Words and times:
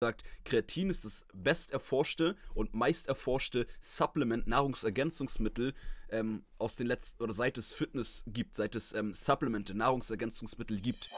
sagt, 0.00 0.22
Kreatin 0.44 0.90
ist 0.90 1.04
das 1.04 1.26
best 1.34 1.72
erforschte 1.72 2.36
und 2.54 2.72
meist 2.72 3.08
erforschte 3.08 3.66
Supplement, 3.80 4.46
Nahrungsergänzungsmittel 4.46 5.74
ähm, 6.10 6.44
aus 6.58 6.76
den 6.76 6.86
letzten 6.86 7.22
oder 7.22 7.32
seit 7.32 7.58
es 7.58 7.74
Fitness 7.74 8.22
gibt, 8.28 8.54
seit 8.54 8.76
es 8.76 8.92
ähm, 8.92 9.12
Supplemente, 9.12 9.74
Nahrungsergänzungsmittel 9.74 10.80
gibt. 10.80 11.10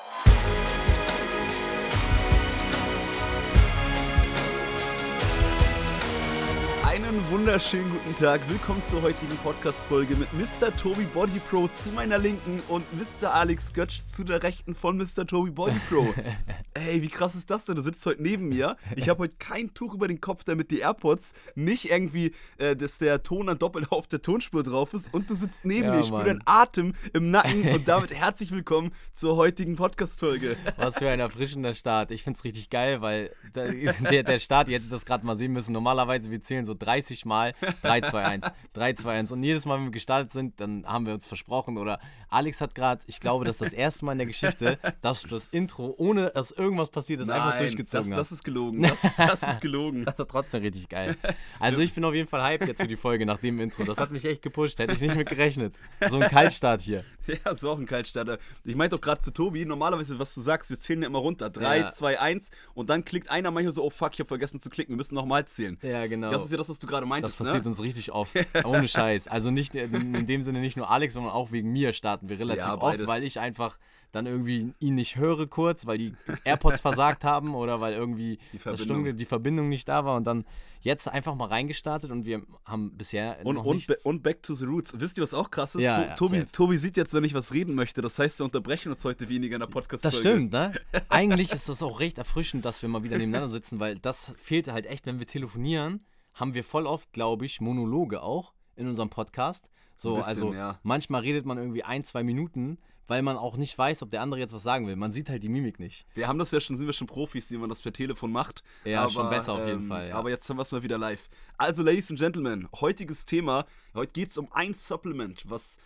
Einen 7.10 7.28
wunderschönen 7.28 7.90
guten 7.90 8.16
Tag. 8.22 8.40
Willkommen 8.48 8.84
zur 8.86 9.02
heutigen 9.02 9.36
Podcast-Folge 9.38 10.14
mit 10.14 10.28
Mr. 10.32 10.72
Tobi 10.76 11.02
Body 11.12 11.40
Pro 11.50 11.66
zu 11.66 11.88
meiner 11.88 12.18
Linken 12.18 12.62
und 12.68 12.84
Mr. 12.92 13.34
Alex 13.34 13.72
Götsch 13.72 13.98
zu 13.98 14.22
der 14.22 14.44
Rechten 14.44 14.76
von 14.76 14.96
Mr. 14.96 15.26
Tobi 15.26 15.50
Body 15.50 15.80
Pro. 15.88 16.06
Ey, 16.74 17.02
wie 17.02 17.08
krass 17.08 17.34
ist 17.34 17.50
das 17.50 17.64
denn? 17.64 17.74
Du 17.74 17.82
sitzt 17.82 18.06
heute 18.06 18.22
neben 18.22 18.48
mir. 18.48 18.76
Ich 18.94 19.08
habe 19.08 19.24
heute 19.24 19.34
kein 19.40 19.74
Tuch 19.74 19.94
über 19.94 20.06
den 20.06 20.20
Kopf, 20.20 20.44
damit 20.44 20.70
die 20.70 20.78
AirPods 20.78 21.32
nicht 21.56 21.90
irgendwie, 21.90 22.32
äh, 22.58 22.76
dass 22.76 22.98
der 22.98 23.24
Ton 23.24 23.48
dann 23.48 23.58
doppelt 23.58 23.90
auf 23.90 24.06
der 24.06 24.22
Tonspur 24.22 24.62
drauf 24.62 24.94
ist 24.94 25.12
und 25.12 25.28
du 25.30 25.34
sitzt 25.34 25.64
neben 25.64 25.86
Ja, 25.86 25.94
mir. 25.94 26.00
Ich 26.00 26.06
spüre 26.06 26.26
deinen 26.26 26.42
Atem 26.44 26.94
im 27.12 27.32
Nacken 27.32 27.72
und 27.74 27.88
damit 27.88 28.14
herzlich 28.14 28.52
willkommen 28.52 28.92
zur 29.14 29.34
heutigen 29.34 29.74
Podcast-Folge. 29.74 30.56
Was 30.76 30.98
für 30.98 31.08
ein 31.08 31.18
erfrischender 31.18 31.74
Start. 31.74 32.12
Ich 32.12 32.22
find's 32.22 32.44
richtig 32.44 32.70
geil, 32.70 33.00
weil 33.00 33.32
der, 33.52 34.22
der 34.22 34.38
Start, 34.38 34.68
ihr 34.68 34.76
hättet 34.76 34.92
das 34.92 35.04
gerade 35.04 35.26
mal 35.26 35.34
sehen 35.34 35.52
müssen. 35.52 35.72
Normalerweise, 35.72 36.30
wir 36.30 36.40
zählen 36.40 36.64
so 36.64 36.76
30 37.00 37.24
Mal 37.24 37.54
3, 37.82 38.00
2, 38.02 38.24
1, 38.24 38.46
3, 38.74 38.92
2, 38.92 39.18
1. 39.18 39.32
Und 39.32 39.42
jedes 39.42 39.66
Mal, 39.66 39.78
wenn 39.78 39.84
wir 39.86 39.90
gestartet 39.90 40.32
sind, 40.32 40.60
dann 40.60 40.84
haben 40.86 41.06
wir 41.06 41.14
uns 41.14 41.26
versprochen. 41.26 41.78
Oder 41.78 41.98
Alex 42.28 42.60
hat 42.60 42.74
gerade, 42.74 43.02
ich 43.06 43.20
glaube, 43.20 43.44
das 43.44 43.56
ist 43.56 43.62
das 43.62 43.72
erste 43.72 44.04
Mal 44.04 44.12
in 44.12 44.18
der 44.18 44.26
Geschichte, 44.26 44.78
dass 45.02 45.22
du 45.22 45.28
das 45.28 45.46
Intro, 45.50 45.94
ohne 45.96 46.30
dass 46.30 46.50
irgendwas 46.50 46.90
passiert 46.90 47.20
ist, 47.20 47.30
einfach 47.30 47.52
das, 47.52 47.60
durchgezogen 47.60 48.10
das 48.10 48.18
hast. 48.18 48.32
ist 48.32 48.44
gelogen. 48.44 48.82
Das, 48.82 48.98
das 49.16 49.42
ist 49.42 49.60
gelogen. 49.60 50.04
Das 50.10 50.18
war 50.18 50.28
trotzdem 50.28 50.62
richtig 50.62 50.88
geil. 50.88 51.16
Also 51.60 51.80
ich 51.80 51.92
bin 51.94 52.04
auf 52.04 52.14
jeden 52.14 52.28
Fall 52.28 52.42
hyped 52.42 52.66
jetzt 52.68 52.80
für 52.80 52.88
die 52.88 52.96
Folge 52.96 53.26
nach 53.26 53.38
dem 53.38 53.60
Intro. 53.60 53.84
Das 53.84 53.98
hat 53.98 54.10
mich 54.10 54.24
echt 54.24 54.42
gepusht, 54.42 54.78
hätte 54.78 54.92
ich 54.94 55.00
nicht 55.00 55.14
mit 55.14 55.28
gerechnet. 55.28 55.76
So 56.08 56.18
ein 56.18 56.28
Kaltstart 56.28 56.82
hier. 56.82 57.04
Ja, 57.44 57.52
ist 57.52 57.64
auch 57.64 57.78
ein 57.78 57.86
Kaltstarter. 57.86 58.38
Ich 58.64 58.74
meinte 58.74 58.96
doch 58.96 59.00
gerade 59.00 59.20
zu 59.20 59.30
Tobi, 59.30 59.64
normalerweise, 59.64 60.18
was 60.18 60.34
du 60.34 60.40
sagst, 60.40 60.68
wir 60.70 60.80
zählen 60.80 61.02
ja 61.02 61.06
immer 61.06 61.20
runter. 61.20 61.48
3, 61.48 61.78
Ja. 61.78 61.92
2, 61.92 62.18
1 62.18 62.50
und 62.74 62.90
dann 62.90 63.04
klickt 63.04 63.30
einer 63.30 63.52
manchmal 63.52 63.72
so, 63.72 63.84
oh 63.84 63.90
fuck, 63.90 64.14
ich 64.14 64.18
habe 64.18 64.26
vergessen 64.26 64.58
zu 64.58 64.68
klicken, 64.68 64.94
wir 64.94 64.96
müssen 64.96 65.14
nochmal 65.14 65.44
zählen. 65.44 65.78
Ja, 65.82 66.06
genau. 66.08 66.30
Das 66.30 66.44
ist 66.44 66.50
ja 66.50 66.56
das, 66.56 66.68
was 66.68 66.80
du 66.80 66.88
gerade 66.90 67.04
Das 67.06 67.08
meintest, 67.08 67.38
passiert 67.38 67.64
ne? 67.64 67.70
uns 67.70 67.82
richtig 67.82 68.12
oft. 68.12 68.34
Ohne 68.64 68.86
Scheiß. 68.88 69.28
Also 69.28 69.50
nicht 69.50 69.74
in 69.74 70.14
in 70.14 70.26
dem 70.26 70.42
Sinne 70.42 70.60
nicht 70.60 70.76
nur 70.76 70.90
Alex, 70.90 71.14
sondern 71.14 71.32
auch 71.32 71.52
wegen 71.52 71.72
mir 71.72 71.92
starten 71.92 72.28
wir 72.28 72.38
relativ 72.38 72.64
Ja, 72.64 72.78
oft, 72.80 73.06
weil 73.06 73.22
ich 73.24 73.40
einfach 73.40 73.78
dann 74.12 74.26
irgendwie 74.26 74.74
ihn 74.80 74.96
nicht 74.96 75.14
höre 75.16 75.46
kurz, 75.46 75.86
weil 75.86 75.96
die 75.96 76.14
AirPods 76.42 76.80
versagt 76.80 77.22
haben 77.22 77.54
oder 77.54 77.80
weil 77.80 77.92
irgendwie 77.92 78.38
Die 78.52 78.58
Verbindung. 78.58 78.84
Stunde, 78.86 79.14
die 79.14 79.24
Verbindung 79.24 79.68
nicht 79.68 79.88
da 79.88 80.04
war 80.04 80.16
und 80.16 80.24
dann 80.24 80.44
jetzt 80.80 81.06
einfach 81.06 81.36
mal 81.36 81.44
reingestartet 81.46 82.10
und 82.10 82.24
wir 82.24 82.42
haben 82.64 82.96
bisher 82.96 83.36
Und, 83.44 83.54
noch 83.56 83.64
und, 83.64 83.76
nichts. 83.76 84.04
und 84.04 84.22
back 84.24 84.42
to 84.42 84.54
the 84.54 84.64
roots. 84.64 84.98
Wisst 84.98 85.16
ihr, 85.18 85.22
was 85.22 85.32
auch 85.32 85.50
krass 85.52 85.76
ist? 85.76 85.82
Ja, 85.84 86.00
ja, 86.08 86.14
Tobi. 86.16 86.44
Tobi 86.50 86.78
sieht 86.78 86.96
jetzt, 86.96 87.14
wenn 87.14 87.22
ich 87.22 87.34
was 87.34 87.52
reden 87.54 87.74
möchte. 87.76 88.02
Das 88.02 88.18
heißt, 88.18 88.40
wir 88.40 88.44
unterbrechen 88.46 88.90
uns 88.90 89.04
heute 89.04 89.28
weniger 89.28 89.54
in 89.54 89.60
der 89.60 89.66
Podcast-Folge. 89.68 90.16
das 90.16 90.18
stimmt, 90.20 90.52
ne? 90.52 90.72
Eigentlich 91.08 91.52
ist 91.52 91.68
das 91.68 91.80
auch 91.82 92.00
recht 92.00 92.18
erfrischend, 92.18 92.64
dass 92.64 92.82
wir 92.82 92.88
mal 92.88 93.04
wieder 93.04 93.16
nebeneinander 93.18 93.52
sitzen, 93.52 93.78
weil 93.78 93.96
das 94.00 94.32
fehlt 94.42 94.66
halt 94.72 94.86
echt, 94.86 95.06
wenn 95.06 95.20
wir 95.20 95.26
telefonieren, 95.28 96.02
haben 96.40 96.54
wir 96.54 96.64
voll 96.64 96.86
oft, 96.86 97.12
glaube 97.12 97.46
ich, 97.46 97.60
Monologe 97.60 98.22
auch 98.22 98.54
in 98.74 98.88
unserem 98.88 99.10
Podcast. 99.10 99.70
So, 99.96 100.16
bisschen, 100.16 100.28
also 100.28 100.54
ja. 100.54 100.80
manchmal 100.82 101.20
redet 101.20 101.44
man 101.44 101.58
irgendwie 101.58 101.84
ein, 101.84 102.02
zwei 102.02 102.22
Minuten, 102.22 102.78
weil 103.06 103.22
man 103.22 103.36
auch 103.36 103.56
nicht 103.56 103.76
weiß, 103.76 104.02
ob 104.02 104.10
der 104.10 104.22
andere 104.22 104.40
jetzt 104.40 104.54
was 104.54 104.62
sagen 104.62 104.86
will. 104.86 104.96
Man 104.96 105.12
sieht 105.12 105.28
halt 105.28 105.42
die 105.42 105.48
Mimik 105.50 105.78
nicht. 105.78 106.06
Wir 106.14 106.26
haben 106.26 106.38
das 106.38 106.52
ja 106.52 106.60
schon, 106.60 106.78
sind 106.78 106.86
wir 106.86 106.94
schon 106.94 107.06
Profis, 107.06 107.50
wie 107.50 107.58
man 107.58 107.68
das 107.68 107.82
per 107.82 107.92
Telefon 107.92 108.32
macht. 108.32 108.62
Ja, 108.84 109.02
aber, 109.02 109.10
schon 109.10 109.28
besser 109.28 109.52
auf 109.52 109.66
jeden 109.66 109.82
ähm, 109.82 109.88
Fall, 109.88 110.08
ja. 110.08 110.14
Aber 110.14 110.30
jetzt 110.30 110.48
haben 110.48 110.56
wir 110.56 110.62
es 110.62 110.72
mal 110.72 110.82
wieder 110.82 110.96
live. 110.96 111.28
Also, 111.58 111.82
Ladies 111.82 112.10
and 112.10 112.18
Gentlemen, 112.18 112.68
heutiges 112.80 113.26
Thema. 113.26 113.66
Heute 113.94 114.12
geht 114.12 114.30
es 114.30 114.38
um 114.38 114.48
ein 114.52 114.72
Supplement, 114.74 115.44
was 115.50 115.76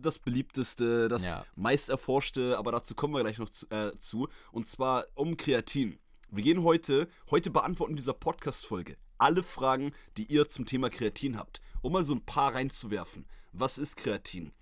das 0.00 0.18
beliebteste, 0.18 1.08
das 1.08 1.24
Ja. 1.24 1.44
meist 1.56 1.88
erforschte, 1.88 2.58
aber 2.58 2.70
dazu 2.70 2.94
kommen 2.94 3.14
wir 3.14 3.22
gleich 3.22 3.38
noch 3.38 3.48
zu, 3.48 3.66
äh, 3.70 3.96
zu. 3.98 4.28
Und 4.52 4.68
zwar 4.68 5.06
um 5.14 5.36
Kreatin. 5.36 5.98
Wir 6.30 6.44
gehen 6.44 6.62
heute, 6.62 7.08
heute 7.30 7.50
beantworten 7.50 7.92
in 7.92 7.96
dieser 7.96 8.12
Podcast-Folge 8.12 8.96
alle 9.18 9.42
Fragen, 9.42 9.92
die 10.16 10.24
ihr 10.32 10.48
zum 10.48 10.66
Thema 10.66 10.90
Kreatin 10.90 11.36
habt. 11.38 11.60
Um 11.82 11.92
mal 11.92 12.04
so 12.04 12.14
ein 12.14 12.24
paar 12.24 12.54
reinzuwerfen. 12.54 13.26
Was 13.52 13.78
ist 13.78 13.96
Kreatin? 13.96 14.52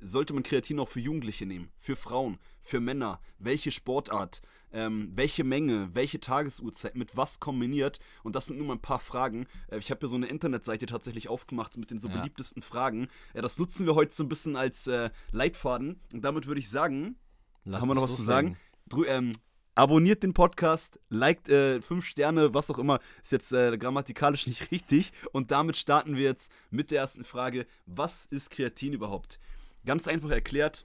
sollte 0.00 0.32
man 0.32 0.44
Kreatin 0.44 0.78
auch 0.78 0.88
für 0.88 1.00
Jugendliche 1.00 1.44
nehmen, 1.44 1.70
für 1.76 1.96
Frauen, 1.96 2.38
für 2.60 2.78
Männer, 2.78 3.20
welche 3.40 3.72
Sportart, 3.72 4.42
ähm, 4.70 5.10
welche 5.16 5.42
Menge, 5.42 5.90
welche 5.92 6.20
Tagesuhrzeit, 6.20 6.94
mit 6.94 7.16
was 7.16 7.40
kombiniert. 7.40 7.98
Und 8.22 8.36
das 8.36 8.46
sind 8.46 8.58
nur 8.58 8.66
mal 8.68 8.74
ein 8.74 8.80
paar 8.80 9.00
Fragen. 9.00 9.48
Äh, 9.66 9.78
ich 9.78 9.90
habe 9.90 9.98
hier 9.98 10.08
so 10.08 10.14
eine 10.14 10.26
Internetseite 10.26 10.86
tatsächlich 10.86 11.28
aufgemacht 11.28 11.76
mit 11.78 11.90
den 11.90 11.98
so 11.98 12.06
Ja. 12.06 12.14
beliebtesten 12.14 12.62
Fragen. 12.62 13.08
Äh, 13.34 13.42
das 13.42 13.58
nutzen 13.58 13.86
wir 13.86 13.96
heute 13.96 14.14
so 14.14 14.22
ein 14.22 14.28
bisschen 14.28 14.54
als 14.54 14.86
äh, 14.86 15.10
Leitfaden. 15.32 16.00
Und 16.12 16.22
damit 16.24 16.46
würde 16.46 16.60
ich 16.60 16.70
sagen, 16.70 17.16
Lass 17.64 17.80
haben 17.80 17.88
wir 17.88 17.94
noch 17.96 18.02
was 18.02 18.14
zu 18.16 18.22
loslegen. 18.22 18.52
sagen? 18.54 18.56
Drü 18.88 19.04
ähm, 19.06 19.32
abonniert 19.78 20.24
den 20.24 20.34
Podcast, 20.34 20.98
liked 21.08 21.48
äh, 21.48 21.80
fünf 21.80 22.04
Sterne, 22.04 22.52
was 22.52 22.68
auch 22.68 22.78
immer, 22.78 22.98
ist 23.22 23.30
jetzt 23.30 23.52
äh, 23.52 23.78
grammatikalisch 23.78 24.48
nicht 24.48 24.72
richtig. 24.72 25.12
Und 25.32 25.52
damit 25.52 25.76
starten 25.76 26.16
wir 26.16 26.24
jetzt 26.24 26.50
mit 26.70 26.90
der 26.90 27.02
ersten 27.02 27.24
Frage. 27.24 27.64
Was 27.86 28.26
ist 28.26 28.50
Kreatin 28.50 28.92
überhaupt? 28.92 29.38
Ganz 29.86 30.08
einfach 30.08 30.30
erklärt, 30.30 30.84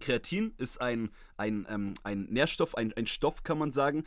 Kreatin 0.00 0.54
ist 0.56 0.80
ein, 0.80 1.10
ein, 1.36 1.66
ähm, 1.68 1.92
ein 2.02 2.24
Nährstoff, 2.30 2.74
ein, 2.76 2.94
ein 2.94 3.06
Stoff, 3.06 3.42
kann 3.42 3.58
man 3.58 3.72
sagen. 3.72 4.04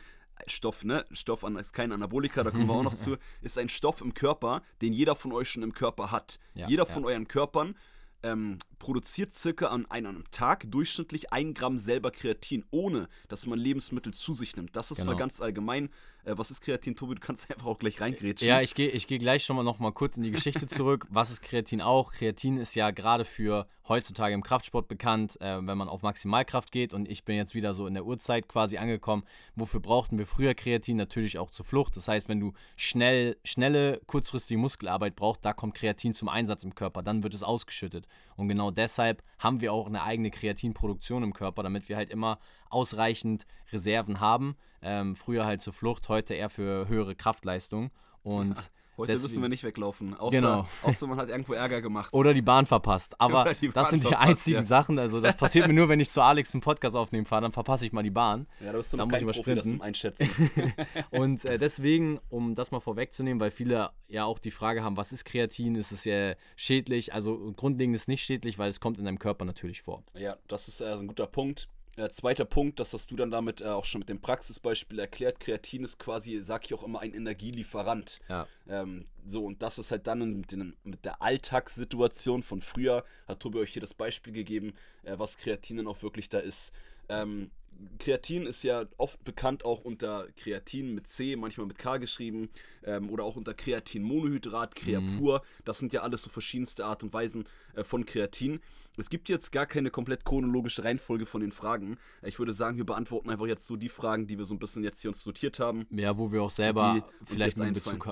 Stoff, 0.48 0.84
ne? 0.84 1.04
Stoff 1.12 1.44
an, 1.44 1.54
ist 1.56 1.72
kein 1.72 1.92
Anabolika, 1.92 2.42
da 2.42 2.50
kommen 2.50 2.66
wir 2.66 2.74
auch 2.74 2.82
noch 2.82 2.94
zu. 2.96 3.16
Ist 3.40 3.56
ein 3.56 3.68
Stoff 3.68 4.00
im 4.00 4.14
Körper, 4.14 4.62
den 4.82 4.92
jeder 4.92 5.14
von 5.14 5.32
euch 5.32 5.48
schon 5.48 5.62
im 5.62 5.72
Körper 5.72 6.10
hat. 6.10 6.40
Ja, 6.54 6.68
jeder 6.68 6.86
ja. 6.88 6.92
von 6.92 7.04
euren 7.04 7.28
Körpern 7.28 7.76
ähm, 8.24 8.58
produziert 8.78 9.34
circa 9.34 9.66
an 9.66 9.86
einem 9.90 10.24
Tag 10.30 10.70
durchschnittlich 10.70 11.32
ein 11.32 11.54
Gramm 11.54 11.78
selber 11.78 12.10
Kreatin, 12.10 12.64
ohne 12.70 13.08
dass 13.28 13.46
man 13.46 13.58
Lebensmittel 13.58 14.14
zu 14.14 14.34
sich 14.34 14.56
nimmt. 14.56 14.76
Das 14.76 14.90
ist 14.90 14.98
mal 15.00 15.06
Genau. 15.12 15.18
ganz 15.18 15.40
allgemein. 15.40 15.90
Äh, 16.24 16.34
was 16.36 16.50
ist 16.50 16.60
Kreatin, 16.60 16.94
Tobi? 16.96 17.14
Du 17.16 17.20
kannst 17.20 17.50
einfach 17.50 17.66
auch 17.66 17.78
gleich 17.78 18.00
reingrätschen. 18.00 18.46
Ja, 18.48 18.60
ich 18.60 18.74
gehe 18.74 18.88
ich 18.90 19.06
geh 19.06 19.18
gleich 19.18 19.44
schon 19.44 19.56
mal 19.56 19.62
noch 19.62 19.78
mal 19.78 19.92
kurz 19.92 20.16
in 20.16 20.22
die 20.22 20.30
Geschichte 20.30 20.66
zurück. 20.68 21.06
Was 21.10 21.30
ist 21.30 21.42
Kreatin 21.42 21.80
auch? 21.80 22.12
Kreatin 22.12 22.58
ist 22.58 22.74
ja 22.74 22.90
gerade 22.90 23.24
für 23.24 23.66
heutzutage 23.88 24.34
im 24.34 24.42
Kraftsport 24.42 24.86
bekannt, 24.86 25.40
äh, 25.40 25.56
wenn 25.66 25.78
man 25.78 25.88
auf 25.88 26.02
Maximalkraft 26.02 26.70
geht. 26.72 26.92
Und 26.92 27.08
ich 27.08 27.24
bin 27.24 27.36
jetzt 27.36 27.54
wieder 27.54 27.72
so 27.72 27.86
in 27.86 27.94
der 27.94 28.04
Uhrzeit 28.04 28.46
quasi 28.48 28.76
angekommen. 28.76 29.24
Wofür 29.56 29.80
brauchten 29.80 30.18
wir 30.18 30.26
früher 30.26 30.54
Kreatin? 30.54 30.96
Natürlich 30.98 31.38
auch 31.38 31.50
zur 31.50 31.64
Flucht. 31.64 31.96
Das 31.96 32.06
heißt, 32.08 32.28
wenn 32.28 32.38
du 32.40 32.52
schnell, 32.76 33.38
schnelle, 33.44 34.00
kurzfristige 34.06 34.58
Muskelarbeit 34.60 35.16
brauchst, 35.16 35.44
da 35.44 35.52
kommt 35.54 35.74
Kreatin 35.74 36.12
zum 36.12 36.28
Einsatz 36.28 36.64
im 36.64 36.74
Körper. 36.74 37.02
Dann 37.02 37.22
wird 37.22 37.32
es 37.32 37.42
ausgeschüttet. 37.42 38.06
Und 38.36 38.48
genau 38.48 38.67
deshalb 38.70 39.22
haben 39.38 39.60
wir 39.60 39.72
auch 39.72 39.86
eine 39.86 40.02
eigene 40.02 40.30
Kreatinproduktion 40.30 41.22
im 41.22 41.32
Körper, 41.32 41.62
damit 41.62 41.88
wir 41.88 41.96
halt 41.96 42.10
immer 42.10 42.38
ausreichend 42.70 43.46
Reserven 43.72 44.20
haben. 44.20 44.56
Ähm, 44.82 45.16
früher 45.16 45.44
halt 45.44 45.60
zur 45.60 45.72
Flucht, 45.72 46.08
heute 46.08 46.34
eher 46.34 46.50
für 46.50 46.88
höhere 46.88 47.14
Kraftleistung. 47.14 47.90
Und 48.22 48.56
Heute 48.98 49.12
deswegen- 49.12 49.22
müssen 49.30 49.42
wir 49.42 49.48
nicht 49.48 49.64
weglaufen. 49.64 50.14
Außer, 50.14 50.36
Genau. 50.36 50.68
außer 50.82 51.06
man 51.06 51.18
hat 51.18 51.28
irgendwo 51.28 51.52
Ärger 51.54 51.80
gemacht. 51.80 52.12
Oder 52.12 52.34
die 52.34 52.42
Bahn 52.42 52.66
verpasst. 52.66 53.18
Aber 53.20 53.54
die 53.54 53.68
das 53.68 53.74
Bahn 53.74 53.86
sind 53.90 54.10
die 54.10 54.14
einzigen 54.16 54.56
ja. 54.56 54.62
Sachen. 54.64 54.98
Also 54.98 55.20
das 55.20 55.36
passiert 55.36 55.66
mir 55.68 55.72
nur, 55.74 55.88
wenn 55.88 56.00
ich 56.00 56.10
zu 56.10 56.20
Alex 56.20 56.52
einen 56.52 56.60
Podcast 56.60 56.96
aufnehmen 56.96 57.24
fahre, 57.24 57.42
dann 57.42 57.52
verpasse 57.52 57.86
ich 57.86 57.92
mal 57.92 58.02
die 58.02 58.10
Bahn. 58.10 58.46
ja, 58.60 58.72
da 58.72 58.78
bist 58.78 58.92
du 58.92 58.96
da 58.96 59.04
noch 59.06 59.10
muss 59.10 59.20
ich 59.20 59.24
Profi, 59.26 59.54
das 59.54 59.66
übersprinten. 59.66 59.72
zum 59.72 59.82
Einschätzen. 59.82 60.28
Und 61.10 61.44
äh, 61.44 61.58
deswegen, 61.58 62.18
um 62.28 62.54
das 62.54 62.70
mal 62.70 62.80
vorwegzunehmen, 62.80 63.40
weil 63.40 63.50
viele 63.50 63.90
ja 64.08 64.24
auch 64.24 64.38
die 64.38 64.50
Frage 64.50 64.82
haben, 64.82 64.96
was 64.96 65.12
ist 65.12 65.24
Kreatin? 65.24 65.74
Ist 65.76 65.92
es 65.92 66.04
ja 66.04 66.34
schädlich? 66.56 67.14
Also 67.14 67.52
grundlegend 67.56 67.94
ist 67.94 68.02
es 68.02 68.08
nicht 68.08 68.24
schädlich, 68.24 68.58
weil 68.58 68.70
es 68.70 68.80
kommt 68.80 68.98
in 68.98 69.04
deinem 69.04 69.18
Körper 69.18 69.44
natürlich 69.44 69.82
vor. 69.82 70.02
Ja, 70.14 70.36
das 70.48 70.68
ist 70.68 70.80
äh, 70.80 70.92
ein 70.92 71.06
guter 71.06 71.26
Punkt. 71.26 71.68
Äh, 71.98 72.10
zweiter 72.10 72.44
Punkt, 72.44 72.78
das 72.78 72.92
hast 72.92 73.10
du 73.10 73.16
dann 73.16 73.32
damit 73.32 73.60
äh, 73.60 73.64
auch 73.64 73.84
schon 73.84 73.98
mit 73.98 74.08
dem 74.08 74.20
Praxisbeispiel 74.20 75.00
erklärt. 75.00 75.40
Kreatin 75.40 75.82
ist 75.82 75.98
quasi, 75.98 76.40
sag 76.42 76.64
ich 76.64 76.74
auch 76.74 76.84
immer, 76.84 77.00
ein 77.00 77.12
Energielieferant. 77.12 78.20
Ja. 78.28 78.46
Ähm, 78.68 79.06
so, 79.26 79.44
und 79.44 79.62
das 79.62 79.80
ist 79.80 79.90
halt 79.90 80.06
dann 80.06 80.20
mit, 80.20 80.52
den, 80.52 80.76
mit 80.84 81.04
der 81.04 81.20
Alltagssituation 81.20 82.44
von 82.44 82.60
früher, 82.60 83.04
hat 83.26 83.40
Tobi 83.40 83.58
euch 83.58 83.72
hier 83.72 83.80
das 83.80 83.94
Beispiel 83.94 84.32
gegeben, 84.32 84.74
äh, 85.02 85.18
was 85.18 85.38
Kreatin 85.38 85.78
dann 85.78 85.88
auch 85.88 86.00
wirklich 86.00 86.28
da 86.28 86.38
ist. 86.38 86.72
Ähm, 87.08 87.50
Kreatin 87.98 88.46
ist 88.46 88.62
ja 88.62 88.86
oft 88.96 89.22
bekannt 89.24 89.64
auch 89.64 89.84
unter 89.84 90.26
Kreatin 90.36 90.94
mit 90.94 91.08
C, 91.08 91.36
manchmal 91.36 91.66
mit 91.66 91.78
K 91.78 91.98
geschrieben, 91.98 92.48
ähm, 92.84 93.10
oder 93.10 93.24
auch 93.24 93.36
unter 93.36 93.54
Kreatinmonohydrat, 93.54 94.74
Creapur. 94.74 95.42
Das 95.64 95.78
sind 95.78 95.92
ja 95.92 96.02
alles 96.02 96.22
so 96.22 96.30
verschiedenste 96.30 96.84
Art 96.84 97.02
und 97.02 97.12
Weisen 97.12 97.44
äh, 97.74 97.84
von 97.84 98.04
Kreatin. 98.04 98.60
Es 98.96 99.10
gibt 99.10 99.28
jetzt 99.28 99.52
gar 99.52 99.66
keine 99.66 99.90
komplett 99.90 100.24
chronologische 100.24 100.84
Reihenfolge 100.84 101.24
von 101.24 101.40
den 101.40 101.52
Fragen. 101.52 101.98
Ich 102.22 102.40
würde 102.40 102.52
sagen, 102.52 102.78
wir 102.78 102.86
beantworten 102.86 103.30
einfach 103.30 103.46
jetzt 103.46 103.66
so 103.66 103.76
die 103.76 103.88
Fragen, 103.88 104.26
die 104.26 104.38
wir 104.38 104.44
so 104.44 104.54
ein 104.54 104.58
bisschen 104.58 104.82
jetzt 104.82 105.00
hier 105.02 105.10
uns 105.10 105.24
notiert 105.24 105.60
haben. 105.60 105.86
Ja, 105.90 106.18
wo 106.18 106.32
wir 106.32 106.42
auch 106.42 106.50
selber 106.50 107.08
vielleicht 107.24 107.60
einen. 107.60 107.74
Bezug, 107.74 108.08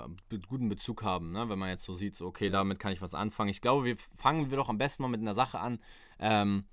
guten 0.49 0.69
Bezug 0.69 1.03
haben, 1.03 1.33
ne? 1.33 1.49
wenn 1.49 1.59
man 1.59 1.71
jetzt 1.71 1.83
so 1.85 1.95
sieht, 1.95 2.15
so, 2.15 2.27
okay, 2.27 2.51
damit 2.51 2.79
kann 2.79 2.93
ich 2.93 3.01
was 3.01 3.15
anfangen. 3.15 3.51
Ich 3.51 3.61
glaube, 3.61 3.85
wir 3.85 3.97
fangen 4.15 4.51
wir 4.51 4.57
doch 4.57 4.69
am 4.69 4.79
besten 4.79 5.03
mal 5.03 5.09
mit 5.09 5.21
einer 5.21 5.35
Sache 5.35 5.59
an. 5.59 5.81
Ähm, 6.21 6.67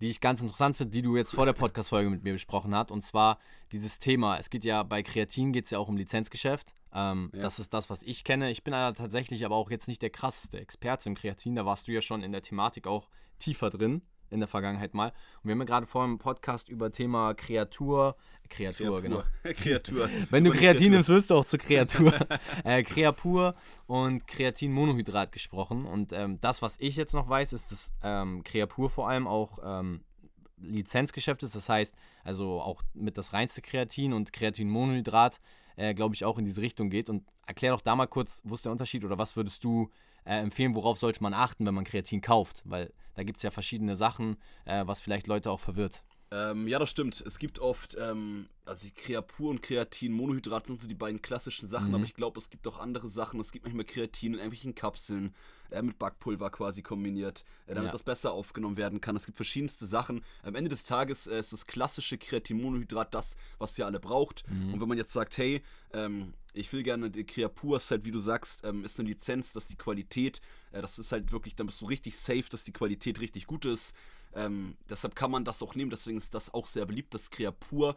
die 0.00 0.10
ich 0.10 0.20
ganz 0.20 0.40
interessant 0.40 0.76
finde, 0.76 0.92
die 0.92 1.02
du 1.02 1.16
jetzt 1.16 1.34
vor 1.34 1.46
der 1.46 1.52
Podcast-Folge 1.52 2.10
mit 2.10 2.22
mir 2.22 2.32
besprochen 2.32 2.74
hast. 2.74 2.90
Und 2.90 3.02
zwar 3.02 3.38
dieses 3.72 3.98
Thema. 3.98 4.38
Es 4.38 4.50
geht 4.50 4.64
ja 4.64 4.82
bei 4.82 5.02
Kreatin 5.02 5.52
geht 5.52 5.64
es 5.64 5.70
ja 5.70 5.78
auch 5.78 5.88
um 5.88 5.96
Lizenzgeschäft. 5.96 6.74
Ähm, 6.92 7.30
ja. 7.34 7.42
Das 7.42 7.58
ist 7.58 7.74
das, 7.74 7.90
was 7.90 8.02
ich 8.02 8.24
kenne. 8.24 8.50
Ich 8.50 8.64
bin 8.64 8.74
aber 8.74 8.96
tatsächlich 8.96 9.44
aber 9.44 9.56
auch 9.56 9.70
jetzt 9.70 9.88
nicht 9.88 10.02
der 10.02 10.10
krasseste 10.10 10.58
Experte 10.60 11.08
im 11.08 11.14
Kreatin. 11.14 11.54
Da 11.56 11.66
warst 11.66 11.88
du 11.88 11.92
ja 11.92 12.00
schon 12.00 12.22
in 12.22 12.32
der 12.32 12.42
Thematik 12.42 12.86
auch 12.86 13.08
tiefer 13.38 13.70
drin 13.70 14.02
in 14.30 14.40
der 14.40 14.48
Vergangenheit 14.48 14.94
mal. 14.94 15.08
Und 15.08 15.44
wir 15.44 15.52
haben 15.52 15.60
ja 15.60 15.64
gerade 15.64 15.86
vor 15.86 16.04
im 16.04 16.18
Podcast 16.18 16.68
über 16.68 16.90
Thema 16.90 17.34
Kreatur, 17.34 18.16
Kreatur, 18.48 19.00
Kreatur. 19.00 19.02
genau. 19.02 19.22
Kreatur. 19.54 20.08
Wenn 20.30 20.44
du 20.44 20.50
Kreatin 20.50 20.92
nimmst, 20.92 21.08
wirst 21.08 21.30
du 21.30 21.34
auch 21.34 21.44
zur 21.44 21.58
Kreatur. 21.58 22.12
äh, 22.64 22.82
Kreapur 22.82 23.54
und 23.86 24.26
Kreatinmonohydrat 24.26 25.32
gesprochen. 25.32 25.86
Und 25.86 26.12
ähm, 26.12 26.40
das, 26.40 26.62
was 26.62 26.76
ich 26.78 26.96
jetzt 26.96 27.14
noch 27.14 27.28
weiß, 27.28 27.52
ist, 27.52 27.72
dass 27.72 27.92
ähm, 28.02 28.42
Kreapur 28.44 28.90
vor 28.90 29.08
allem 29.08 29.26
auch 29.26 29.58
ähm, 29.62 30.00
Lizenzgeschäft 30.60 31.42
ist. 31.42 31.54
Das 31.54 31.68
heißt, 31.68 31.96
also 32.24 32.60
auch 32.60 32.82
mit 32.94 33.18
das 33.18 33.32
reinste 33.32 33.62
Kreatin 33.62 34.12
und 34.12 34.32
Kreatinmonohydrat, 34.32 35.40
äh, 35.76 35.94
glaube 35.94 36.14
ich, 36.14 36.24
auch 36.24 36.38
in 36.38 36.44
diese 36.44 36.60
Richtung 36.60 36.90
geht. 36.90 37.08
Und 37.08 37.24
erklär 37.46 37.72
doch 37.72 37.80
da 37.80 37.96
mal 37.96 38.06
kurz, 38.06 38.42
wo 38.44 38.54
ist 38.54 38.64
der 38.64 38.72
Unterschied 38.72 39.04
oder 39.04 39.18
was 39.18 39.36
würdest 39.36 39.62
du 39.64 39.90
äh, 40.24 40.38
empfehlen, 40.38 40.74
worauf 40.74 40.98
sollte 40.98 41.22
man 41.22 41.34
achten, 41.34 41.64
wenn 41.66 41.74
man 41.74 41.84
Kreatin 41.84 42.20
kauft? 42.20 42.62
Weil 42.64 42.92
da 43.18 43.24
gibt 43.24 43.38
es 43.38 43.42
ja 43.42 43.50
verschiedene 43.50 43.96
Sachen, 43.96 44.36
äh, 44.64 44.86
was 44.86 45.00
vielleicht 45.00 45.26
Leute 45.26 45.50
auch 45.50 45.58
verwirrt. 45.58 46.04
Ähm, 46.30 46.68
ja, 46.68 46.78
das 46.78 46.90
stimmt. 46.90 47.22
Es 47.26 47.38
gibt 47.38 47.58
oft, 47.58 47.96
ähm, 47.98 48.48
also 48.66 48.86
Kreapur 48.94 49.50
und 49.50 49.62
Kreatin, 49.62 50.12
Monohydrat 50.12 50.66
sind 50.66 50.80
so 50.80 50.86
die 50.86 50.94
beiden 50.94 51.22
klassischen 51.22 51.66
Sachen, 51.66 51.88
mhm. 51.88 51.94
aber 51.94 52.04
ich 52.04 52.14
glaube, 52.14 52.38
es 52.38 52.50
gibt 52.50 52.66
auch 52.68 52.78
andere 52.78 53.08
Sachen. 53.08 53.40
Es 53.40 53.50
gibt 53.50 53.64
manchmal 53.64 53.86
Kreatin 53.86 54.34
in 54.34 54.38
irgendwelchen 54.38 54.74
Kapseln, 54.74 55.34
äh, 55.70 55.80
mit 55.80 55.98
Backpulver 55.98 56.50
quasi 56.50 56.82
kombiniert, 56.82 57.44
äh, 57.66 57.74
damit 57.74 57.88
ja. 57.88 57.92
das 57.92 58.02
besser 58.02 58.32
aufgenommen 58.32 58.76
werden 58.76 59.00
kann. 59.00 59.16
Es 59.16 59.24
gibt 59.24 59.36
verschiedenste 59.36 59.86
Sachen. 59.86 60.22
Am 60.42 60.54
Ende 60.54 60.68
des 60.68 60.84
Tages 60.84 61.26
äh, 61.26 61.38
ist 61.38 61.52
das 61.52 61.66
klassische 61.66 62.18
Kreatin-Monohydrat 62.18 63.14
das, 63.14 63.36
was 63.58 63.78
ihr 63.78 63.86
alle 63.86 64.00
braucht. 64.00 64.44
Mhm. 64.50 64.74
Und 64.74 64.80
wenn 64.80 64.88
man 64.88 64.98
jetzt 64.98 65.12
sagt, 65.12 65.38
hey, 65.38 65.62
ähm, 65.92 66.34
ich 66.52 66.72
will 66.72 66.82
gerne 66.82 67.10
die 67.10 67.24
Kreapur, 67.24 67.76
ist 67.76 67.90
halt, 67.90 68.04
wie 68.04 68.10
du 68.10 68.18
sagst, 68.18 68.64
ähm, 68.64 68.84
ist 68.84 68.98
eine 68.98 69.08
Lizenz, 69.08 69.52
dass 69.52 69.68
die 69.68 69.76
Qualität, 69.76 70.40
äh, 70.72 70.82
das 70.82 70.98
ist 70.98 71.12
halt 71.12 71.32
wirklich, 71.32 71.54
dann 71.54 71.66
bist 71.66 71.80
du 71.80 71.86
richtig 71.86 72.18
safe, 72.18 72.44
dass 72.50 72.64
die 72.64 72.72
Qualität 72.72 73.20
richtig 73.20 73.46
gut 73.46 73.64
ist. 73.64 73.94
Ähm, 74.34 74.76
deshalb 74.88 75.14
kann 75.14 75.30
man 75.30 75.44
das 75.44 75.62
auch 75.62 75.74
nehmen, 75.74 75.90
deswegen 75.90 76.18
ist 76.18 76.34
das 76.34 76.52
auch 76.52 76.66
sehr 76.66 76.86
beliebt. 76.86 77.14
Das 77.14 77.30
Kreapur 77.30 77.96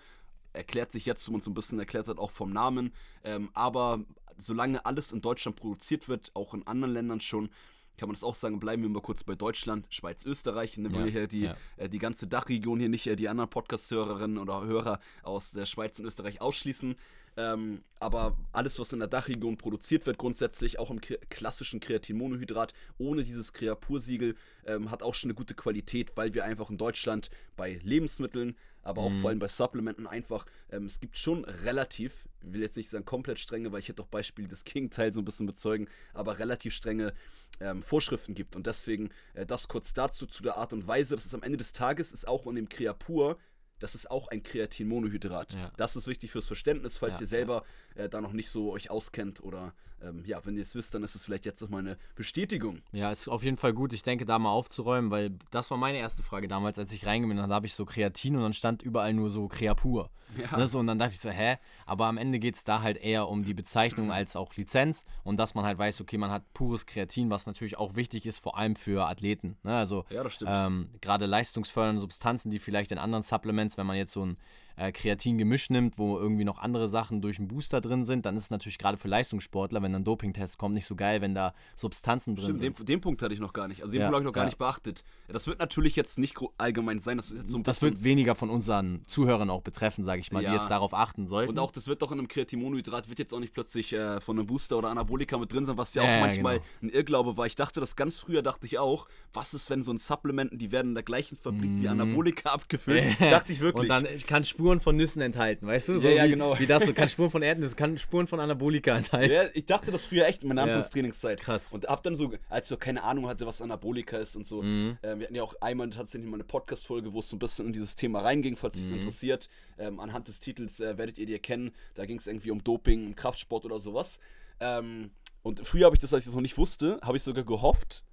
erklärt 0.53 0.91
sich 0.91 1.05
jetzt, 1.05 1.27
und 1.29 1.43
so 1.43 1.51
ein 1.51 1.53
bisschen 1.53 1.79
erklärt 1.79 2.07
hat, 2.07 2.19
auch 2.19 2.31
vom 2.31 2.51
Namen. 2.51 2.93
Ähm, 3.23 3.49
aber 3.53 4.03
solange 4.37 4.85
alles 4.85 5.11
in 5.11 5.21
Deutschland 5.21 5.57
produziert 5.57 6.09
wird, 6.09 6.31
auch 6.33 6.53
in 6.53 6.65
anderen 6.67 6.93
Ländern 6.93 7.21
schon, 7.21 7.49
kann 7.97 8.07
man 8.09 8.15
das 8.15 8.23
auch 8.23 8.35
sagen, 8.35 8.59
bleiben 8.59 8.81
wir 8.81 8.89
mal 8.89 9.01
kurz 9.01 9.23
bei 9.23 9.35
Deutschland, 9.35 9.85
Schweiz, 9.89 10.25
Österreich. 10.25 10.77
Ne, 10.77 10.89
ja, 10.89 11.03
wir 11.05 11.11
hier 11.11 11.27
die, 11.27 11.41
ja. 11.41 11.55
äh, 11.77 11.87
die 11.87 11.99
ganze 11.99 12.25
Dachregion 12.25 12.79
hier 12.79 12.89
nicht, 12.89 13.05
äh, 13.07 13.15
die 13.15 13.29
anderen 13.29 13.49
Podcast-Hörerinnen 13.49 14.37
oder 14.37 14.63
Hörer 14.63 14.99
aus 15.23 15.51
der 15.51 15.65
Schweiz 15.65 15.99
und 15.99 16.05
Österreich 16.05 16.41
ausschließen. 16.41 16.95
Ähm, 17.37 17.83
aber 17.99 18.37
alles, 18.51 18.77
was 18.79 18.91
in 18.91 18.99
der 18.99 19.07
Dachregion 19.07 19.57
produziert 19.57 20.05
wird, 20.05 20.17
grundsätzlich 20.17 20.79
auch 20.79 20.91
im 20.91 20.99
klassischen 20.99 21.79
Kreatinmonohydrat, 21.79 22.73
ohne 22.97 23.23
dieses 23.23 23.53
Kreapur-Siegel, 23.53 24.35
ähm, 24.65 24.91
hat 24.91 25.01
auch 25.01 25.13
schon 25.13 25.29
eine 25.29 25.35
gute 25.35 25.53
Qualität, 25.53 26.11
weil 26.15 26.33
wir 26.33 26.43
einfach 26.43 26.69
in 26.69 26.77
Deutschland 26.77 27.29
bei 27.55 27.79
Lebensmitteln, 27.83 28.57
aber 28.83 29.01
auch 29.01 29.11
mhm. 29.11 29.21
vor 29.21 29.29
allem 29.29 29.39
bei 29.39 29.47
Supplementen 29.47 30.07
einfach, 30.07 30.45
ähm, 30.71 30.85
es 30.85 30.99
gibt 30.99 31.17
schon 31.17 31.45
relativ, 31.45 32.25
ich 32.41 32.53
will 32.53 32.61
jetzt 32.61 32.75
nicht 32.75 32.89
sagen 32.89 33.05
komplett 33.05 33.39
strenge, 33.39 33.71
weil 33.71 33.79
ich 33.79 33.87
hätte 33.87 34.01
auch 34.01 34.07
Beispiele 34.07 34.47
des 34.47 34.63
Gegenteils 34.63 35.15
so 35.15 35.21
ein 35.21 35.25
bisschen 35.25 35.45
bezeugen, 35.45 35.87
aber 36.13 36.39
relativ 36.39 36.73
strenge 36.73 37.13
ähm, 37.59 37.81
Vorschriften 37.81 38.33
gibt. 38.33 38.55
Und 38.55 38.67
deswegen 38.67 39.09
äh, 39.35 39.45
das 39.45 39.67
kurz 39.67 39.93
dazu, 39.93 40.25
zu 40.25 40.43
der 40.43 40.57
Art 40.57 40.73
und 40.73 40.87
Weise, 40.87 41.15
dass 41.15 41.25
es 41.25 41.33
am 41.33 41.43
Ende 41.43 41.57
des 41.57 41.71
Tages 41.71 42.11
ist 42.11 42.27
auch 42.27 42.45
in 42.47 42.55
dem 42.55 42.67
Kreapur 42.67 43.37
das 43.81 43.95
ist 43.95 44.09
auch 44.09 44.27
ein 44.27 44.43
Kreatinmonohydrat. 44.43 45.53
Ja. 45.53 45.71
Das 45.77 45.95
ist 45.95 46.07
wichtig 46.07 46.31
fürs 46.31 46.47
Verständnis, 46.47 46.97
falls 46.97 47.15
ja, 47.15 47.21
ihr 47.21 47.27
selber 47.27 47.63
ja. 47.95 48.05
äh, 48.05 48.09
da 48.09 48.21
noch 48.21 48.33
nicht 48.33 48.49
so 48.49 48.71
euch 48.71 48.89
auskennt 48.89 49.43
oder 49.43 49.73
ähm, 50.03 50.23
ja, 50.25 50.43
wenn 50.45 50.55
ihr 50.55 50.61
es 50.63 50.75
wisst, 50.75 50.93
dann 50.95 51.03
ist 51.03 51.15
es 51.15 51.25
vielleicht 51.25 51.45
jetzt 51.45 51.61
noch 51.61 51.69
mal 51.69 51.79
eine 51.79 51.97
Bestätigung. 52.15 52.81
Ja, 52.91 53.11
ist 53.11 53.27
auf 53.27 53.43
jeden 53.43 53.57
Fall 53.57 53.73
gut, 53.73 53.93
ich 53.93 54.03
denke, 54.03 54.25
da 54.25 54.39
mal 54.39 54.51
aufzuräumen, 54.51 55.11
weil 55.11 55.31
das 55.51 55.71
war 55.71 55.77
meine 55.77 55.97
erste 55.97 56.23
Frage 56.23 56.47
damals, 56.47 56.79
als 56.79 56.91
ich 56.91 57.05
reingegangen 57.05 57.37
bin, 57.37 57.49
da 57.49 57.55
habe 57.55 57.67
ich 57.67 57.73
so 57.73 57.85
Kreatin 57.85 58.35
und 58.35 58.41
dann 58.41 58.53
stand 58.53 58.81
überall 58.81 59.13
nur 59.13 59.29
so 59.29 59.47
Kreapur. 59.47 60.09
Ja. 60.37 60.57
Ne, 60.57 60.67
so, 60.67 60.79
und 60.79 60.87
dann 60.87 60.97
dachte 60.97 61.13
ich 61.13 61.19
so, 61.19 61.29
hä? 61.29 61.57
Aber 61.85 62.05
am 62.05 62.17
Ende 62.17 62.39
geht 62.39 62.55
es 62.55 62.63
da 62.63 62.81
halt 62.81 62.97
eher 62.97 63.27
um 63.27 63.43
die 63.43 63.53
Bezeichnung 63.53 64.11
als 64.13 64.35
auch 64.35 64.55
Lizenz 64.55 65.05
und 65.23 65.37
dass 65.37 65.55
man 65.55 65.65
halt 65.65 65.77
weiß, 65.77 66.01
okay, 66.01 66.17
man 66.17 66.31
hat 66.31 66.53
pures 66.53 66.85
Kreatin, 66.85 67.29
was 67.29 67.45
natürlich 67.45 67.77
auch 67.77 67.95
wichtig 67.95 68.25
ist, 68.25 68.39
vor 68.39 68.57
allem 68.57 68.75
für 68.75 69.07
Athleten. 69.07 69.57
Ne? 69.63 69.75
Also 69.75 70.05
ja, 70.09 70.23
ähm, 70.45 70.89
gerade 71.01 71.25
leistungsfördernde 71.25 72.01
Substanzen, 72.01 72.49
die 72.49 72.59
vielleicht 72.59 72.91
in 72.91 72.97
anderen 72.97 73.23
Supplements, 73.23 73.77
wenn 73.77 73.85
man 73.85 73.97
jetzt 73.97 74.13
so 74.13 74.25
ein 74.25 74.37
äh, 74.75 74.91
Kreatin-Gemisch 74.91 75.69
nimmt, 75.69 75.97
wo 75.97 76.17
irgendwie 76.17 76.43
noch 76.43 76.59
andere 76.59 76.87
Sachen 76.87 77.21
durch 77.21 77.39
einen 77.39 77.47
Booster 77.47 77.81
drin 77.81 78.05
sind, 78.05 78.25
dann 78.25 78.37
ist 78.37 78.45
es 78.45 78.49
natürlich 78.49 78.77
gerade 78.77 78.97
für 78.97 79.07
Leistungssportler, 79.07 79.81
wenn 79.81 79.93
dann 79.93 80.03
Dopingtest 80.03 80.57
kommt, 80.57 80.75
nicht 80.75 80.85
so 80.85 80.95
geil, 80.95 81.21
wenn 81.21 81.35
da 81.35 81.53
Substanzen 81.75 82.35
drin 82.35 82.45
Stimmt, 82.45 82.59
sind. 82.59 82.79
Den, 82.79 82.85
den 82.85 83.01
Punkt 83.01 83.21
hatte 83.21 83.33
ich 83.33 83.39
noch 83.39 83.53
gar 83.53 83.67
nicht. 83.67 83.81
Also 83.81 83.91
den 83.91 84.01
ja, 84.01 84.07
Punkt 84.07 84.15
habe 84.15 84.23
ich 84.23 84.27
noch 84.27 84.33
gar 84.33 84.43
ja. 84.43 84.49
nicht 84.49 84.57
beachtet. 84.57 85.03
Das 85.27 85.47
wird 85.47 85.59
natürlich 85.59 85.95
jetzt 85.95 86.19
nicht 86.19 86.37
allgemein 86.57 86.99
sein. 86.99 87.17
Das, 87.17 87.29
so 87.29 87.57
ein 87.57 87.63
das 87.63 87.81
wird 87.81 88.03
weniger 88.03 88.35
von 88.35 88.49
unseren 88.49 89.03
Zuhörern 89.07 89.49
auch 89.49 89.61
betreffen, 89.61 90.03
sage 90.03 90.21
ich 90.21 90.31
mal, 90.31 90.43
ja. 90.43 90.51
die 90.51 90.55
jetzt 90.57 90.69
darauf 90.69 90.93
achten 90.93 91.27
sollten. 91.27 91.49
Und 91.49 91.59
auch 91.59 91.71
das 91.71 91.87
wird 91.87 92.01
doch 92.01 92.11
in 92.11 92.19
einem 92.19 92.27
Kreatinmonohydrat, 92.27 93.09
wird 93.09 93.19
jetzt 93.19 93.33
auch 93.33 93.39
nicht 93.39 93.53
plötzlich 93.53 93.93
äh, 93.93 94.19
von 94.21 94.37
einem 94.37 94.47
Booster 94.47 94.77
oder 94.77 94.89
Anabolika 94.89 95.37
mit 95.37 95.51
drin 95.51 95.65
sein, 95.65 95.77
was 95.77 95.93
ja 95.93 96.03
auch 96.03 96.19
manchmal 96.21 96.59
genau. 96.59 96.65
ein 96.83 96.89
Irrglaube 96.89 97.37
war. 97.37 97.45
Ich 97.45 97.55
dachte 97.55 97.79
das 97.79 97.95
ganz 97.95 98.19
früher, 98.19 98.41
dachte 98.41 98.65
ich 98.65 98.79
auch, 98.79 99.07
was 99.33 99.53
ist, 99.53 99.69
wenn 99.69 99.83
so 99.83 99.91
ein 99.91 99.97
Supplementen, 99.97 100.57
die 100.57 100.71
werden 100.71 100.89
in 100.89 100.95
der 100.95 101.03
gleichen 101.03 101.37
Fabrik 101.37 101.69
mm. 101.69 101.81
wie 101.81 101.87
mhm. 101.87 101.87
Anabolika 101.87 102.49
abgefüllt? 102.53 103.19
dachte 103.19 103.53
ich 103.53 103.59
wirklich. 103.59 103.83
Und 103.83 103.89
dann 103.89 104.07
kann 104.27 104.45
Spuren 104.61 104.79
von 104.79 104.95
Nüssen 104.95 105.23
enthalten 105.23 105.65
weißt 105.65 105.89
du? 105.89 105.99
So 105.99 106.07
ja, 106.07 106.17
ja, 106.17 106.25
wie, 106.25 106.29
genau. 106.29 106.59
Wie 106.59 106.67
das 106.67 106.85
so, 106.85 106.93
kann 106.93 107.09
Spuren 107.09 107.31
von 107.31 107.41
Erdnüssen, 107.41 107.75
kann 107.75 107.97
Spuren 107.97 108.27
von 108.27 108.39
Anabolika 108.39 108.95
enthalten. 108.95 109.33
Ja, 109.33 109.45
ich 109.53 109.65
dachte 109.65 109.91
das 109.91 110.05
früher 110.05 110.27
echt 110.27 110.43
in 110.43 110.49
meiner 110.49 110.61
Anfangstrainingszeit. 110.63 111.39
Ja, 111.39 111.45
krass. 111.45 111.69
Und 111.71 111.87
hab 111.87 112.03
dann 112.03 112.15
so, 112.15 112.31
als 112.47 112.67
ich 112.67 112.69
so 112.69 112.77
keine 112.77 113.03
Ahnung 113.03 113.27
hatte, 113.27 113.47
was 113.47 113.59
Anabolika 113.59 114.17
ist 114.17 114.35
und 114.35 114.45
so, 114.45 114.61
mhm. 114.61 114.99
äh, 115.01 115.17
wir 115.17 115.25
hatten 115.25 115.35
ja 115.35 115.41
auch 115.41 115.55
einmal 115.61 115.89
tatsächlich 115.89 116.29
mal 116.29 116.37
eine 116.37 116.43
Podcast-Folge, 116.43 117.11
wo 117.11 117.19
es 117.19 117.29
so 117.29 117.37
ein 117.37 117.39
bisschen 117.39 117.67
in 117.67 117.73
dieses 117.73 117.95
Thema 117.95 118.21
reinging, 118.21 118.55
falls 118.55 118.75
mhm. 118.75 118.81
dich 118.81 118.91
interessiert. 118.91 119.49
Ähm, 119.79 119.99
anhand 119.99 120.27
des 120.27 120.39
Titels 120.39 120.79
äh, 120.79 120.95
werdet 120.99 121.17
ihr 121.17 121.25
die 121.25 121.33
erkennen. 121.33 121.71
Da 121.95 122.05
ging 122.05 122.19
es 122.19 122.27
irgendwie 122.27 122.51
um 122.51 122.63
Doping, 122.63 123.07
um 123.07 123.15
Kraftsport 123.15 123.65
oder 123.65 123.79
sowas. 123.79 124.19
Ähm, 124.59 125.09
und 125.41 125.65
früher 125.65 125.85
habe 125.85 125.95
ich 125.95 126.01
das, 126.01 126.13
als 126.13 126.23
ich 126.23 126.27
es 126.27 126.35
noch 126.35 126.41
nicht 126.41 126.59
wusste, 126.59 126.99
habe 127.01 127.17
ich 127.17 127.23
sogar 127.23 127.43
gehofft, 127.43 128.03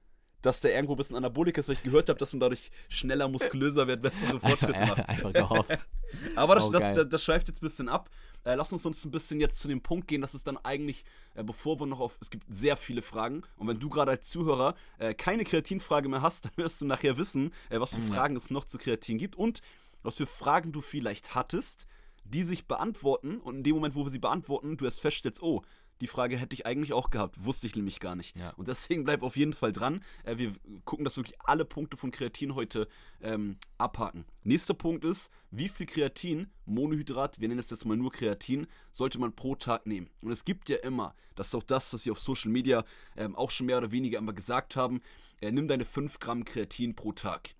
dass 0.43 0.61
der 0.61 0.75
irgendwo 0.75 0.94
ein 0.94 0.96
bisschen 0.96 1.17
Anabolik 1.17 1.58
ist, 1.58 1.69
weil 1.69 1.76
ich 1.76 1.82
gehört 1.82 2.08
habe, 2.08 2.19
dass 2.19 2.32
man 2.32 2.40
dadurch 2.40 2.70
schneller, 2.88 3.29
muskulöser 3.29 3.87
wird, 3.87 4.02
bessere 4.02 4.38
Fortschritte 4.40 4.87
macht. 4.87 5.08
Einfach 5.08 5.32
gehofft. 5.32 5.88
Aber 6.37 6.55
das, 6.55 6.67
oh, 6.67 6.70
das, 6.70 7.08
das, 7.08 7.25
schweift 7.25 7.49
jetzt 7.49 7.62
ein 7.62 7.67
bisschen 7.67 7.88
ab. 7.88 8.08
Äh, 8.44 8.55
lass 8.55 8.73
uns 8.73 8.87
uns 8.87 9.05
ein 9.05 9.11
bisschen 9.11 9.40
jetzt 9.40 9.58
zu 9.58 9.69
dem 9.69 9.81
Punkt 9.81 10.06
gehen, 10.06 10.20
dass 10.20 10.35
es 10.35 10.44
dann 10.44 10.56
eigentlich, 10.58 11.05
äh, 11.35 11.43
bevor 11.43 11.81
wir 11.81 11.87
noch 11.87 12.00
auf, 12.00 12.17
es 12.20 12.30
gibt 12.30 12.45
sehr 12.49 12.76
viele 12.76 13.02
Fragen 13.02 13.42
und 13.57 13.66
wenn 13.66 13.80
du 13.80 13.88
gerade 13.88 14.12
als 14.12 14.28
Zuhörer 14.28 14.75
äh, 14.99 15.12
keine 15.12 15.45
Kreatinfrage 15.45 16.09
mehr 16.09 16.23
hast, 16.23 16.45
dann 16.45 16.52
wirst 16.57 16.80
du 16.80 16.87
nachher 16.87 17.18
wissen, 17.18 17.52
äh, 17.68 17.80
was 17.80 17.95
für 17.95 18.00
mhm. 18.00 18.09
Fragen 18.09 18.37
es 18.37 18.50
noch 18.50 18.64
zu 18.64 18.78
Kreatin 18.78 19.18
gibt 19.18 19.37
und 19.37 19.61
was 20.02 20.16
für 20.16 20.26
Fragen 20.26 20.73
du 20.73 20.80
vielleicht 20.80 21.35
hattest, 21.35 21.87
die 22.25 22.45
sich 22.45 22.66
beantworten 22.66 23.38
und 23.38 23.57
in 23.57 23.62
dem 23.64 23.75
Moment, 23.75 23.95
wo 23.95 24.04
wir 24.04 24.11
sie 24.11 24.18
beantworten, 24.18 24.76
du 24.76 24.85
erst 24.85 25.00
feststellst, 25.00 25.42
oh, 25.42 25.62
die 26.00 26.07
Frage 26.07 26.37
hätte 26.37 26.55
ich 26.55 26.67
eigentlich 26.67 26.93
auch 26.93 27.11
gehabt, 27.11 27.45
wusste 27.45 27.67
ich 27.67 27.75
nämlich 27.75 28.00
gar 28.00 28.14
nicht. 28.14 28.37
Ja. 28.37 28.50
Und 28.50 28.69
deswegen 28.69 29.05
bleib 29.05 29.23
auf 29.23 29.37
jeden 29.37 29.52
Fall 29.52 29.73
dran. 29.73 30.05
Äh, 30.25 30.38
wir 30.38 30.52
gucken, 30.85 31.05
dass 31.05 31.17
wirklich 31.17 31.40
alle 31.40 31.64
Punkte 31.64 31.97
von 31.97 32.11
Kreatin 32.11 32.55
heute 32.55 32.88
ähm, 33.21 33.57
abhaken. 33.78 34.25
Nächster 34.45 34.75
Punkt 34.75 35.05
ist, 35.05 35.31
wie 35.50 35.69
viel 35.69 35.87
Kreatin, 35.87 36.50
Monohydrat, 36.67 37.40
wir 37.40 37.49
nennen 37.49 37.61
es 37.61 37.71
jetzt 37.71 37.85
mal 37.85 37.97
nur 37.97 38.12
Kreatin, 38.12 38.67
sollte 38.93 39.19
man 39.19 39.35
pro 39.35 39.55
Tag 39.55 39.87
nehmen. 39.87 40.09
Und 40.23 40.31
es 40.31 40.45
gibt 40.45 40.69
ja 40.69 40.76
immer, 40.76 41.14
das 41.35 41.49
ist 41.49 41.55
auch 41.55 41.62
das, 41.62 41.93
was 41.93 42.02
sie 42.02 42.11
auf 42.11 42.19
Social 42.21 42.50
Media 42.50 42.85
ähm, 43.17 43.37
auch 43.37 43.50
schon 43.50 43.67
mehr 43.67 43.78
oder 43.78 43.90
weniger 43.90 44.19
immer 44.19 44.33
gesagt 44.33 44.76
haben, 44.76 45.00
äh, 45.40 45.50
nimm 45.50 45.69
deine 45.69 45.85
5 45.85 46.19
Gramm 46.19 46.45
Kreatin 46.45 46.95
pro 46.95 47.12
Tag. 47.12 47.55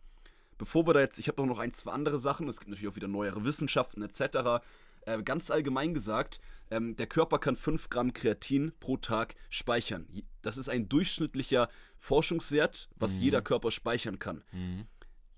Bevor 0.59 0.87
wir 0.87 0.95
da 0.95 1.01
jetzt, 1.01 1.19
ich 1.21 1.29
habe 1.29 1.47
noch 1.47 1.61
ein, 1.61 1.73
zwei 1.73 1.93
andere 1.93 2.19
Sachen, 2.19 2.49
es 2.49 2.59
gibt 2.59 2.71
natürlich 2.71 2.91
auch 2.91 2.97
wieder 2.97 3.07
neuere 3.07 3.45
Wissenschaften 3.45 4.03
etc. 4.03 4.65
Äh, 5.09 5.23
ganz 5.23 5.51
allgemein 5.51 5.95
gesagt, 5.95 6.39
ähm, 6.71 6.95
der 6.97 7.07
Körper 7.07 7.39
kann 7.39 7.57
5 7.57 7.89
Gramm 7.89 8.13
Kreatin 8.13 8.73
pro 8.79 8.99
Tag 8.99 9.37
speichern. 9.49 10.07
Das 10.43 10.59
ist 10.59 10.69
ein 10.69 10.89
durchschnittlicher 10.89 11.71
Forschungswert, 11.97 12.91
was 12.97 13.15
mhm. 13.15 13.23
jeder 13.23 13.41
Körper 13.41 13.71
speichern 13.71 14.19
kann. 14.19 14.45
Mhm. 14.53 14.87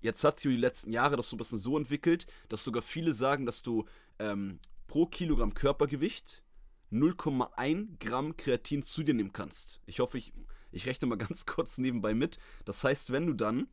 Jetzt 0.01 0.23
hat 0.25 0.39
sich 0.39 0.51
die 0.51 0.57
letzten 0.57 0.91
Jahre 0.91 1.15
das 1.15 1.29
so 1.29 1.35
ein 1.35 1.37
bisschen 1.37 1.57
so 1.57 1.77
entwickelt, 1.77 2.27
dass 2.49 2.65
sogar 2.65 2.81
viele 2.81 3.13
sagen, 3.13 3.45
dass 3.45 3.61
du 3.61 3.85
ähm, 4.19 4.59
pro 4.87 5.05
Kilogramm 5.05 5.53
Körpergewicht 5.53 6.43
0,1 6.91 7.97
Gramm 7.99 8.35
Kreatin 8.35 8.83
zu 8.83 9.03
dir 9.03 9.13
nehmen 9.13 9.31
kannst. 9.31 9.79
Ich 9.85 10.01
hoffe, 10.01 10.17
ich, 10.17 10.33
ich 10.73 10.85
rechne 10.85 11.07
mal 11.07 11.17
ganz 11.17 11.45
kurz 11.45 11.77
nebenbei 11.77 12.13
mit. 12.13 12.39
Das 12.65 12.83
heißt, 12.83 13.13
wenn 13.13 13.25
du 13.25 13.33
dann, 13.33 13.69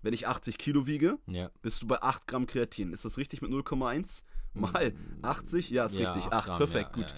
wenn 0.00 0.14
ich 0.14 0.26
80 0.26 0.56
Kilo 0.56 0.86
wiege, 0.86 1.18
ja. 1.26 1.50
bist 1.60 1.82
du 1.82 1.86
bei 1.86 2.00
8 2.00 2.26
Gramm 2.26 2.46
Kreatin. 2.46 2.94
Ist 2.94 3.04
das 3.04 3.18
richtig 3.18 3.42
mit 3.42 3.50
0,1? 3.50 4.22
Mal 4.56 4.92
80, 5.22 5.70
ja, 5.70 5.86
ist 5.86 5.96
ja, 5.96 6.10
richtig. 6.10 6.32
8, 6.32 6.46
Gramm, 6.46 6.58
perfekt, 6.58 6.96
ja, 6.96 7.02
gut. 7.02 7.14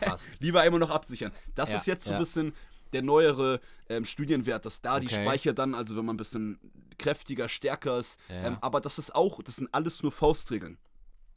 Ja, 0.00 0.16
Lieber 0.38 0.60
einmal 0.60 0.80
noch 0.80 0.90
absichern. 0.90 1.32
Das 1.54 1.72
ist 1.72 1.86
jetzt 1.86 2.04
so 2.04 2.12
ein 2.12 2.18
bisschen 2.18 2.54
der 2.92 3.02
neuere 3.02 3.60
ähm, 3.88 4.04
Studienwert, 4.04 4.66
dass 4.66 4.80
da 4.80 4.96
okay. 4.96 5.06
die 5.06 5.14
Speicher 5.14 5.52
dann, 5.52 5.74
also 5.74 5.96
wenn 5.96 6.04
man 6.04 6.14
ein 6.14 6.18
bisschen 6.18 6.58
kräftiger, 6.98 7.48
stärker 7.48 7.98
ist. 7.98 8.18
Ähm, 8.28 8.58
aber 8.60 8.80
das 8.80 8.98
ist 8.98 9.14
auch, 9.14 9.42
das 9.42 9.56
sind 9.56 9.68
alles 9.72 10.02
nur 10.02 10.12
Faustregeln. 10.12 10.78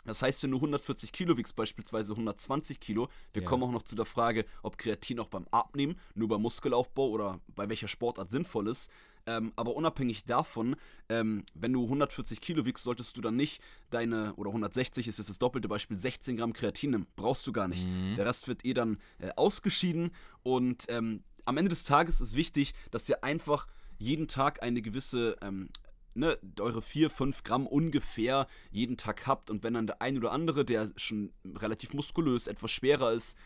Das 0.05 0.21
heißt, 0.21 0.43
wenn 0.43 0.51
du 0.51 0.57
140 0.57 1.11
Kilo 1.11 1.35
wiegst, 1.35 1.55
beispielsweise 1.55 2.13
120 2.13 2.79
Kilo, 2.79 3.09
wir 3.33 3.43
kommen 3.43 3.63
auch 3.63 3.71
noch 3.71 3.81
zu 3.81 3.95
der 3.95 4.05
Frage, 4.05 4.45
ob 4.61 4.77
Kreatin 4.77 5.19
auch 5.19 5.29
beim 5.29 5.47
Abnehmen, 5.49 5.99
nur 6.13 6.27
beim 6.27 6.43
Muskelaufbau 6.43 7.09
oder 7.09 7.39
bei 7.47 7.67
welcher 7.69 7.87
Sportart 7.87 8.29
sinnvoll 8.29 8.67
ist. 8.67 8.91
Ähm, 9.27 9.53
aber 9.55 9.75
unabhängig 9.75 10.25
davon, 10.25 10.75
ähm, 11.09 11.43
wenn 11.53 11.73
du 11.73 11.83
140 11.83 12.41
Kilo 12.41 12.65
wiegst, 12.65 12.83
solltest 12.83 13.17
du 13.17 13.21
dann 13.21 13.35
nicht 13.35 13.61
deine, 13.89 14.33
oder 14.35 14.49
160 14.49 15.07
ist 15.07 15.17
jetzt 15.17 15.29
das 15.29 15.39
doppelte 15.39 15.67
Beispiel, 15.67 15.97
16 15.97 16.37
Gramm 16.37 16.53
Kreatin 16.53 16.91
nehmen. 16.91 17.07
Brauchst 17.15 17.45
du 17.47 17.51
gar 17.51 17.67
nicht. 17.67 17.85
Mhm. 17.85 18.15
Der 18.15 18.25
Rest 18.25 18.47
wird 18.47 18.65
eh 18.65 18.73
dann 18.73 18.99
äh, 19.19 19.31
ausgeschieden 19.35 20.11
und 20.43 20.85
ähm, 20.89 21.23
am 21.45 21.57
Ende 21.57 21.69
des 21.69 21.83
Tages 21.83 22.21
ist 22.21 22.35
wichtig, 22.35 22.73
dass 22.91 23.07
ihr 23.09 23.23
einfach 23.23 23.67
jeden 23.97 24.27
Tag 24.27 24.61
eine 24.61 24.81
gewisse 24.81 25.37
ähm, 25.41 25.69
ne, 26.15 26.37
eure 26.59 26.81
4, 26.81 27.09
5 27.09 27.43
Gramm 27.43 27.67
ungefähr 27.67 28.47
jeden 28.71 28.97
Tag 28.97 29.27
habt 29.27 29.49
und 29.49 29.63
wenn 29.63 29.75
dann 29.75 29.87
der 29.87 30.01
ein 30.01 30.17
oder 30.17 30.31
andere, 30.31 30.65
der 30.65 30.91
schon 30.95 31.31
relativ 31.55 31.93
muskulös, 31.93 32.47
etwas 32.47 32.71
schwerer 32.71 33.11
ist, 33.11 33.37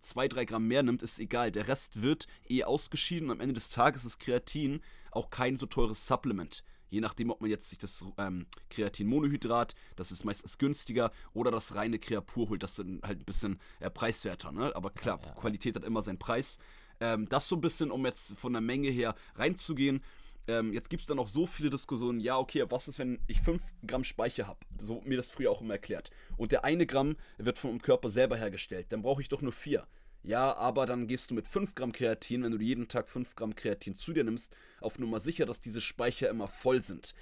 2, 0.00 0.28
3 0.28 0.44
Gramm 0.44 0.68
mehr 0.68 0.84
nimmt, 0.84 1.02
ist 1.02 1.18
egal. 1.18 1.50
Der 1.50 1.66
Rest 1.66 2.02
wird 2.02 2.28
eh 2.48 2.62
ausgeschieden 2.62 3.30
und 3.30 3.36
am 3.36 3.40
Ende 3.40 3.54
des 3.54 3.68
Tages 3.68 4.04
ist 4.04 4.20
Kreatin 4.20 4.80
auch 5.16 5.30
kein 5.30 5.56
so 5.56 5.66
teures 5.66 6.06
Supplement. 6.06 6.62
Je 6.88 7.00
nachdem, 7.00 7.30
ob 7.30 7.40
man 7.40 7.50
jetzt 7.50 7.68
sich 7.68 7.78
das 7.78 8.04
ähm, 8.16 8.46
Kreatinmonohydrat, 8.70 9.74
das 9.96 10.12
ist 10.12 10.24
meistens 10.24 10.56
günstiger, 10.58 11.10
oder 11.34 11.50
das 11.50 11.74
reine 11.74 11.98
Kreapur 11.98 12.48
holt, 12.48 12.62
das 12.62 12.72
ist 12.72 12.78
dann 12.78 13.00
halt 13.02 13.20
ein 13.20 13.24
bisschen 13.24 13.60
äh, 13.80 13.90
preiswerter. 13.90 14.52
Ne? 14.52 14.74
Aber 14.76 14.90
klar, 14.90 15.18
Ja, 15.22 15.28
ja. 15.28 15.34
Qualität 15.34 15.74
hat 15.74 15.84
immer 15.84 16.02
seinen 16.02 16.18
Preis. 16.18 16.58
Ähm, 17.00 17.28
das 17.28 17.48
so 17.48 17.56
ein 17.56 17.60
bisschen, 17.60 17.90
um 17.90 18.06
jetzt 18.06 18.38
von 18.38 18.52
der 18.52 18.62
Menge 18.62 18.88
her 18.88 19.14
reinzugehen. 19.34 20.02
Ähm, 20.48 20.72
jetzt 20.72 20.88
gibt 20.90 21.00
es 21.00 21.08
dann 21.08 21.18
auch 21.18 21.26
so 21.26 21.44
viele 21.44 21.70
Diskussionen, 21.70 22.20
ja, 22.20 22.38
okay, 22.38 22.64
was 22.68 22.86
ist, 22.86 23.00
wenn 23.00 23.18
ich 23.26 23.40
5 23.40 23.60
Gramm 23.84 24.04
Speicher 24.04 24.46
habe? 24.46 24.60
So 24.78 25.00
mir 25.04 25.16
das 25.16 25.28
früher 25.28 25.50
auch 25.50 25.60
immer 25.60 25.74
erklärt. 25.74 26.10
Und 26.36 26.52
der 26.52 26.64
eine 26.64 26.86
Gramm 26.86 27.16
wird 27.36 27.58
vom 27.58 27.82
Körper 27.82 28.10
selber 28.10 28.36
hergestellt. 28.36 28.86
Dann 28.90 29.02
brauche 29.02 29.20
ich 29.20 29.28
doch 29.28 29.42
nur 29.42 29.52
4. 29.52 29.84
Ja, 30.26 30.56
aber 30.56 30.86
dann 30.86 31.06
gehst 31.06 31.30
du 31.30 31.34
mit 31.34 31.46
5 31.46 31.76
Gramm 31.76 31.92
Kreatin, 31.92 32.42
wenn 32.42 32.50
du 32.50 32.58
jeden 32.58 32.88
Tag 32.88 33.08
5 33.08 33.36
Gramm 33.36 33.54
Kreatin 33.54 33.94
zu 33.94 34.12
dir 34.12 34.24
nimmst, 34.24 34.52
auf 34.80 34.98
Nummer 34.98 35.20
sicher, 35.20 35.46
dass 35.46 35.60
diese 35.60 35.80
Speicher 35.80 36.28
immer 36.28 36.48
voll 36.48 36.82
sind. 36.82 37.14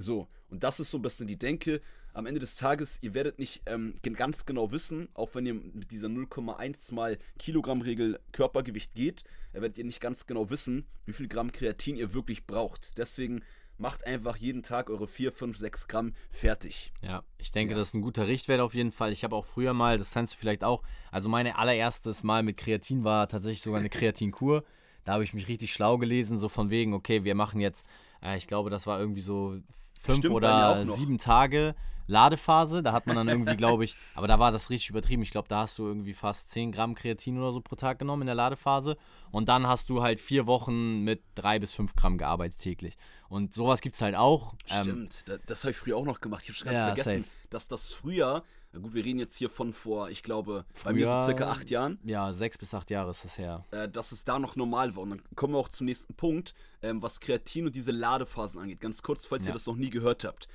So, 0.00 0.26
und 0.50 0.64
das 0.64 0.80
ist 0.80 0.90
so 0.90 0.98
ein 0.98 1.02
bisschen 1.02 1.28
die 1.28 1.38
Denke. 1.38 1.80
Am 2.14 2.26
Ende 2.26 2.40
des 2.40 2.56
Tages, 2.56 2.98
ihr 3.00 3.14
werdet 3.14 3.38
nicht 3.38 3.62
ähm, 3.66 3.94
ganz 4.14 4.44
genau 4.44 4.72
wissen, 4.72 5.08
auch 5.14 5.36
wenn 5.36 5.46
ihr 5.46 5.54
mit 5.54 5.92
dieser 5.92 6.08
0,1 6.08 6.92
mal 6.92 7.16
Kilogramm-Regel 7.38 8.18
Körpergewicht 8.32 8.92
geht, 8.94 9.22
werdet 9.52 9.78
ihr 9.78 9.84
nicht 9.84 10.00
ganz 10.00 10.26
genau 10.26 10.50
wissen, 10.50 10.84
wie 11.06 11.12
viel 11.12 11.28
Gramm 11.28 11.52
Kreatin 11.52 11.96
ihr 11.96 12.12
wirklich 12.12 12.44
braucht. 12.44 12.98
Deswegen 12.98 13.44
macht 13.78 14.06
einfach 14.06 14.36
jeden 14.36 14.62
Tag 14.62 14.90
eure 14.90 15.06
4, 15.08 15.32
5, 15.32 15.56
6 15.56 15.88
Gramm 15.88 16.12
fertig. 16.30 16.92
Ja, 17.02 17.22
ich 17.38 17.52
denke, 17.52 17.72
Ja. 17.72 17.78
das 17.78 17.88
ist 17.88 17.94
ein 17.94 18.02
guter 18.02 18.26
Richtwert 18.26 18.60
auf 18.60 18.74
jeden 18.74 18.92
Fall. 18.92 19.12
Ich 19.12 19.24
habe 19.24 19.34
auch 19.36 19.46
früher 19.46 19.72
mal, 19.72 19.98
das 19.98 20.12
kennst 20.12 20.34
du 20.34 20.38
vielleicht 20.38 20.64
auch, 20.64 20.82
also 21.12 21.28
mein 21.28 21.46
allererstes 21.46 22.22
Mal 22.22 22.42
mit 22.42 22.56
Kreatin 22.56 23.04
war 23.04 23.28
tatsächlich 23.28 23.62
sogar 23.62 23.80
eine 23.80 23.88
Kreatinkur. 23.90 24.64
Da 25.04 25.12
habe 25.14 25.24
ich 25.24 25.32
mich 25.32 25.48
richtig 25.48 25.72
schlau 25.72 25.96
gelesen, 25.96 26.38
so 26.38 26.48
von 26.48 26.70
wegen, 26.70 26.92
okay, 26.92 27.24
wir 27.24 27.34
machen 27.34 27.60
jetzt, 27.60 27.86
äh, 28.22 28.36
ich 28.36 28.46
glaube, 28.46 28.68
das 28.68 28.86
war 28.86 28.98
irgendwie 29.00 29.22
so 29.22 29.58
fünf 29.98 30.18
Stimmt, 30.18 30.34
oder 30.34 30.86
sieben 30.86 31.18
Tage 31.18 31.74
Ladephase. 32.06 32.82
Da 32.82 32.92
hat 32.92 33.06
man 33.06 33.16
dann 33.16 33.28
irgendwie, 33.28 33.56
glaube 33.56 33.84
ich, 33.84 33.96
aber 34.14 34.26
da 34.26 34.38
war 34.38 34.50
das 34.50 34.70
richtig 34.70 34.88
übertrieben. 34.90 35.22
Ich 35.22 35.30
glaube, 35.30 35.48
da 35.48 35.60
hast 35.60 35.78
du 35.78 35.86
irgendwie 35.86 36.14
fast 36.14 36.50
10 36.50 36.72
Gramm 36.72 36.94
Kreatin 36.94 37.38
oder 37.38 37.52
so 37.52 37.60
pro 37.60 37.76
Tag 37.76 37.98
genommen 37.98 38.22
in 38.22 38.26
der 38.26 38.34
Ladephase. 38.34 38.96
Und 39.30 39.48
dann 39.48 39.66
hast 39.66 39.90
du 39.90 40.02
halt 40.02 40.18
vier 40.20 40.46
Wochen 40.46 41.04
mit 41.04 41.22
drei 41.34 41.58
bis 41.58 41.70
fünf 41.72 41.94
Gramm 41.96 42.16
gearbeitet 42.16 42.58
täglich. 42.58 42.96
Und 43.28 43.52
sowas 43.52 43.82
gibt 43.82 43.94
es 43.94 44.00
halt 44.00 44.16
auch. 44.16 44.54
Ähm, 44.70 44.82
Stimmt, 44.84 45.22
da- 45.28 45.36
das 45.46 45.64
habe 45.64 45.72
ich 45.72 45.76
früher 45.76 45.96
auch 45.98 46.06
noch 46.06 46.20
gemacht. 46.20 46.42
Ich 46.44 46.48
habe 46.48 46.56
schon 46.56 46.66
ganz 46.68 46.78
Ja, 46.78 46.84
vergessen, 46.86 47.24
safe. 47.24 47.34
dass 47.50 47.68
das 47.68 47.92
früher, 47.92 48.42
na 48.78 48.82
gut, 48.84 48.94
wir 48.94 49.04
reden 49.04 49.18
jetzt 49.18 49.36
hier 49.36 49.50
von 49.50 49.72
vor, 49.72 50.08
ich 50.10 50.22
glaube, 50.22 50.64
bei 50.84 50.92
mir 50.92 51.06
so 51.06 51.12
Früher- 51.12 51.24
circa 51.24 51.50
acht 51.50 51.68
Jahren, 51.70 51.98
ja, 52.04 52.32
sechs 52.32 52.56
bis 52.58 52.72
acht 52.74 52.90
Jahre 52.90 53.10
ist 53.10 53.24
das 53.24 53.36
her. 53.38 53.64
äh, 53.72 53.88
dass 53.88 54.12
es 54.12 54.24
da 54.24 54.38
noch 54.38 54.54
normal 54.56 54.94
war. 54.94 55.02
Und 55.02 55.10
dann 55.10 55.22
kommen 55.34 55.54
wir 55.54 55.58
auch 55.58 55.68
zum 55.68 55.86
nächsten 55.86 56.14
Punkt, 56.14 56.54
ähm, 56.82 57.02
was 57.02 57.20
Kreatin 57.20 57.66
und 57.66 57.74
diese 57.74 57.90
Ladephasen 57.90 58.60
angeht. 58.60 58.80
Ganz 58.80 59.02
kurz, 59.02 59.26
falls 59.26 59.44
ihr 59.44 59.48
Ja. 59.48 59.52
das 59.54 59.66
noch 59.66 59.76
nie 59.76 59.90
gehört 59.90 60.24
habt. 60.24 60.48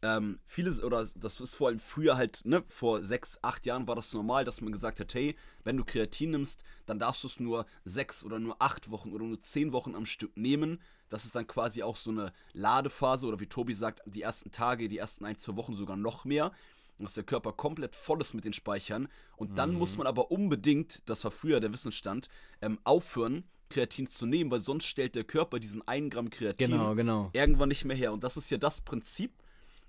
Ähm, 0.00 0.38
vieles, 0.46 0.80
oder 0.80 1.04
das 1.16 1.40
ist 1.40 1.56
vor 1.56 1.68
allem 1.68 1.80
früher 1.80 2.16
halt, 2.16 2.42
ne, 2.44 2.62
vor 2.68 3.02
sechs, 3.02 3.36
acht 3.42 3.66
Jahren 3.66 3.88
war 3.88 3.96
das 3.96 4.12
normal, 4.12 4.44
dass 4.44 4.60
man 4.60 4.70
gesagt 4.72 5.00
hat, 5.00 5.12
hey, 5.12 5.34
wenn 5.64 5.76
du 5.76 5.84
Kreatin 5.84 6.30
nimmst, 6.30 6.62
dann 6.86 7.00
darfst 7.00 7.24
du 7.24 7.26
es 7.26 7.40
nur 7.40 7.66
sechs 7.84 8.22
oder 8.24 8.38
nur 8.38 8.62
acht 8.62 8.92
Wochen 8.92 9.12
oder 9.12 9.24
nur 9.24 9.42
zehn 9.42 9.72
Wochen 9.72 9.96
am 9.96 10.06
Stück 10.06 10.36
nehmen. 10.36 10.80
Das 11.08 11.24
ist 11.24 11.34
dann 11.34 11.48
quasi 11.48 11.82
auch 11.82 11.96
so 11.96 12.10
eine 12.10 12.32
Ladephase 12.52 13.26
oder 13.26 13.40
wie 13.40 13.46
Tobi 13.48 13.74
sagt, 13.74 14.00
die 14.06 14.22
ersten 14.22 14.52
Tage, 14.52 14.88
die 14.88 14.98
ersten 14.98 15.24
ein, 15.24 15.36
zwei 15.36 15.56
Wochen 15.56 15.74
sogar 15.74 15.96
noch 15.96 16.24
mehr. 16.24 16.52
Dass 16.98 17.14
der 17.14 17.24
Körper 17.24 17.52
komplett 17.52 17.94
voll 17.94 18.20
ist 18.20 18.34
mit 18.34 18.44
den 18.44 18.52
Speichern. 18.52 19.08
Und 19.36 19.56
dann 19.58 19.74
muss 19.74 19.96
man 19.96 20.06
aber 20.06 20.30
unbedingt, 20.30 21.00
das 21.06 21.22
war 21.24 21.30
früher 21.30 21.60
der 21.60 21.72
Wissensstand, 21.72 22.28
ähm, 22.60 22.78
aufhören, 22.84 23.44
Kreatin 23.70 24.06
zu 24.06 24.26
nehmen, 24.26 24.50
weil 24.50 24.60
sonst 24.60 24.86
stellt 24.86 25.14
der 25.14 25.24
Körper 25.24 25.60
diesen 25.60 25.86
1 25.86 26.10
Gramm 26.12 26.30
Kreatin 26.30 26.70
Genau, 26.70 26.94
genau. 26.94 27.30
irgendwann 27.34 27.68
nicht 27.68 27.84
mehr 27.84 27.96
her. 27.96 28.12
Und 28.12 28.24
das 28.24 28.36
ist 28.36 28.50
ja 28.50 28.56
das 28.58 28.80
Prinzip, 28.80 29.30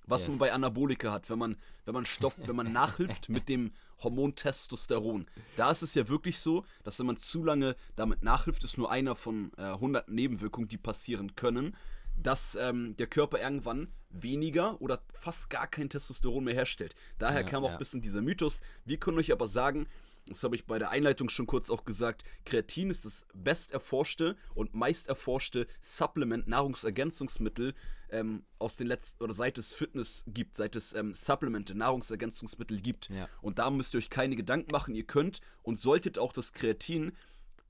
was 0.05 0.23
man 0.23 0.31
Yes. 0.31 0.39
bei 0.39 0.51
Anabolika 0.53 1.11
hat, 1.11 1.29
wenn 1.29 1.39
man, 1.39 1.55
wenn 1.85 1.93
man 1.93 2.05
Stoff, 2.05 2.35
wenn 2.45 2.55
man 2.55 2.71
nachhilft 2.73 3.29
mit 3.29 3.47
dem 3.47 3.71
Hormon 4.03 4.35
Testosteron. 4.35 5.27
Da 5.55 5.71
ist 5.71 5.81
es 5.81 5.93
ja 5.93 6.09
wirklich 6.09 6.39
so, 6.39 6.65
dass 6.83 6.99
wenn 6.99 7.05
man 7.05 7.17
zu 7.17 7.43
lange 7.43 7.75
damit 7.95 8.23
nachhilft, 8.23 8.63
ist 8.63 8.77
nur 8.77 8.91
einer 8.91 9.15
von 9.15 9.51
äh, 9.57 9.61
100 9.63 10.09
Nebenwirkungen, 10.09 10.67
die 10.67 10.77
passieren 10.77 11.35
können, 11.35 11.75
dass 12.21 12.55
ähm, 12.55 12.95
der 12.97 13.07
Körper 13.07 13.39
irgendwann 13.39 13.88
weniger 14.09 14.81
oder 14.81 15.01
fast 15.13 15.49
gar 15.49 15.67
kein 15.67 15.89
Testosteron 15.89 16.43
mehr 16.43 16.53
herstellt. 16.53 16.95
Daher 17.17 17.41
Ja, 17.41 17.47
kam 17.47 17.63
auch 17.63 17.69
ja. 17.69 17.75
ein 17.75 17.79
bisschen 17.79 18.01
dieser 18.01 18.21
Mythos. 18.21 18.59
Wir 18.85 18.97
können 18.97 19.17
euch 19.19 19.31
aber 19.31 19.47
sagen, 19.47 19.88
das 20.27 20.43
habe 20.43 20.55
ich 20.55 20.65
bei 20.65 20.77
der 20.77 20.89
Einleitung 20.91 21.29
schon 21.29 21.47
kurz 21.47 21.69
auch 21.69 21.85
gesagt, 21.85 22.23
Kreatin 22.45 22.89
ist 22.89 23.05
das 23.05 23.25
best 23.33 23.71
erforschte 23.71 24.35
und 24.53 24.75
meist 24.75 25.07
erforschte 25.07 25.67
Supplement, 25.81 26.47
Nahrungsergänzungsmittel 26.47 27.73
ähm, 28.09 28.43
aus 28.59 28.75
den 28.75 28.88
letzten, 28.88 29.23
oder 29.23 29.33
seit 29.33 29.57
es 29.57 29.73
Fitness 29.73 30.23
gibt, 30.27 30.57
seit 30.57 30.75
es 30.75 30.93
ähm, 30.93 31.13
Supplemente, 31.13 31.75
Nahrungsergänzungsmittel 31.75 32.79
gibt. 32.81 33.09
Ja. 33.09 33.27
Und 33.41 33.59
da 33.59 33.69
müsst 33.69 33.93
ihr 33.93 33.99
euch 33.99 34.09
keine 34.09 34.35
Gedanken 34.35 34.71
machen. 34.71 34.93
Ihr 34.95 35.05
könnt 35.05 35.41
und 35.63 35.79
solltet 35.79 36.19
auch 36.19 36.33
das 36.33 36.53
Kreatin 36.53 37.13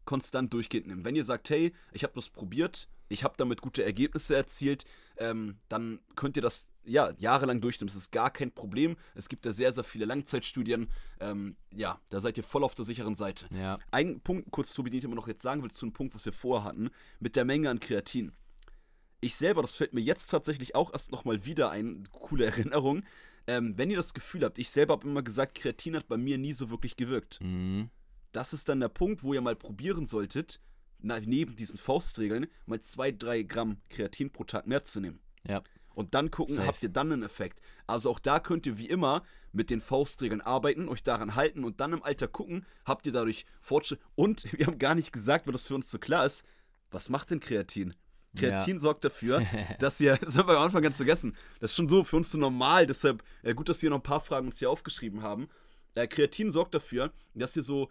konstant 0.05 0.53
durchgehend 0.53 0.87
nehmen. 0.87 1.05
Wenn 1.05 1.15
ihr 1.15 1.25
sagt, 1.25 1.49
hey, 1.49 1.73
ich 1.93 2.03
habe 2.03 2.13
das 2.15 2.29
probiert, 2.29 2.89
ich 3.09 3.23
habe 3.23 3.33
damit 3.37 3.61
gute 3.61 3.83
Ergebnisse 3.83 4.35
erzielt, 4.35 4.85
ähm, 5.17 5.57
dann 5.67 5.99
könnt 6.15 6.37
ihr 6.37 6.41
das 6.41 6.69
ja 6.85 7.11
jahrelang 7.17 7.59
durchnehmen. 7.61 7.87
Das 7.87 7.95
ist 7.95 8.11
gar 8.11 8.31
kein 8.31 8.51
Problem. 8.51 8.95
Es 9.15 9.29
gibt 9.29 9.45
da 9.45 9.51
sehr, 9.51 9.73
sehr 9.73 9.83
viele 9.83 10.05
Langzeitstudien. 10.05 10.89
Ähm, 11.19 11.57
ja, 11.75 11.99
da 12.09 12.21
seid 12.21 12.37
ihr 12.37 12.43
voll 12.43 12.63
auf 12.63 12.75
der 12.75 12.85
sicheren 12.85 13.15
Seite. 13.15 13.47
Ja. 13.53 13.79
Ein 13.91 14.21
Punkt, 14.21 14.51
kurz 14.51 14.73
Tobi, 14.73 14.89
den 14.89 14.99
ich 14.99 15.05
immer 15.05 15.15
noch 15.15 15.27
jetzt 15.27 15.41
sagen 15.43 15.61
will, 15.61 15.71
zu 15.71 15.85
einem 15.85 15.93
Punkt, 15.93 16.15
was 16.15 16.25
wir 16.25 16.33
vorher 16.33 16.63
hatten, 16.63 16.89
mit 17.19 17.35
der 17.35 17.45
Menge 17.45 17.69
an 17.69 17.79
Kreatin. 17.79 18.31
Ich 19.21 19.35
selber, 19.35 19.61
das 19.61 19.75
fällt 19.75 19.93
mir 19.93 19.99
jetzt 20.01 20.27
tatsächlich 20.27 20.75
auch 20.75 20.93
erst 20.93 21.11
nochmal 21.11 21.45
wieder 21.45 21.71
ein, 21.71 22.05
coole 22.11 22.45
Erinnerung. 22.45 23.03
Ähm, 23.47 23.77
wenn 23.77 23.89
ihr 23.89 23.97
das 23.97 24.13
Gefühl 24.13 24.45
habt, 24.45 24.59
ich 24.59 24.69
selber 24.69 24.93
habe 24.93 25.07
immer 25.07 25.23
gesagt, 25.23 25.55
Kreatin 25.55 25.95
hat 25.95 26.07
bei 26.07 26.17
mir 26.17 26.37
nie 26.37 26.53
so 26.53 26.69
wirklich 26.69 26.95
gewirkt 26.95 27.39
Mhm. 27.41 27.89
das 28.31 28.53
ist 28.53 28.69
dann 28.69 28.79
der 28.79 28.89
Punkt, 28.89 29.23
wo 29.23 29.33
ihr 29.33 29.41
mal 29.41 29.55
probieren 29.55 30.05
solltet, 30.05 30.61
neben 31.01 31.55
diesen 31.55 31.77
Faustregeln 31.77 32.47
mal 32.65 32.79
2-3 32.79 33.43
Gramm 33.45 33.77
Kreatin 33.89 34.31
pro 34.31 34.43
Tag 34.43 34.67
mehr 34.67 34.83
zu 34.83 34.99
nehmen. 34.99 35.19
Ja. 35.47 35.63
Und 35.93 36.13
dann 36.13 36.31
gucken, 36.31 36.55
Safe. 36.55 36.67
habt 36.67 36.83
ihr 36.83 36.89
dann 36.89 37.11
einen 37.11 37.23
Effekt. 37.23 37.61
Also 37.87 38.09
auch 38.09 38.19
da 38.19 38.39
könnt 38.39 38.65
ihr 38.65 38.77
wie 38.77 38.87
immer 38.87 39.23
mit 39.51 39.69
den 39.69 39.81
Faustregeln 39.81 40.41
arbeiten, 40.41 40.87
euch 40.87 41.03
daran 41.03 41.35
halten 41.35 41.63
und 41.63 41.81
dann 41.81 41.93
im 41.93 42.03
Alter 42.03 42.27
gucken, 42.27 42.65
habt 42.85 43.05
ihr 43.05 43.11
dadurch 43.11 43.45
Fortschritt. 43.59 43.99
Und 44.15 44.45
wir 44.57 44.67
haben 44.67 44.79
gar 44.79 44.95
nicht 44.95 45.11
gesagt, 45.11 45.47
weil 45.47 45.53
das 45.53 45.67
für 45.67 45.75
uns 45.75 45.91
so 45.91 45.99
klar 45.99 46.25
ist, 46.25 46.45
was 46.91 47.09
macht 47.09 47.31
denn 47.31 47.39
Kreatin? 47.39 47.95
Kreatin 48.35 48.79
sorgt 48.79 49.03
dafür, 49.03 49.41
dass 49.79 49.99
ihr, 49.99 50.17
das 50.17 50.37
haben 50.37 50.47
wir 50.47 50.57
am 50.57 50.63
Anfang 50.63 50.83
ganz 50.83 50.97
vergessen, 50.97 51.35
das 51.59 51.71
ist 51.71 51.75
schon 51.75 51.89
so 51.89 52.03
für 52.03 52.17
uns 52.17 52.31
so 52.31 52.37
normal, 52.37 52.85
deshalb 52.85 53.23
äh, 53.41 53.53
gut, 53.53 53.69
dass 53.69 53.81
wir 53.81 53.89
noch 53.89 53.97
ein 53.97 54.03
paar 54.03 54.21
Fragen 54.21 54.47
uns 54.47 54.59
hier 54.59 54.69
aufgeschrieben 54.69 55.23
haben. 55.23 55.49
Äh, 55.95 56.07
Kreatin 56.07 56.51
sorgt 56.51 56.73
dafür, 56.73 57.11
dass 57.33 57.55
ihr 57.55 57.63
so, 57.63 57.89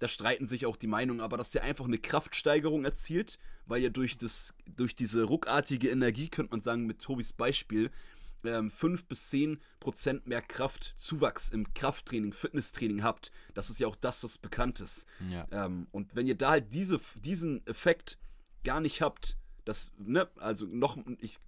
da 0.00 0.08
streiten 0.08 0.48
sich 0.48 0.66
auch 0.66 0.76
die 0.76 0.86
Meinungen, 0.86 1.20
aber 1.20 1.36
dass 1.36 1.54
ihr 1.54 1.62
einfach 1.62 1.84
eine 1.84 1.98
Kraftsteigerung 1.98 2.84
erzielt, 2.84 3.38
weil 3.66 3.82
ihr 3.82 3.90
durch, 3.90 4.16
das, 4.18 4.54
durch 4.66 4.96
diese 4.96 5.22
ruckartige 5.24 5.90
Energie, 5.90 6.28
könnte 6.28 6.50
man 6.52 6.62
sagen, 6.62 6.86
mit 6.86 7.00
Tobis 7.00 7.32
Beispiel, 7.32 7.90
ähm, 8.42 8.70
5 8.70 9.04
bis 9.04 9.28
10 9.28 9.60
Prozent 9.78 10.26
mehr 10.26 10.40
Kraftzuwachs 10.40 11.50
im 11.50 11.72
Krafttraining, 11.74 12.32
Fitnesstraining 12.32 13.02
habt. 13.02 13.30
Das 13.52 13.68
ist 13.68 13.78
ja 13.78 13.86
auch 13.86 13.96
das, 13.96 14.24
was 14.24 14.38
bekannt 14.38 14.80
ist. 14.80 15.06
Ja. 15.30 15.46
Ähm, 15.50 15.86
und 15.92 16.16
wenn 16.16 16.26
ihr 16.26 16.36
da 16.36 16.50
halt 16.50 16.72
diese, 16.72 16.98
diesen 17.22 17.66
Effekt 17.66 18.18
gar 18.64 18.80
nicht 18.80 19.02
habt, 19.02 19.36
das, 19.66 19.92
ne, 19.98 20.28
also 20.36 20.64
noch, 20.64 20.96
ich 21.18 21.38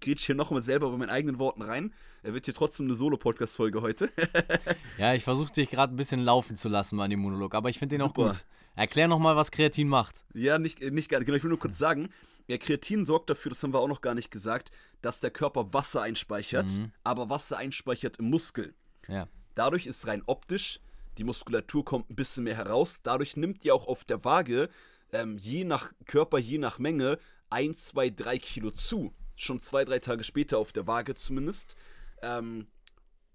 grätsch 0.00 0.26
hier 0.26 0.34
nochmal 0.34 0.62
selber 0.62 0.90
bei 0.90 0.96
meinen 0.96 1.10
eigenen 1.10 1.38
Worten 1.38 1.62
rein. 1.62 1.92
Er 2.22 2.34
wird 2.34 2.44
hier 2.44 2.54
trotzdem 2.54 2.86
eine 2.86 2.94
Solo-Podcast-Folge 2.94 3.80
heute. 3.82 4.10
Ja, 4.98 5.14
ich 5.14 5.24
versuche 5.24 5.52
dich 5.52 5.70
gerade 5.70 5.94
ein 5.94 5.96
bisschen 5.96 6.20
laufen 6.20 6.56
zu 6.56 6.68
lassen 6.68 6.96
bei 6.98 7.08
dem 7.08 7.20
Monolog, 7.20 7.54
aber 7.54 7.70
ich 7.70 7.78
finde 7.78 7.96
den 7.96 8.02
auch 8.02 8.08
Super. 8.14 8.28
gut. 8.28 8.44
Erklär 8.76 9.08
nochmal, 9.08 9.36
was 9.36 9.50
Kreatin 9.50 9.88
macht. 9.88 10.24
ja, 10.34 10.58
nicht, 10.58 10.80
nicht 10.80 11.08
gar 11.08 11.20
genau. 11.20 11.36
Ich 11.36 11.42
will 11.42 11.48
nur 11.50 11.58
kurz 11.58 11.78
sagen, 11.78 12.10
Ja, 12.46 12.58
Kreatin 12.58 13.04
sorgt 13.04 13.30
dafür, 13.30 13.50
das 13.50 13.62
haben 13.62 13.72
wir 13.72 13.80
auch 13.80 13.88
noch 13.88 14.00
gar 14.00 14.14
nicht 14.14 14.30
gesagt, 14.30 14.70
dass 15.02 15.20
der 15.20 15.30
Körper 15.30 15.72
Wasser 15.72 16.02
einspeichert, 16.02 16.66
Mhm. 16.70 16.92
aber 17.04 17.30
Wasser 17.30 17.56
einspeichert 17.58 18.18
im 18.18 18.28
Muskel. 18.30 18.74
Ja. 19.08 19.26
Dadurch 19.54 19.86
ist 19.86 20.06
rein 20.06 20.22
optisch, 20.26 20.80
die 21.18 21.24
Muskulatur 21.24 21.84
kommt 21.84 22.10
ein 22.10 22.14
bisschen 22.16 22.44
mehr 22.44 22.56
heraus. 22.56 23.00
Dadurch 23.02 23.36
nimmt 23.36 23.64
ihr 23.64 23.74
auch 23.74 23.86
auf 23.88 24.04
der 24.04 24.24
Waage, 24.24 24.68
ähm, 25.12 25.36
je 25.38 25.64
nach 25.64 25.92
Körper, 26.06 26.38
je 26.38 26.58
nach 26.58 26.78
Menge, 26.78 27.18
1, 27.50 27.86
2, 27.86 28.10
3 28.10 28.38
Kilo 28.38 28.70
zu. 28.70 29.12
Schon 29.40 29.62
zwei, 29.62 29.84
drei 29.84 29.98
Tage 29.98 30.22
später 30.22 30.58
auf 30.58 30.72
der 30.72 30.86
Waage 30.86 31.14
zumindest. 31.14 31.76
Ähm, 32.22 32.66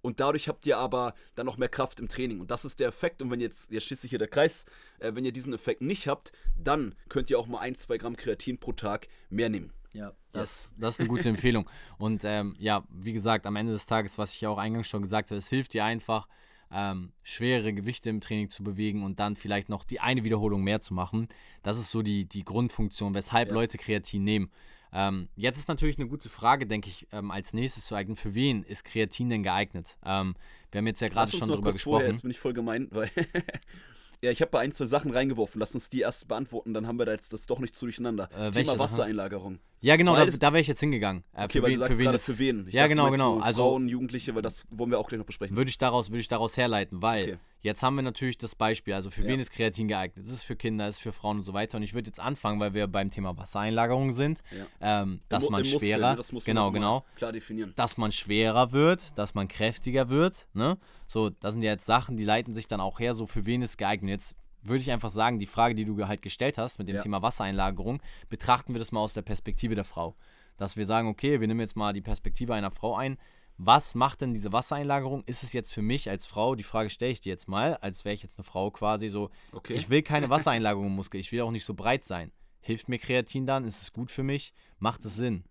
und 0.01 0.19
dadurch 0.19 0.47
habt 0.47 0.67
ihr 0.67 0.77
aber 0.77 1.15
dann 1.33 1.47
noch 1.47 1.57
mehr 1.57 1.67
Kraft 1.67 1.99
im 1.99 2.07
Training. 2.07 2.39
Und 2.39 2.51
das 2.51 2.63
ist 2.63 2.79
der 2.79 2.89
Effekt. 2.89 3.23
Und 3.23 3.31
wenn 3.31 3.39
jetzt, 3.41 3.71
jetzt 3.71 3.87
schließt 3.87 4.03
sich 4.03 4.11
hier 4.11 4.19
der 4.19 4.27
Kreis, 4.27 4.65
äh, 4.99 5.15
wenn 5.15 5.25
ihr 5.25 5.31
diesen 5.31 5.51
Effekt 5.51 5.81
nicht 5.81 6.07
habt, 6.07 6.31
dann 6.55 6.93
könnt 7.09 7.31
ihr 7.31 7.39
auch 7.39 7.47
mal 7.47 7.59
1, 7.59 7.79
2 7.79 7.97
Gramm 7.97 8.15
Kreatin 8.15 8.59
pro 8.59 8.73
Tag 8.73 9.07
mehr 9.31 9.49
nehmen. 9.49 9.73
Ja, 9.93 10.13
das, 10.31 10.75
das 10.77 10.95
ist 10.95 10.99
eine 10.99 11.09
gute 11.09 11.29
Empfehlung. 11.29 11.67
Und 11.97 12.23
ähm, 12.23 12.55
ja, 12.59 12.83
wie 12.91 13.13
gesagt, 13.13 13.47
am 13.47 13.55
Ende 13.55 13.71
des 13.73 13.87
Tages, 13.87 14.19
was 14.19 14.31
ich 14.31 14.41
ja 14.41 14.49
auch 14.49 14.59
eingangs 14.59 14.87
schon 14.87 15.01
gesagt 15.01 15.31
habe, 15.31 15.39
es 15.39 15.47
hilft 15.47 15.73
dir 15.73 15.85
einfach, 15.85 16.27
ähm, 16.71 17.13
schwere 17.23 17.73
Gewichte 17.73 18.09
im 18.09 18.21
Training 18.21 18.51
zu 18.51 18.63
bewegen 18.63 19.03
und 19.03 19.19
dann 19.19 19.37
vielleicht 19.37 19.69
noch 19.69 19.85
die 19.85 20.01
eine 20.01 20.23
Wiederholung 20.23 20.63
mehr 20.63 20.81
zu 20.81 20.93
machen. 20.93 21.29
Das 21.63 21.79
ist 21.79 21.89
so 21.89 22.01
die, 22.01 22.25
die 22.25 22.43
Grundfunktion, 22.43 23.15
weshalb 23.15 23.47
Ja. 23.47 23.53
Leute 23.55 23.77
Kreatin 23.77 24.23
nehmen. 24.23 24.51
Ähm, 24.93 25.27
jetzt 25.35 25.57
ist 25.57 25.67
natürlich 25.67 25.97
eine 25.97 26.07
gute 26.07 26.29
Frage, 26.29 26.65
denke 26.67 26.89
ich, 26.89 27.07
ähm, 27.11 27.31
als 27.31 27.53
nächstes 27.53 27.85
zu 27.85 27.95
eignen. 27.95 28.15
Für 28.15 28.33
wen 28.33 28.63
ist 28.63 28.85
Kreatin 28.85 29.29
denn 29.29 29.43
geeignet? 29.43 29.97
Ähm, 30.05 30.35
wir 30.71 30.79
haben 30.79 30.87
jetzt 30.87 31.01
ja 31.01 31.07
gerade 31.07 31.31
schon 31.31 31.47
drüber 31.47 31.71
kurz 31.71 31.81
vorher, 31.81 32.07
gesprochen. 32.07 32.11
jetzt 32.13 32.21
bin 32.21 32.31
ich 32.31 32.39
voll 32.39 32.53
gemein, 32.53 32.87
weil. 32.91 33.09
ja, 34.21 34.31
ich 34.31 34.41
habe 34.41 34.51
bei 34.51 34.59
ein, 34.59 34.71
zwei 34.71 34.85
Sachen 34.85 35.11
reingeworfen. 35.11 35.59
Lass 35.59 35.73
uns 35.73 35.89
die 35.89 36.01
erst 36.01 36.27
beantworten, 36.27 36.73
dann 36.73 36.87
haben 36.87 36.97
wir 36.97 37.05
da 37.05 37.11
jetzt 37.11 37.33
das 37.33 37.45
doch 37.45 37.59
nicht 37.59 37.75
zu 37.75 37.85
durcheinander. 37.85 38.29
Äh, 38.35 38.51
Thema? 38.51 38.77
Wassereinlagerung. 38.79 39.59
Ja, 39.81 39.97
genau, 39.97 40.13
Weil 40.13 40.31
da, 40.31 40.37
da 40.37 40.53
wäre 40.53 40.61
ich 40.61 40.67
jetzt 40.67 40.79
hingegangen. 40.79 41.23
Äh, 41.33 41.43
Okay, 41.43 41.59
für 41.59 41.63
weil 41.63 41.71
wen, 41.71 41.75
du 41.75 41.79
sagst 41.79 41.91
für 41.91 41.97
wen 41.97 42.05
gerade 42.05 42.19
für 42.19 42.37
wen. 42.39 42.67
Ich 42.67 42.73
ja, 42.73 42.81
dachte, 42.81 42.89
genau, 42.89 43.11
genau. 43.11 43.35
So 43.35 43.41
also 43.41 43.61
Frauen, 43.63 43.87
Jugendliche, 43.87 44.33
weil 44.33 44.41
das 44.41 44.65
wollen 44.69 44.89
wir 44.89 44.99
auch 44.99 45.07
gleich 45.07 45.19
noch 45.19 45.25
besprechen. 45.25 45.55
würde 45.55 45.69
ich 45.69 45.77
daraus, 45.77 46.09
würde 46.09 46.21
ich 46.21 46.27
daraus 46.27 46.57
herleiten, 46.57 47.01
weil 47.01 47.23
Okay. 47.23 47.37
Jetzt 47.65 47.83
haben 47.83 47.95
wir 47.95 48.01
natürlich 48.03 48.37
das 48.37 48.55
Beispiel, 48.55 48.93
also 48.93 49.09
für 49.09 49.23
Ja. 49.23 49.27
wen 49.27 49.39
ist 49.39 49.51
Kreatin 49.51 49.87
geeignet? 49.87 50.23
Es 50.25 50.31
ist 50.31 50.43
für 50.43 50.55
Kinder, 50.55 50.87
es 50.87 50.95
ist 50.97 51.01
für 51.01 51.11
Frauen 51.11 51.37
und 51.37 51.43
so 51.43 51.53
weiter. 51.53 51.77
Und 51.77 51.83
ich 51.83 51.93
würde 51.93 52.07
jetzt 52.09 52.19
anfangen, 52.19 52.59
weil 52.59 52.73
wir 52.73 52.87
beim 52.87 53.09
Thema 53.09 53.35
Wassereinlagerung 53.37 54.13
sind, 54.13 54.41
Ja. 54.57 55.01
ähm, 55.01 55.19
dass 55.29 55.47
Im- 55.47 55.51
man 55.51 55.63
im 55.63 55.71
Muskel, 55.71 55.87
schwerer, 55.89 56.11
ne, 56.11 56.15
das 56.15 56.31
muss 56.31 56.45
man 56.47 56.55
genau, 56.55 56.71
genau, 56.71 57.05
Klar 57.15 57.31
definieren. 57.33 57.73
dass 57.75 57.97
man 57.97 58.11
schwerer 58.11 58.71
wird, 58.71 59.17
dass 59.17 59.33
man 59.33 59.47
kräftiger 59.47 60.09
wird, 60.09 60.47
ne? 60.53 60.77
So, 61.07 61.29
das 61.31 61.53
sind 61.53 61.63
ja 61.63 61.71
jetzt 61.71 61.85
Sachen, 61.85 62.15
die 62.17 62.23
leiten 62.23 62.53
sich 62.53 62.67
dann 62.67 62.79
auch 62.79 62.99
her, 62.99 63.13
so 63.13 63.25
für 63.27 63.45
wen 63.45 63.61
ist 63.61 63.77
geeignet. 63.77 64.09
Jetzt 64.11 64.35
würde 64.61 64.79
ich 64.79 64.91
einfach 64.91 65.09
sagen, 65.09 65.37
die 65.39 65.45
Frage, 65.45 65.75
die 65.75 65.85
du 65.85 66.07
halt 66.07 66.21
gestellt 66.21 66.57
hast 66.57 66.79
mit 66.79 66.87
dem 66.87 66.95
Ja. 66.95 67.01
Thema 67.01 67.21
Wassereinlagerung, 67.21 68.01
betrachten 68.29 68.73
wir 68.73 68.79
das 68.79 68.91
mal 68.91 69.01
aus 69.01 69.13
der 69.13 69.21
Perspektive 69.21 69.75
der 69.75 69.83
Frau. 69.85 70.15
Dass 70.57 70.77
wir 70.77 70.85
sagen, 70.85 71.09
okay, 71.09 71.41
wir 71.41 71.47
nehmen 71.47 71.59
jetzt 71.59 71.75
mal 71.75 71.91
die 71.93 72.01
Perspektive 72.01 72.53
einer 72.53 72.71
Frau 72.71 72.95
ein. 72.95 73.17
Was 73.57 73.95
macht 73.95 74.21
denn 74.21 74.33
diese 74.33 74.51
Wassereinlagerung? 74.51 75.23
Ist 75.25 75.43
es 75.43 75.53
jetzt 75.53 75.71
für 75.73 75.81
mich 75.81 76.09
als 76.09 76.25
Frau, 76.25 76.55
die 76.55 76.63
Frage 76.63 76.89
stelle 76.89 77.11
ich 77.13 77.21
dir 77.21 77.29
jetzt 77.29 77.47
mal, 77.47 77.75
als 77.77 78.03
wäre 78.03 78.13
ich 78.13 78.21
jetzt 78.23 78.37
eine 78.37 78.43
Frau 78.43 78.69
quasi 78.71 79.07
so, 79.09 79.29
Okay. 79.53 79.73
ich 79.75 79.89
will 79.89 80.01
keine 80.01 80.29
Wassereinlagerung 80.29 80.87
im 80.87 80.95
Muskel, 80.95 81.19
ich 81.21 81.31
will 81.31 81.41
auch 81.41 81.51
nicht 81.51 81.65
so 81.65 81.73
breit 81.73 82.03
sein. 82.03 82.31
Hilft 82.59 82.89
mir 82.89 82.99
Kreatin 82.99 83.45
dann? 83.45 83.65
Ist 83.65 83.81
es 83.81 83.93
gut 83.93 84.11
für 84.11 84.23
mich? 84.23 84.53
Macht 84.79 85.05
es 85.05 85.15
Sinn? 85.15 85.45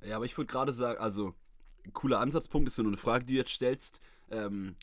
Ja, 0.00 0.16
aber 0.16 0.24
ich 0.24 0.36
würde 0.38 0.50
gerade 0.50 0.72
sagen, 0.72 0.98
also, 1.00 1.34
cooler 1.92 2.20
Ansatzpunkt 2.20 2.68
ist 2.68 2.78
ja 2.78 2.84
nur 2.84 2.90
eine 2.92 2.96
Frage, 2.96 3.24
die 3.24 3.34
du 3.34 3.38
jetzt 3.40 3.50
stellst. 3.52 4.00
Ähm, 4.30 4.76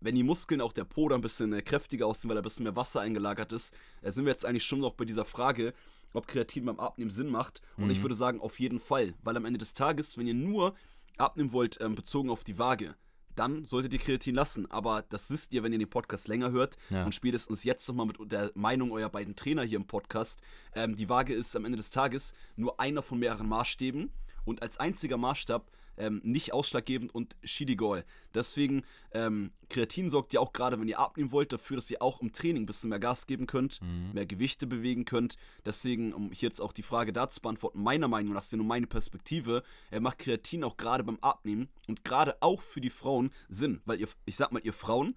wenn 0.00 0.14
die 0.14 0.22
Muskeln, 0.22 0.60
auch 0.60 0.72
der 0.72 0.84
Po, 0.84 1.08
da 1.08 1.14
ein 1.16 1.20
bisschen 1.20 1.52
äh, 1.52 1.62
kräftiger 1.62 2.06
aussehen, 2.06 2.28
weil 2.28 2.36
da 2.36 2.40
ein 2.40 2.44
bisschen 2.44 2.64
mehr 2.64 2.76
Wasser 2.76 3.00
eingelagert 3.00 3.52
ist, 3.52 3.74
äh, 4.02 4.10
sind 4.12 4.24
wir 4.24 4.30
jetzt 4.30 4.44
eigentlich 4.46 4.64
schon 4.64 4.80
noch 4.80 4.94
bei 4.94 5.04
dieser 5.04 5.24
Frage, 5.24 5.74
ob 6.12 6.26
Kreatin 6.26 6.64
beim 6.64 6.78
Abnehmen 6.80 7.10
Sinn 7.10 7.28
macht. 7.28 7.60
Und 7.76 7.90
ich 7.90 7.98
Mhm. 7.98 8.02
würde 8.02 8.14
sagen, 8.14 8.40
auf 8.40 8.58
jeden 8.60 8.78
Fall. 8.80 9.14
Weil 9.22 9.36
am 9.36 9.44
Ende 9.44 9.58
des 9.58 9.74
Tages, 9.74 10.16
wenn 10.16 10.26
ihr 10.26 10.34
nur 10.34 10.74
abnehmen 11.18 11.52
wollt, 11.52 11.80
ähm, 11.80 11.94
bezogen 11.94 12.30
auf 12.30 12.44
die 12.44 12.58
Waage, 12.58 12.94
dann 13.36 13.66
solltet 13.66 13.92
ihr 13.92 13.98
Kreatin 13.98 14.34
lassen. 14.34 14.70
Aber 14.70 15.02
das 15.02 15.30
wisst 15.30 15.52
ihr, 15.52 15.62
wenn 15.62 15.72
ihr 15.72 15.78
den 15.78 15.90
Podcast 15.90 16.26
länger 16.26 16.50
hört. 16.50 16.76
Ja. 16.90 17.04
Und 17.04 17.14
spätestens 17.14 17.64
jetzt 17.64 17.86
nochmal 17.88 18.06
mit 18.06 18.16
der 18.32 18.50
Meinung 18.54 18.90
eurer 18.92 19.10
beiden 19.10 19.36
Trainer 19.36 19.62
hier 19.62 19.76
im 19.76 19.86
Podcast. 19.86 20.40
Ähm, 20.74 20.96
die 20.96 21.08
Waage 21.08 21.34
ist 21.34 21.54
am 21.54 21.64
Ende 21.64 21.76
des 21.76 21.90
Tages 21.90 22.34
nur 22.56 22.80
einer 22.80 23.02
von 23.02 23.18
mehreren 23.18 23.48
Maßstäben. 23.48 24.10
Und 24.44 24.62
als 24.62 24.78
einziger 24.78 25.16
Maßstab 25.16 25.70
ähm, 25.98 26.20
nicht 26.24 26.52
ausschlaggebend 26.52 27.14
und 27.14 27.36
Schidigol. 27.42 28.04
Deswegen, 28.34 28.82
ähm, 29.12 29.52
Kreatin 29.68 30.10
sorgt 30.10 30.32
ja 30.32 30.40
auch 30.40 30.52
gerade, 30.52 30.80
wenn 30.80 30.88
ihr 30.88 30.98
abnehmen 30.98 31.32
wollt, 31.32 31.52
dafür, 31.52 31.76
dass 31.76 31.90
ihr 31.90 32.02
auch 32.02 32.20
im 32.20 32.32
Training 32.32 32.62
ein 32.62 32.66
bisschen 32.66 32.90
mehr 32.90 32.98
Gas 32.98 33.26
geben 33.26 33.46
könnt, 33.46 33.80
mehr 34.12 34.26
Gewichte 34.26 34.66
bewegen 34.66 35.04
könnt. 35.04 35.36
Deswegen, 35.64 36.12
um 36.12 36.30
hier 36.32 36.48
jetzt 36.48 36.60
auch 36.60 36.72
die 36.72 36.82
Frage 36.82 37.12
dazu 37.12 37.36
zu 37.36 37.42
beantworten, 37.42 37.82
meiner 37.82 38.08
Meinung 38.08 38.32
nach, 38.32 38.40
das 38.40 38.46
ist 38.46 38.52
ja 38.52 38.58
nur 38.58 38.66
meine 38.66 38.86
Perspektive, 38.86 39.62
äh, 39.90 40.00
macht 40.00 40.18
Kreatin 40.18 40.64
auch 40.64 40.76
gerade 40.76 41.04
beim 41.04 41.18
Abnehmen 41.20 41.68
und 41.86 42.04
gerade 42.04 42.36
auch 42.40 42.62
für 42.62 42.80
die 42.80 42.90
Frauen 42.90 43.30
Sinn. 43.48 43.80
Weil 43.84 44.00
ihr, 44.00 44.08
ich 44.24 44.36
sag 44.36 44.52
mal, 44.52 44.62
ihr 44.62 44.72
Frauen, 44.72 45.16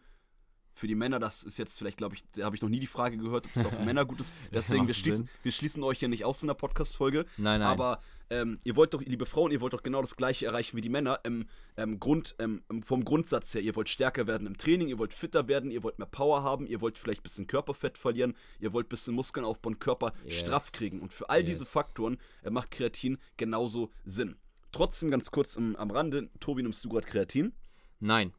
für 0.79 0.87
die 0.87 0.95
Männer, 0.95 1.19
das 1.19 1.43
ist 1.43 1.57
jetzt 1.59 1.77
vielleicht, 1.77 1.97
glaube 1.97 2.15
ich, 2.15 2.23
da 2.35 2.45
habe 2.45 2.55
ich 2.55 2.61
noch 2.61 2.69
nie 2.69 2.79
die 2.79 2.87
Frage 2.87 3.17
gehört, 3.17 3.45
ob 3.45 3.51
es 3.55 3.65
auch 3.65 3.73
für 3.73 3.83
Männer 3.83 4.05
gut 4.05 4.19
ist. 4.21 4.35
Deswegen, 4.53 4.87
wir 4.87 4.93
schließen, 4.93 5.29
wir 5.43 5.51
schließen 5.51 5.83
euch 5.83 6.01
ja 6.01 6.07
nicht 6.07 6.23
aus 6.25 6.41
in 6.41 6.47
der 6.47 6.53
Podcast-Folge. 6.53 7.25
Nein, 7.37 7.59
nein. 7.59 7.67
Aber 7.67 7.99
ähm, 8.29 8.59
ihr 8.63 8.75
wollt 8.75 8.93
doch, 8.93 9.01
liebe 9.01 9.25
Frauen, 9.25 9.51
ihr 9.51 9.59
wollt 9.59 9.73
doch 9.73 9.83
genau 9.83 10.01
das 10.01 10.15
Gleiche 10.15 10.45
erreichen 10.45 10.77
wie 10.77 10.81
die 10.81 10.89
Männer 10.89 11.19
im, 11.23 11.47
ähm, 11.77 11.99
Grund, 11.99 12.35
ähm, 12.39 12.61
vom 12.83 13.03
Grundsatz 13.03 13.53
her. 13.53 13.61
Ihr 13.61 13.75
wollt 13.75 13.89
stärker 13.89 14.25
werden 14.27 14.47
im 14.47 14.55
Training, 14.57 14.87
ihr 14.87 14.99
wollt 14.99 15.13
fitter 15.13 15.47
werden, 15.47 15.69
ihr 15.71 15.83
wollt 15.83 15.99
mehr 15.99 16.07
Power 16.07 16.43
haben, 16.43 16.65
ihr 16.65 16.79
wollt 16.79 16.97
vielleicht 16.97 17.21
ein 17.21 17.23
bisschen 17.23 17.47
Körperfett 17.47 17.97
verlieren, 17.97 18.35
ihr 18.59 18.71
wollt 18.71 18.85
ein 18.87 18.89
bisschen 18.89 19.15
Muskeln 19.15 19.45
aufbauen, 19.45 19.79
Körper 19.79 20.13
Yes. 20.23 20.39
straff 20.39 20.71
kriegen. 20.71 21.01
Und 21.01 21.11
für 21.11 21.29
all 21.29 21.43
diese 21.43 21.63
Yes. 21.65 21.71
Faktoren 21.71 22.17
äh, 22.43 22.49
macht 22.51 22.71
Kreatin 22.71 23.17
genauso 23.35 23.91
Sinn. 24.05 24.37
Trotzdem 24.71 25.09
ganz 25.11 25.31
kurz 25.31 25.55
im, 25.55 25.75
am 25.75 25.91
Rande, 25.91 26.29
Tobi, 26.39 26.61
nimmst 26.63 26.85
du 26.85 26.89
gerade 26.89 27.07
Kreatin? 27.07 27.53
Nein. 27.99 28.31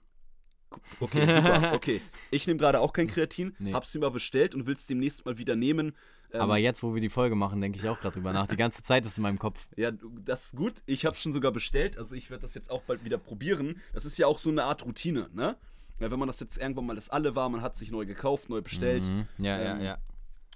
Okay, 1.01 1.27
super. 1.27 1.73
Okay, 1.75 2.01
ich 2.31 2.47
nehme 2.47 2.59
gerade 2.59 2.81
auch 2.81 2.93
kein 2.93 3.07
Kreatin, 3.07 3.55
Nee. 3.59 3.73
hab's 3.73 3.95
mir 3.95 4.01
mal 4.01 4.11
bestellt 4.11 4.55
und 4.55 4.67
will's 4.67 4.87
demnächst 4.87 5.25
mal 5.27 5.39
wieder 5.39 5.57
nehmen. 5.57 5.95
Ähm, 6.33 6.43
Aber 6.43 6.59
jetzt, 6.59 6.83
wo 6.85 6.95
wir 6.95 7.01
die 7.01 7.09
Folge 7.09 7.35
machen, 7.35 7.61
denke 7.61 7.79
ich 7.79 7.89
auch 7.89 7.99
gerade 7.99 8.15
drüber 8.15 8.33
nach. 8.33 8.47
Die 8.47 8.57
ganze 8.57 8.83
Zeit 8.85 9.05
ist 9.05 9.17
in 9.19 9.23
meinem 9.23 9.39
Kopf. 9.39 9.67
Ja, 9.77 9.91
das 10.25 10.45
ist 10.47 10.57
gut. 10.57 10.75
Ich 10.87 11.05
habe 11.05 11.17
schon 11.17 11.33
sogar 11.33 11.51
bestellt. 11.51 11.99
Also 11.99 12.15
ich 12.15 12.31
werde 12.31 12.43
das 12.43 12.55
jetzt 12.55 12.71
auch 12.71 12.83
bald 12.83 13.05
wieder 13.05 13.19
probieren. 13.19 13.81
Das 13.93 14.05
ist 14.05 14.17
ja 14.17 14.29
auch 14.29 14.39
so 14.39 14.49
eine 14.51 14.63
Art 14.65 14.85
Routine, 14.85 15.29
ne? 15.35 15.57
Ja, 15.99 16.11
wenn 16.11 16.19
man 16.21 16.29
das 16.29 16.39
jetzt 16.41 16.57
irgendwann 16.57 16.87
mal 16.87 16.95
das 16.95 17.11
alle 17.11 17.35
war, 17.35 17.49
man 17.49 17.63
hat 17.63 17.77
sich 17.77 17.91
neu 17.91 18.07
gekauft, 18.07 18.49
neu 18.49 18.63
bestellt. 18.63 19.09
Mhm. 19.09 19.27
Ja, 19.39 19.59
Ähm, 19.59 19.81
ja, 19.81 19.85
ja. 19.85 19.99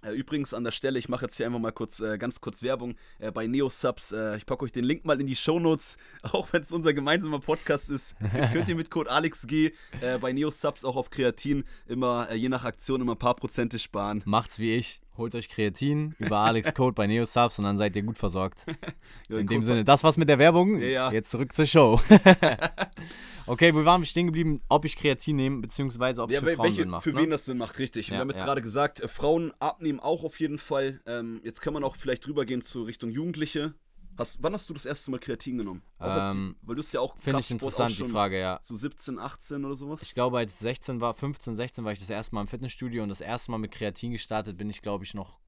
Äh, 0.05 0.13
übrigens 0.13 0.55
an 0.55 0.65
der 0.65 0.71
Stelle, 0.71 0.99
ich 0.99 1.09
mache 1.09 1.25
jetzt 1.25 1.37
hier 1.37 1.47
einfach 1.47 1.59
mal 1.59 1.73
kurz, 1.73 2.01
äh, 2.01 2.19
ganz 2.19 2.41
kurz 2.41 2.63
Werbung 2.63 2.97
äh, 3.19 3.31
bei 3.31 3.47
NeoSubs. 3.47 4.13
Äh, 4.13 4.37
ich 4.37 4.47
packe 4.47 4.65
euch 4.65 4.73
den 4.73 4.85
Link 4.85 5.05
mal 5.05 5.21
in 5.21 5.27
die 5.27 5.37
Shownotes, 5.37 5.97
auch 6.23 6.53
wenn 6.53 6.63
es 6.63 6.73
unser 6.73 6.93
gemeinsamer 6.93 7.41
Podcast 7.41 7.91
ist. 7.91 8.17
könnt 8.53 8.69
ihr 8.69 8.77
mit 8.77 8.91
Code 8.91 9.11
AlexG 9.11 9.73
äh, 10.01 10.19
bei 10.19 10.33
NeoSubs 10.33 10.85
auch 10.85 10.97
auf 10.97 11.11
Kreatin 11.11 11.65
immer, 11.87 12.29
äh, 12.31 12.37
je 12.37 12.49
nach 12.49 12.65
Aktion, 12.65 13.01
immer 13.01 13.15
ein 13.15 13.19
paar 13.19 13.37
Prozente 13.37 13.79
sparen. 13.79 14.23
Macht's 14.25 14.59
wie 14.59 14.75
ich. 14.75 15.01
Holt 15.17 15.35
euch 15.35 15.49
Kreatin 15.49 16.15
über 16.19 16.39
Alex 16.39 16.75
Code 16.75 16.95
bei 16.95 17.07
NeoSubs 17.07 17.59
und 17.59 17.65
dann 17.65 17.79
seid 17.79 17.95
ihr 17.97 18.03
gut 18.03 18.19
versorgt. 18.19 18.65
Ja, 19.29 19.39
In 19.39 19.47
dem 19.47 19.63
Sinne, 19.63 19.85
das 19.85 20.05
war's 20.05 20.19
mit 20.19 20.29
der 20.29 20.39
Werbung. 20.39 20.79
Ja, 20.79 20.87
ja. 20.87 21.13
Jetzt 21.13 21.31
zurück 21.31 21.55
zur 21.55 21.65
Show. 21.65 21.99
okay, 23.47 23.75
wo 23.75 23.83
waren 23.87 24.03
wir 24.03 24.07
stehen 24.07 24.27
geblieben? 24.27 24.61
Ob 24.69 24.85
ich 24.85 24.97
Kreatin 24.97 25.37
nehme, 25.37 25.63
beziehungsweise 25.63 26.23
ob 26.23 26.31
es 26.31 26.39
für 26.41 26.55
Frauen 26.55 26.65
welche, 26.67 26.83
Sinn 26.83 26.91
macht. 26.91 27.05
für 27.05 27.13
ne? 27.13 27.23
wen 27.23 27.31
das 27.31 27.47
Sinn 27.47 27.57
macht, 27.57 27.79
richtig. 27.79 28.11
Wir 28.11 28.19
haben 28.19 28.29
jetzt 28.29 28.45
gerade 28.45 28.61
gesagt, 28.61 29.01
äh, 29.01 29.09
Frauen 29.09 29.53
abnehmen 29.61 29.99
auch 29.99 30.25
auf 30.25 30.41
jeden 30.41 30.59
Fall. 30.59 31.01
Ähm, 31.07 31.41
jetzt 31.43 31.63
kann 31.63 31.73
man 31.73 31.85
auch 31.85 31.97
vielleicht 31.97 32.29
rübergehen 32.29 32.61
zur 32.61 32.87
Richtung 32.87 33.09
Jugendliche. 33.11 33.73
Hast, 34.17 34.43
wann 34.43 34.53
hast 34.55 34.69
du 34.69 34.75
das 34.75 34.87
erste 34.87 35.11
Mal 35.11 35.19
Kreatin 35.19 35.59
genommen? 35.59 35.83
Auch 35.99 36.07
als, 36.07 36.35
Ähm, 36.35 36.57
weil 36.63 36.77
du 36.77 36.81
es 36.81 36.93
ja 36.93 37.01
auch 37.01 37.17
Finde 37.19 37.41
ich 37.41 37.51
interessant, 37.51 37.99
die 37.99 38.09
Frage, 38.09 38.39
ja. 38.39 38.61
So 38.63 38.77
17, 38.77 39.19
18 39.19 39.65
oder 39.65 39.75
sowas? 39.75 40.03
Ich 40.03 40.15
glaube, 40.15 40.39
als 40.39 40.53
ich 40.53 40.59
16 40.59 41.01
war, 41.01 41.15
15, 41.15 41.57
16 41.57 41.85
war 41.85 41.93
ich 41.93 41.99
das 41.99 42.11
erste 42.11 42.35
Mal 42.35 42.43
im 42.43 42.49
Fitnessstudio 42.49 43.03
und 43.03 43.09
das 43.09 43.21
erste 43.21 43.51
Mal 43.51 43.59
mit 43.59 43.73
Kreatin 43.73 44.13
gestartet 44.13 44.57
bin 44.57 44.71
ich, 44.71 44.83
glaube 44.83 45.05
ich, 45.05 45.15
noch. 45.15 45.39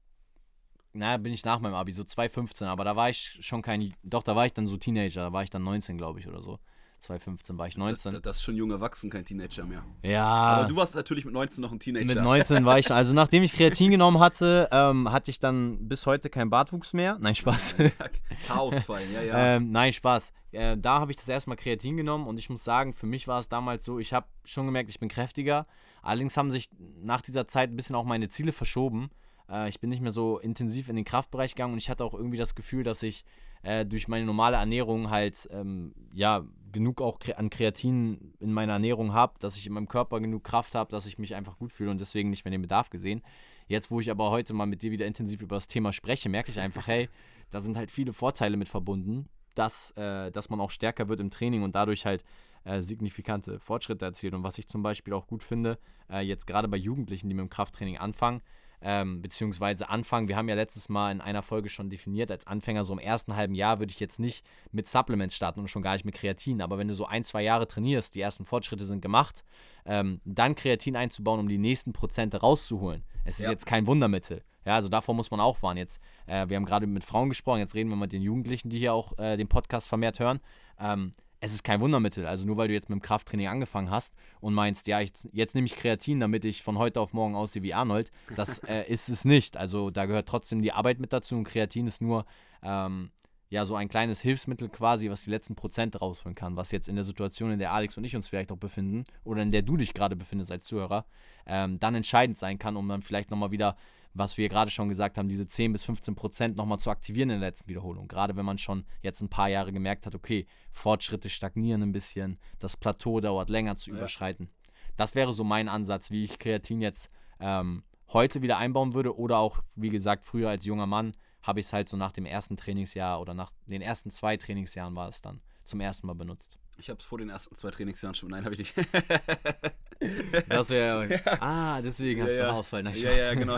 Naja, 0.93 1.17
bin 1.17 1.31
ich 1.31 1.45
nach 1.45 1.59
meinem 1.59 1.75
Abi, 1.75 1.93
so 1.93 2.03
2015, 2.03 2.67
aber 2.67 2.83
da 2.83 2.95
war 2.95 3.09
ich 3.09 3.37
schon 3.39 3.61
kein. 3.61 3.93
Doch, 4.03 4.23
da 4.23 4.35
war 4.35 4.45
ich 4.45 4.53
dann 4.53 4.67
so 4.67 4.77
Teenager, 4.77 5.21
da 5.21 5.31
war 5.33 5.43
ich 5.43 5.49
dann 5.49 5.63
19, 5.63 5.97
glaube 5.97 6.19
ich, 6.19 6.27
oder 6.27 6.41
so. 6.41 6.59
2015 7.07 7.57
war 7.57 7.67
ich 7.67 7.77
19. 7.77 8.13
Das, 8.13 8.21
das 8.21 8.37
ist 8.37 8.43
schon 8.43 8.55
jung 8.55 8.71
erwachsen, 8.71 9.09
kein 9.09 9.25
Teenager 9.25 9.65
mehr. 9.65 9.83
ja. 10.03 10.25
Aber 10.25 10.67
du 10.67 10.75
warst 10.75 10.95
natürlich 10.95 11.25
mit 11.25 11.33
19 11.33 11.61
noch 11.61 11.71
ein 11.71 11.79
Teenager. 11.79 12.05
Mit 12.05 12.21
19 12.21 12.65
war 12.65 12.77
ich, 12.79 12.91
also 12.91 13.13
nachdem 13.13 13.43
ich 13.43 13.53
Kreatin 13.53 13.91
genommen 13.91 14.19
hatte, 14.19 14.67
ähm, 14.71 15.11
hatte 15.11 15.31
ich 15.31 15.39
dann 15.39 15.87
bis 15.87 16.05
heute 16.05 16.29
keinen 16.29 16.49
Bartwuchs 16.49 16.93
mehr. 16.93 17.17
Nein, 17.19 17.35
Spaß. 17.35 17.75
Chaos 18.47 18.79
fallen, 18.79 19.11
ja, 19.13 19.21
ja. 19.21 19.55
ähm, 19.55 19.71
nein, 19.71 19.93
Spaß. 19.93 20.31
Äh, 20.51 20.77
da 20.77 20.99
habe 20.99 21.11
ich 21.11 21.17
das 21.17 21.27
erste 21.27 21.49
Mal 21.49 21.55
Kreatin 21.55 21.97
genommen 21.97 22.27
und 22.27 22.37
ich 22.37 22.49
muss 22.49 22.63
sagen, 22.63 22.93
für 22.93 23.07
mich 23.07 23.27
war 23.27 23.39
es 23.39 23.49
damals 23.49 23.85
so, 23.85 23.99
ich 23.99 24.13
habe 24.13 24.27
schon 24.43 24.65
gemerkt, 24.65 24.89
ich 24.89 24.99
bin 24.99 25.09
kräftiger. 25.09 25.65
Allerdings 26.01 26.37
haben 26.37 26.51
sich 26.51 26.69
nach 27.01 27.21
dieser 27.21 27.47
Zeit 27.47 27.69
ein 27.69 27.75
bisschen 27.75 27.95
auch 27.95 28.05
meine 28.05 28.29
Ziele 28.29 28.51
verschoben. 28.51 29.09
Äh, 29.49 29.69
ich 29.69 29.79
bin 29.79 29.89
nicht 29.89 30.01
mehr 30.01 30.11
so 30.11 30.39
intensiv 30.39 30.89
in 30.89 30.95
den 30.95 31.05
Kraftbereich 31.05 31.55
gegangen 31.55 31.73
und 31.73 31.79
ich 31.79 31.89
hatte 31.89 32.03
auch 32.03 32.13
irgendwie 32.13 32.37
das 32.37 32.55
Gefühl, 32.55 32.83
dass 32.83 33.03
ich 33.03 33.23
äh, 33.63 33.85
durch 33.85 34.07
meine 34.07 34.25
normale 34.25 34.57
Ernährung 34.57 35.09
halt, 35.09 35.47
ähm, 35.51 35.93
ja, 36.13 36.45
genug 36.71 37.01
auch 37.01 37.19
an 37.35 37.49
Kreatin 37.49 38.33
in 38.39 38.53
meiner 38.53 38.73
Ernährung 38.73 39.13
habe, 39.13 39.33
dass 39.39 39.57
ich 39.57 39.65
in 39.65 39.73
meinem 39.73 39.87
Körper 39.87 40.19
genug 40.19 40.43
Kraft 40.43 40.75
habe, 40.75 40.91
dass 40.91 41.05
ich 41.05 41.17
mich 41.17 41.35
einfach 41.35 41.57
gut 41.57 41.71
fühle 41.71 41.91
und 41.91 41.99
deswegen 41.99 42.29
nicht 42.29 42.45
mehr 42.45 42.51
den 42.51 42.61
Bedarf 42.61 42.89
gesehen. 42.89 43.21
Jetzt, 43.67 43.91
wo 43.91 43.99
ich 43.99 44.09
aber 44.09 44.31
heute 44.31 44.53
mal 44.53 44.65
mit 44.65 44.81
dir 44.81 44.91
wieder 44.91 45.05
intensiv 45.05 45.41
über 45.41 45.55
das 45.55 45.67
Thema 45.67 45.91
spreche, 45.93 46.29
merke 46.29 46.51
ich 46.51 46.59
einfach, 46.59 46.87
hey, 46.87 47.09
da 47.51 47.59
sind 47.59 47.77
halt 47.77 47.91
viele 47.91 48.13
Vorteile 48.13 48.57
mit 48.57 48.69
verbunden, 48.69 49.27
dass, 49.55 49.91
äh, 49.91 50.31
dass 50.31 50.49
man 50.49 50.59
auch 50.59 50.71
stärker 50.71 51.09
wird 51.09 51.19
im 51.19 51.29
Training 51.29 51.63
und 51.63 51.75
dadurch 51.75 52.05
halt 52.05 52.23
äh, 52.63 52.81
signifikante 52.81 53.59
Fortschritte 53.59 54.05
erzielt. 54.05 54.33
Und 54.33 54.43
was 54.43 54.57
ich 54.57 54.67
zum 54.67 54.83
Beispiel 54.83 55.13
auch 55.13 55.27
gut 55.27 55.43
finde, 55.43 55.79
äh, 56.09 56.21
jetzt 56.21 56.47
gerade 56.47 56.67
bei 56.67 56.77
Jugendlichen, 56.77 57.29
die 57.29 57.35
mit 57.35 57.43
dem 57.43 57.49
Krafttraining 57.49 57.97
anfangen, 57.97 58.41
ähm, 58.81 59.21
beziehungsweise 59.21 59.89
anfangen. 59.89 60.27
Wir 60.27 60.35
haben 60.35 60.49
ja 60.49 60.55
letztes 60.55 60.89
Mal 60.89 61.11
in 61.11 61.21
einer 61.21 61.41
Folge 61.41 61.69
schon 61.69 61.89
definiert, 61.89 62.31
als 62.31 62.45
Anfänger 62.45 62.83
so 62.83 62.93
im 62.93 62.99
ersten 62.99 63.35
halben 63.35 63.55
Jahr 63.55 63.79
würde 63.79 63.91
ich 63.91 63.99
jetzt 63.99 64.19
nicht 64.19 64.45
mit 64.71 64.87
Supplements 64.87 65.35
starten 65.35 65.59
und 65.59 65.67
schon 65.67 65.81
gar 65.81 65.93
nicht 65.93 66.05
mit 66.05 66.15
Kreatin. 66.15 66.61
Aber 66.61 66.77
wenn 66.77 66.87
du 66.87 66.93
so 66.93 67.05
ein, 67.05 67.23
zwei 67.23 67.41
Jahre 67.41 67.67
trainierst, 67.67 68.15
die 68.15 68.21
ersten 68.21 68.45
Fortschritte 68.45 68.85
sind 68.85 69.01
gemacht, 69.01 69.43
ähm, 69.85 70.21
dann 70.25 70.55
Kreatin 70.55 70.95
einzubauen, 70.95 71.39
um 71.39 71.47
die 71.47 71.57
nächsten 71.57 71.93
Prozente 71.93 72.37
rauszuholen. 72.37 73.03
Es 73.25 73.39
ist 73.39 73.45
ja. 73.45 73.51
jetzt 73.51 73.65
kein 73.65 73.87
Wundermittel. 73.87 74.43
Ja, 74.65 74.75
also 74.75 74.89
davor 74.89 75.15
muss 75.15 75.31
man 75.31 75.39
auch 75.39 75.61
warnen. 75.63 75.77
Jetzt, 75.77 76.01
äh, 76.25 76.47
wir 76.49 76.57
haben 76.57 76.65
gerade 76.65 76.87
mit 76.87 77.05
Frauen 77.05 77.29
gesprochen, 77.29 77.59
jetzt 77.59 77.73
reden 77.73 77.89
wir 77.89 77.95
mit 77.95 78.11
den 78.11 78.21
Jugendlichen, 78.21 78.69
die 78.69 78.79
hier 78.79 78.93
auch 78.93 79.17
äh, 79.17 79.37
den 79.37 79.47
Podcast 79.47 79.87
vermehrt 79.87 80.19
hören. 80.19 80.41
Ähm, 80.77 81.13
es 81.39 81.53
ist 81.53 81.63
kein 81.63 81.81
Wundermittel. 81.81 82.25
Also 82.25 82.45
nur 82.45 82.57
weil 82.57 82.67
du 82.67 82.73
jetzt 82.73 82.89
mit 82.89 82.97
dem 82.97 83.01
Krafttraining 83.01 83.47
angefangen 83.47 83.91
hast 83.91 84.15
und 84.39 84.53
meinst, 84.53 84.87
ja, 84.87 84.99
jetzt, 84.99 85.29
jetzt 85.31 85.55
nehme 85.55 85.65
ich 85.65 85.75
Kreatin, 85.75 86.19
damit 86.19 86.45
ich 86.45 86.63
von 86.63 86.77
heute 86.77 86.99
auf 86.99 87.13
morgen 87.13 87.35
aussehe 87.35 87.63
wie 87.63 87.73
Arnold, 87.73 88.11
das 88.35 88.59
äh, 88.67 88.83
ist 88.87 89.09
es 89.09 89.25
nicht. 89.25 89.57
Also 89.57 89.89
da 89.89 90.05
gehört 90.05 90.27
trotzdem 90.27 90.61
die 90.61 90.71
Arbeit 90.71 90.99
mit 90.99 91.13
dazu 91.13 91.35
und 91.35 91.43
Kreatin 91.43 91.87
ist 91.87 92.01
nur 92.01 92.25
ähm, 92.63 93.11
ja 93.49 93.65
so 93.65 93.75
ein 93.75 93.87
kleines 93.87 94.19
Hilfsmittel 94.19 94.69
quasi, 94.69 95.09
was 95.09 95.23
die 95.23 95.29
letzten 95.29 95.55
Prozent 95.55 96.01
rausholen 96.01 96.35
kann, 96.35 96.55
was 96.55 96.71
jetzt 96.71 96.89
in 96.89 96.95
der 96.95 97.05
Situation, 97.05 97.51
in 97.51 97.59
der 97.59 97.71
Alex 97.71 97.97
und 97.97 98.03
ich 98.03 98.15
uns 98.15 98.27
vielleicht 98.27 98.51
auch 98.51 98.57
befinden 98.57 99.05
oder 99.23 99.41
in 99.41 99.51
der 99.51 99.61
du 99.61 99.77
dich 99.77 99.93
gerade 99.93 100.15
befindest 100.15 100.51
als 100.51 100.65
Zuhörer, 100.65 101.05
ähm, 101.45 101.79
dann 101.79 101.95
entscheidend 101.95 102.37
sein 102.37 102.57
kann, 102.57 102.75
um 102.75 102.89
dann 102.89 103.01
vielleicht 103.01 103.31
nochmal 103.31 103.51
wieder 103.51 103.77
was 104.17 104.37
wir 104.37 104.49
gerade 104.49 104.71
schon 104.71 104.89
gesagt 104.89 105.17
haben, 105.17 105.29
diese 105.29 105.47
10 105.47 105.73
bis 105.73 105.83
15 105.83 106.15
Prozent 106.15 106.57
nochmal 106.57 106.79
zu 106.79 106.89
aktivieren 106.89 107.29
in 107.29 107.39
der 107.39 107.49
letzten 107.49 107.69
Wiederholung. 107.69 108.07
Gerade 108.07 108.35
wenn 108.35 108.45
man 108.45 108.57
schon 108.57 108.85
jetzt 109.01 109.21
ein 109.21 109.29
paar 109.29 109.49
Jahre 109.49 109.71
gemerkt 109.71 110.05
hat, 110.05 110.15
okay, 110.15 110.45
Fortschritte 110.71 111.29
stagnieren 111.29 111.83
ein 111.83 111.91
bisschen, 111.91 112.39
das 112.59 112.77
Plateau 112.77 113.19
dauert 113.19 113.49
länger 113.49 113.75
zu 113.75 113.91
ja. 113.91 113.97
überschreiten. 113.97 114.49
Das 114.95 115.15
wäre 115.15 115.33
so 115.33 115.43
mein 115.43 115.69
Ansatz, 115.69 116.09
wie 116.09 116.23
ich 116.23 116.39
Kreatin 116.39 116.81
jetzt 116.81 117.11
ähm, 117.39 117.83
heute 118.09 118.41
wieder 118.41 118.57
einbauen 118.57 118.93
würde 118.93 119.17
oder 119.17 119.37
auch, 119.37 119.61
wie 119.75 119.89
gesagt, 119.89 120.25
früher 120.25 120.49
als 120.49 120.65
junger 120.65 120.87
Mann 120.87 121.11
habe 121.43 121.59
ich 121.59 121.67
es 121.67 121.73
halt 121.73 121.87
so 121.87 121.95
nach 121.97 122.11
dem 122.11 122.25
ersten 122.25 122.57
Trainingsjahr 122.57 123.21
oder 123.21 123.33
nach 123.33 123.51
den 123.67 123.81
ersten 123.81 124.11
zwei 124.11 124.37
Trainingsjahren 124.37 124.95
war 124.95 125.09
es 125.09 125.21
dann 125.21 125.41
zum 125.63 125.79
ersten 125.79 126.07
Mal 126.07 126.13
benutzt. 126.13 126.57
Ich 126.79 126.89
habe 126.89 126.99
es 126.99 127.05
vor 127.05 127.17
den 127.17 127.29
ersten 127.29 127.55
zwei 127.55 127.71
Trainingsjahren 127.71 128.13
schon. 128.13 128.29
Nein, 128.29 128.45
habe 128.45 128.55
ich 128.55 128.59
nicht. 128.59 128.75
das 130.49 130.69
wäre. 130.69 131.09
Ja. 131.09 131.41
Ah, 131.41 131.81
deswegen 131.81 132.21
hast 132.21 132.33
ja, 132.33 132.37
du 132.37 132.43
einen 132.43 132.57
Ausfall. 132.57 132.83
Nein, 132.83 132.95
ja, 132.95 133.11
ja, 133.11 133.33
genau. 133.33 133.57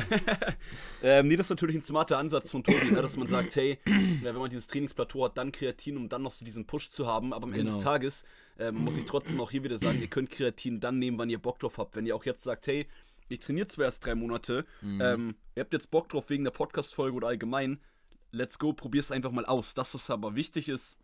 ähm, 1.03 1.27
nee, 1.27 1.36
das 1.36 1.47
ist 1.47 1.49
natürlich 1.49 1.75
ein 1.75 1.84
smarter 1.84 2.17
Ansatz 2.17 2.49
von 2.51 2.63
Tobi, 2.63 2.91
ne, 2.91 3.01
dass 3.01 3.17
man 3.17 3.27
sagt, 3.27 3.55
hey, 3.55 3.77
wenn 3.86 4.36
man 4.36 4.49
dieses 4.49 4.67
Trainingsplateau 4.67 5.25
hat, 5.25 5.38
dann 5.38 5.51
Kreatin, 5.51 5.97
um 5.97 6.08
dann 6.08 6.21
noch 6.21 6.32
so 6.32 6.45
diesen 6.45 6.65
Push 6.65 6.91
zu 6.91 7.08
haben. 7.08 7.34
Aber 7.34 7.43
am 7.43 7.53
Ende 7.53 7.65
des 7.65 7.75
genau. 7.75 7.91
Tages 7.91 8.23
ähm, 8.58 8.75
muss 8.75 8.97
ich 8.97 9.05
trotzdem 9.05 9.41
auch 9.41 9.51
hier 9.51 9.63
wieder 9.63 9.77
sagen, 9.77 9.99
ihr 9.99 10.08
könnt 10.08 10.29
Kreatin 10.29 10.79
dann 10.79 10.97
nehmen, 10.99 11.17
wann 11.17 11.29
ihr 11.29 11.39
Bock 11.39 11.60
drauf 11.60 11.77
habt. 11.77 11.95
Wenn 11.95 12.05
ihr 12.05 12.15
auch 12.15 12.25
jetzt 12.25 12.43
sagt, 12.43 12.67
hey, 12.67 12.88
ich 13.27 13.39
trainiere 13.39 13.67
zwar 13.67 13.86
erst 13.86 14.05
drei 14.05 14.15
Monate, 14.15 14.65
mhm. 14.82 15.01
ähm, 15.01 15.36
ihr 15.55 15.62
habt 15.62 15.73
jetzt 15.73 15.91
Bock 15.91 16.10
drauf 16.10 16.29
wegen 16.29 16.45
der 16.45 16.51
Podcast-Folge 16.51 17.15
oder 17.15 17.27
allgemein, 17.27 17.79
let's 18.32 18.60
go, 18.60 18.73
probier's 18.73 19.12
einfach 19.12 19.32
mal 19.32 19.45
aus. 19.45 19.73
Das, 19.73 19.93
was 19.93 20.10
aber 20.10 20.36
wichtig 20.36 20.69
ist, 20.69 20.97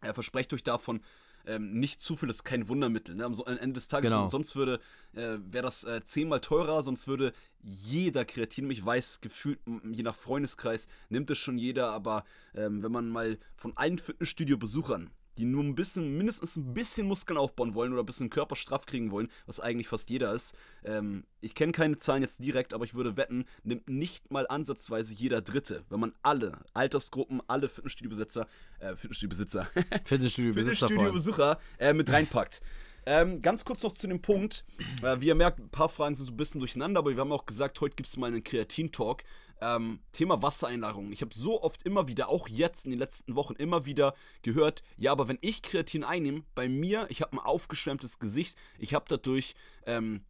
er 0.00 0.14
versprecht 0.14 0.52
euch 0.52 0.62
davon, 0.62 1.00
ähm, 1.46 1.78
nicht 1.78 2.00
zu 2.00 2.16
viel 2.16 2.28
ist 2.30 2.44
kein 2.44 2.68
Wundermittel. 2.68 3.14
Ne? 3.14 3.24
Am, 3.24 3.34
Ende 3.46 3.74
des 3.74 3.88
Tages, 3.88 4.10
genau. 4.10 4.28
sonst 4.28 4.56
würde, 4.56 4.80
äh, 5.14 5.38
wäre 5.38 5.62
das 5.62 5.84
äh, 5.84 6.00
zehnmal 6.04 6.40
teurer, 6.40 6.82
sonst 6.82 7.08
würde 7.08 7.32
jeder 7.62 8.24
Kreatin, 8.24 8.70
ich 8.70 8.84
weiß, 8.84 9.20
gefühlt, 9.20 9.58
je 9.90 10.02
nach 10.02 10.14
Freundeskreis, 10.14 10.88
nimmt 11.08 11.30
es 11.30 11.38
schon 11.38 11.58
jeder, 11.58 11.90
aber 11.90 12.24
ähm, 12.54 12.82
wenn 12.82 12.92
man 12.92 13.08
mal 13.08 13.38
von 13.56 13.76
allen 13.76 13.98
Fitnessstudio-Besuchern 13.98 15.10
die 15.38 15.44
nur 15.44 15.62
ein 15.62 15.74
bisschen, 15.74 16.16
mindestens 16.16 16.56
ein 16.56 16.74
bisschen 16.74 17.06
Muskeln 17.06 17.36
aufbauen 17.36 17.74
wollen 17.74 17.92
oder 17.92 18.02
ein 18.02 18.06
bisschen 18.06 18.30
Körper 18.30 18.56
straff 18.56 18.86
kriegen 18.86 19.10
wollen, 19.10 19.28
was 19.46 19.60
eigentlich 19.60 19.88
fast 19.88 20.10
jeder 20.10 20.32
ist. 20.32 20.54
Ähm, 20.84 21.24
ich 21.40 21.54
kenne 21.54 21.72
keine 21.72 21.98
Zahlen 21.98 22.22
jetzt 22.22 22.42
direkt, 22.42 22.74
aber 22.74 22.84
ich 22.84 22.94
würde 22.94 23.16
wetten, 23.16 23.44
nimmt 23.64 23.88
nicht 23.88 24.30
mal 24.30 24.46
ansatzweise 24.46 25.14
jeder 25.14 25.40
Dritte, 25.40 25.84
wenn 25.88 26.00
man 26.00 26.12
alle 26.22 26.58
Altersgruppen, 26.74 27.42
alle 27.46 27.68
Fitnessstudio-Besitzer, 27.68 28.46
äh, 28.80 28.96
Fitnessstudio-Besitzer, 28.96 29.68
Fitnessstudio-Besucher 30.04 30.88
Fitnessstudio 30.88 31.56
äh, 31.78 31.92
mit 31.92 32.10
reinpackt. 32.10 32.62
Ähm, 33.08 33.40
ganz 33.40 33.64
kurz 33.64 33.84
noch 33.84 33.92
zu 33.92 34.08
dem 34.08 34.20
Punkt. 34.20 34.64
Äh, 35.00 35.20
wie 35.20 35.28
ihr 35.28 35.36
merkt, 35.36 35.60
ein 35.60 35.68
paar 35.68 35.88
Fragen 35.88 36.16
sind 36.16 36.26
so 36.26 36.32
ein 36.32 36.36
bisschen 36.36 36.58
durcheinander, 36.58 36.98
aber 36.98 37.12
wir 37.12 37.20
haben 37.20 37.30
auch 37.30 37.46
gesagt, 37.46 37.80
heute 37.80 37.94
gibt 37.94 38.08
es 38.08 38.16
mal 38.16 38.26
einen 38.26 38.42
Kreatin-Talk. 38.42 39.22
Ähm, 39.60 40.00
Thema 40.12 40.42
Wassereinlagerung. 40.42 41.12
Ich 41.12 41.22
habe 41.22 41.34
so 41.34 41.62
oft 41.62 41.82
immer 41.84 42.08
wieder, 42.08 42.28
auch 42.28 42.48
jetzt 42.48 42.84
in 42.84 42.90
den 42.90 43.00
letzten 43.00 43.36
Wochen, 43.36 43.54
immer 43.54 43.86
wieder 43.86 44.14
gehört, 44.42 44.82
ja, 44.96 45.12
aber 45.12 45.28
wenn 45.28 45.38
ich 45.40 45.62
Kreatin 45.62 46.04
einnehme, 46.04 46.42
bei 46.54 46.68
mir, 46.68 47.06
ich 47.08 47.22
habe 47.22 47.32
ein 47.32 47.38
aufgeschwemmtes 47.38 48.18
Gesicht, 48.18 48.58
ich 48.78 48.92
habe 48.92 49.06
dadurch 49.08 49.54
ähm, 49.86 50.22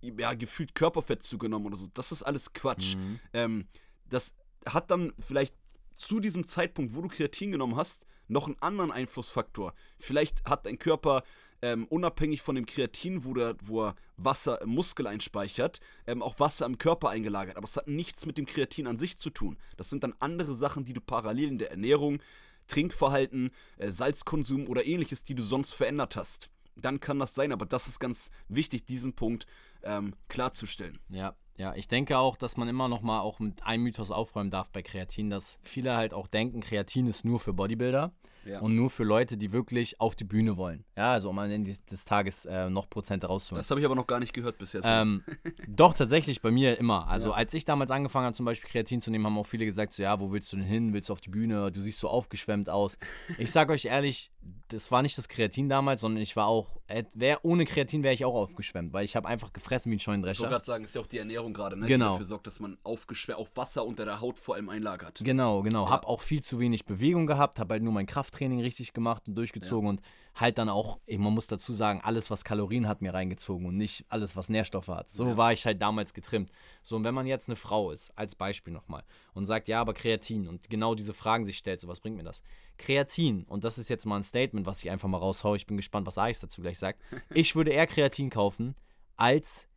ja, 0.00 0.34
gefühlt 0.34 0.74
Körperfett 0.74 1.22
zugenommen 1.22 1.66
oder 1.66 1.76
so. 1.76 1.86
Das 1.94 2.12
ist 2.12 2.22
alles 2.22 2.52
Quatsch. 2.52 2.96
Mhm. 2.96 3.20
Ähm, 3.32 3.68
das 4.08 4.34
hat 4.66 4.90
dann 4.90 5.12
vielleicht 5.18 5.54
zu 5.96 6.20
diesem 6.20 6.46
Zeitpunkt, 6.46 6.94
wo 6.94 7.02
du 7.02 7.08
Kreatin 7.08 7.52
genommen 7.52 7.76
hast, 7.76 8.06
noch 8.28 8.46
einen 8.46 8.60
anderen 8.60 8.90
Einflussfaktor. 8.90 9.74
Vielleicht 9.98 10.44
hat 10.44 10.66
dein 10.66 10.78
Körper 10.78 11.22
ähm, 11.62 11.86
unabhängig 11.86 12.42
von 12.42 12.56
dem 12.56 12.66
Kreatin, 12.66 13.24
wo, 13.24 13.34
der, 13.34 13.56
wo 13.62 13.86
er 13.86 13.94
Wasser 14.16 14.60
im 14.60 14.70
Muskel 14.70 15.06
einspeichert, 15.06 15.80
ähm, 16.06 16.22
auch 16.22 16.38
Wasser 16.40 16.66
im 16.66 16.76
Körper 16.76 17.08
eingelagert. 17.08 17.56
Aber 17.56 17.64
es 17.64 17.76
hat 17.76 17.86
nichts 17.86 18.26
mit 18.26 18.36
dem 18.36 18.46
Kreatin 18.46 18.86
an 18.86 18.98
sich 18.98 19.16
zu 19.16 19.30
tun. 19.30 19.56
Das 19.76 19.88
sind 19.88 20.02
dann 20.02 20.14
andere 20.18 20.54
Sachen, 20.54 20.84
die 20.84 20.92
du 20.92 21.00
parallel 21.00 21.48
in 21.48 21.58
der 21.58 21.70
Ernährung, 21.70 22.20
Trinkverhalten, 22.66 23.50
äh, 23.78 23.90
Salzkonsum 23.90 24.66
oder 24.68 24.84
ähnliches, 24.84 25.24
die 25.24 25.34
du 25.34 25.42
sonst 25.42 25.72
verändert 25.72 26.16
hast. 26.16 26.50
Dann 26.74 27.00
kann 27.00 27.18
das 27.18 27.34
sein, 27.34 27.52
aber 27.52 27.66
das 27.66 27.86
ist 27.86 28.00
ganz 28.00 28.30
wichtig, 28.48 28.84
diesen 28.84 29.14
Punkt 29.14 29.46
ähm, 29.82 30.14
klarzustellen. 30.28 30.98
Ja, 31.10 31.36
ja, 31.58 31.74
ich 31.74 31.86
denke 31.86 32.18
auch, 32.18 32.36
dass 32.36 32.56
man 32.56 32.66
immer 32.66 32.88
noch 32.88 33.02
mal 33.02 33.20
auch 33.20 33.38
mit 33.38 33.62
einem 33.62 33.84
Mythos 33.84 34.10
aufräumen 34.10 34.50
darf 34.50 34.70
bei 34.70 34.82
Kreatin, 34.82 35.28
dass 35.28 35.58
viele 35.62 35.94
halt 35.94 36.14
auch 36.14 36.26
denken, 36.26 36.60
Kreatin 36.60 37.06
ist 37.06 37.24
nur 37.24 37.40
für 37.40 37.52
Bodybuilder 37.52 38.12
ja. 38.44 38.60
und 38.60 38.74
nur 38.74 38.90
für 38.90 39.04
Leute, 39.04 39.36
die 39.36 39.52
wirklich 39.52 40.00
auf 40.00 40.14
die 40.14 40.24
Bühne 40.24 40.56
wollen. 40.56 40.84
Ja, 40.96 41.12
also 41.12 41.30
um 41.30 41.38
am 41.38 41.50
Ende 41.50 41.74
des 41.90 42.04
Tages 42.04 42.44
äh, 42.44 42.68
noch 42.70 42.88
Prozente 42.88 43.26
rauszuholen. 43.26 43.60
Das 43.60 43.70
habe 43.70 43.80
ich 43.80 43.86
aber 43.86 43.94
noch 43.94 44.06
gar 44.06 44.20
nicht 44.20 44.32
gehört 44.32 44.58
bis 44.58 44.72
jetzt. 44.72 44.86
Ähm, 44.88 45.22
doch, 45.68 45.94
tatsächlich 45.94 46.42
bei 46.42 46.50
mir 46.50 46.78
immer. 46.78 47.08
Also 47.08 47.30
ja. 47.30 47.34
als 47.34 47.54
ich 47.54 47.64
damals 47.64 47.90
angefangen 47.90 48.26
habe, 48.26 48.36
zum 48.36 48.46
Beispiel 48.46 48.70
Kreatin 48.70 49.00
zu 49.00 49.10
nehmen, 49.10 49.26
haben 49.26 49.38
auch 49.38 49.46
viele 49.46 49.64
gesagt, 49.64 49.92
so 49.94 50.02
ja, 50.02 50.18
wo 50.20 50.32
willst 50.32 50.52
du 50.52 50.56
denn 50.56 50.66
hin? 50.66 50.92
Willst 50.92 51.08
du 51.08 51.12
auf 51.12 51.20
die 51.20 51.30
Bühne? 51.30 51.72
Du 51.72 51.80
siehst 51.80 51.98
so 51.98 52.08
aufgeschwemmt 52.08 52.68
aus. 52.68 52.98
Ich 53.38 53.50
sage 53.50 53.72
euch 53.72 53.86
ehrlich, 53.86 54.30
das 54.68 54.90
war 54.90 55.02
nicht 55.02 55.18
das 55.18 55.28
Kreatin 55.28 55.68
damals, 55.68 56.00
sondern 56.00 56.22
ich 56.22 56.34
war 56.34 56.46
auch, 56.46 56.76
wär, 57.14 57.44
ohne 57.44 57.66
Kreatin 57.66 58.02
wäre 58.02 58.14
ich 58.14 58.24
auch 58.24 58.34
aufgeschwemmt, 58.34 58.92
weil 58.92 59.04
ich 59.04 59.14
habe 59.16 59.28
einfach 59.28 59.52
gefressen 59.52 59.90
wie 59.90 59.96
ein 59.96 60.00
Scheunendrescher. 60.00 60.32
Ich 60.32 60.40
wollte 60.40 60.52
gerade 60.52 60.64
sagen, 60.64 60.84
ist 60.84 60.94
ja 60.94 61.00
auch 61.00 61.06
die 61.06 61.18
Ernährung 61.18 61.52
gerade, 61.52 61.76
ne? 61.76 61.86
Genau. 61.86 62.06
Die 62.06 62.10
dafür 62.12 62.24
sorgt, 62.24 62.46
dass 62.46 62.58
man 62.58 62.78
aufgeschwemmt, 62.82 63.38
auch 63.38 63.48
Wasser 63.54 63.84
unter 63.84 64.04
der 64.04 64.20
Haut 64.20 64.38
vor 64.38 64.54
allem 64.54 64.68
einlagert. 64.68 65.20
Genau, 65.22 65.62
genau. 65.62 65.84
Ja. 65.84 65.90
Hab 65.90 66.06
auch 66.06 66.22
viel 66.22 66.42
zu 66.42 66.58
wenig 66.58 66.86
Bewegung 66.86 67.26
gehabt, 67.26 67.58
habe 67.58 67.74
halt 67.74 67.82
nur 67.82 67.92
mein 67.92 68.06
Krafttraining 68.32 68.60
richtig 68.60 68.92
gemacht 68.92 69.28
und 69.28 69.34
durchgezogen 69.34 69.86
ja. 69.86 69.90
und 69.90 70.02
halt 70.34 70.58
dann 70.58 70.68
auch, 70.68 70.98
man 71.06 71.32
muss 71.32 71.46
dazu 71.46 71.74
sagen, 71.74 72.00
alles, 72.02 72.30
was 72.30 72.44
Kalorien 72.44 72.88
hat, 72.88 73.02
mir 73.02 73.12
reingezogen 73.12 73.66
und 73.66 73.76
nicht 73.76 74.06
alles, 74.08 74.34
was 74.34 74.48
Nährstoffe 74.48 74.88
hat. 74.88 75.08
So 75.08 75.26
ja. 75.26 75.36
war 75.36 75.52
ich 75.52 75.66
halt 75.66 75.82
damals 75.82 76.14
getrimmt. 76.14 76.50
So, 76.82 76.96
und 76.96 77.04
wenn 77.04 77.14
man 77.14 77.26
jetzt 77.26 77.48
eine 77.48 77.56
Frau 77.56 77.90
ist, 77.90 78.10
als 78.16 78.34
Beispiel 78.34 78.72
nochmal, 78.72 79.04
und 79.34 79.44
sagt, 79.44 79.68
ja, 79.68 79.80
aber 79.80 79.92
Kreatin 79.92 80.48
und 80.48 80.70
genau 80.70 80.94
diese 80.94 81.12
Fragen 81.12 81.44
sich 81.44 81.58
stellt, 81.58 81.80
so 81.80 81.88
was 81.88 82.00
bringt 82.00 82.16
mir 82.16 82.24
das? 82.24 82.42
Kreatin, 82.78 83.44
und 83.44 83.64
das 83.64 83.76
ist 83.76 83.90
jetzt 83.90 84.06
mal 84.06 84.16
ein 84.16 84.24
Statement, 84.24 84.66
was 84.66 84.82
ich 84.82 84.90
einfach 84.90 85.08
mal 85.08 85.18
raushaue, 85.18 85.56
ich 85.56 85.66
bin 85.66 85.76
gespannt, 85.76 86.06
was 86.06 86.18
Alex 86.18 86.40
dazu 86.40 86.62
gleich 86.62 86.78
sagt. 86.78 87.00
Ich 87.34 87.56
würde 87.56 87.70
eher 87.70 87.86
Kreatin 87.86 88.30
kaufen 88.30 88.74
als 89.16 89.68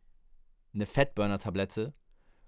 eine 0.74 0.86
Fettburner-Tablette, 0.86 1.94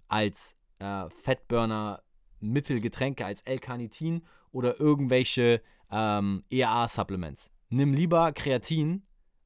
als 0.08 0.56
äh, 0.78 1.08
Fettburner-Mittelgetränke, 1.22 3.24
als 3.24 3.40
L-Carnitin 3.42 4.22
oder 4.52 4.80
irgendwelche 4.80 5.62
ähm, 5.90 6.44
EAA-Supplements. 6.50 7.50
Nimm 7.70 7.92
lieber 7.92 8.32
Kreatin 8.32 9.02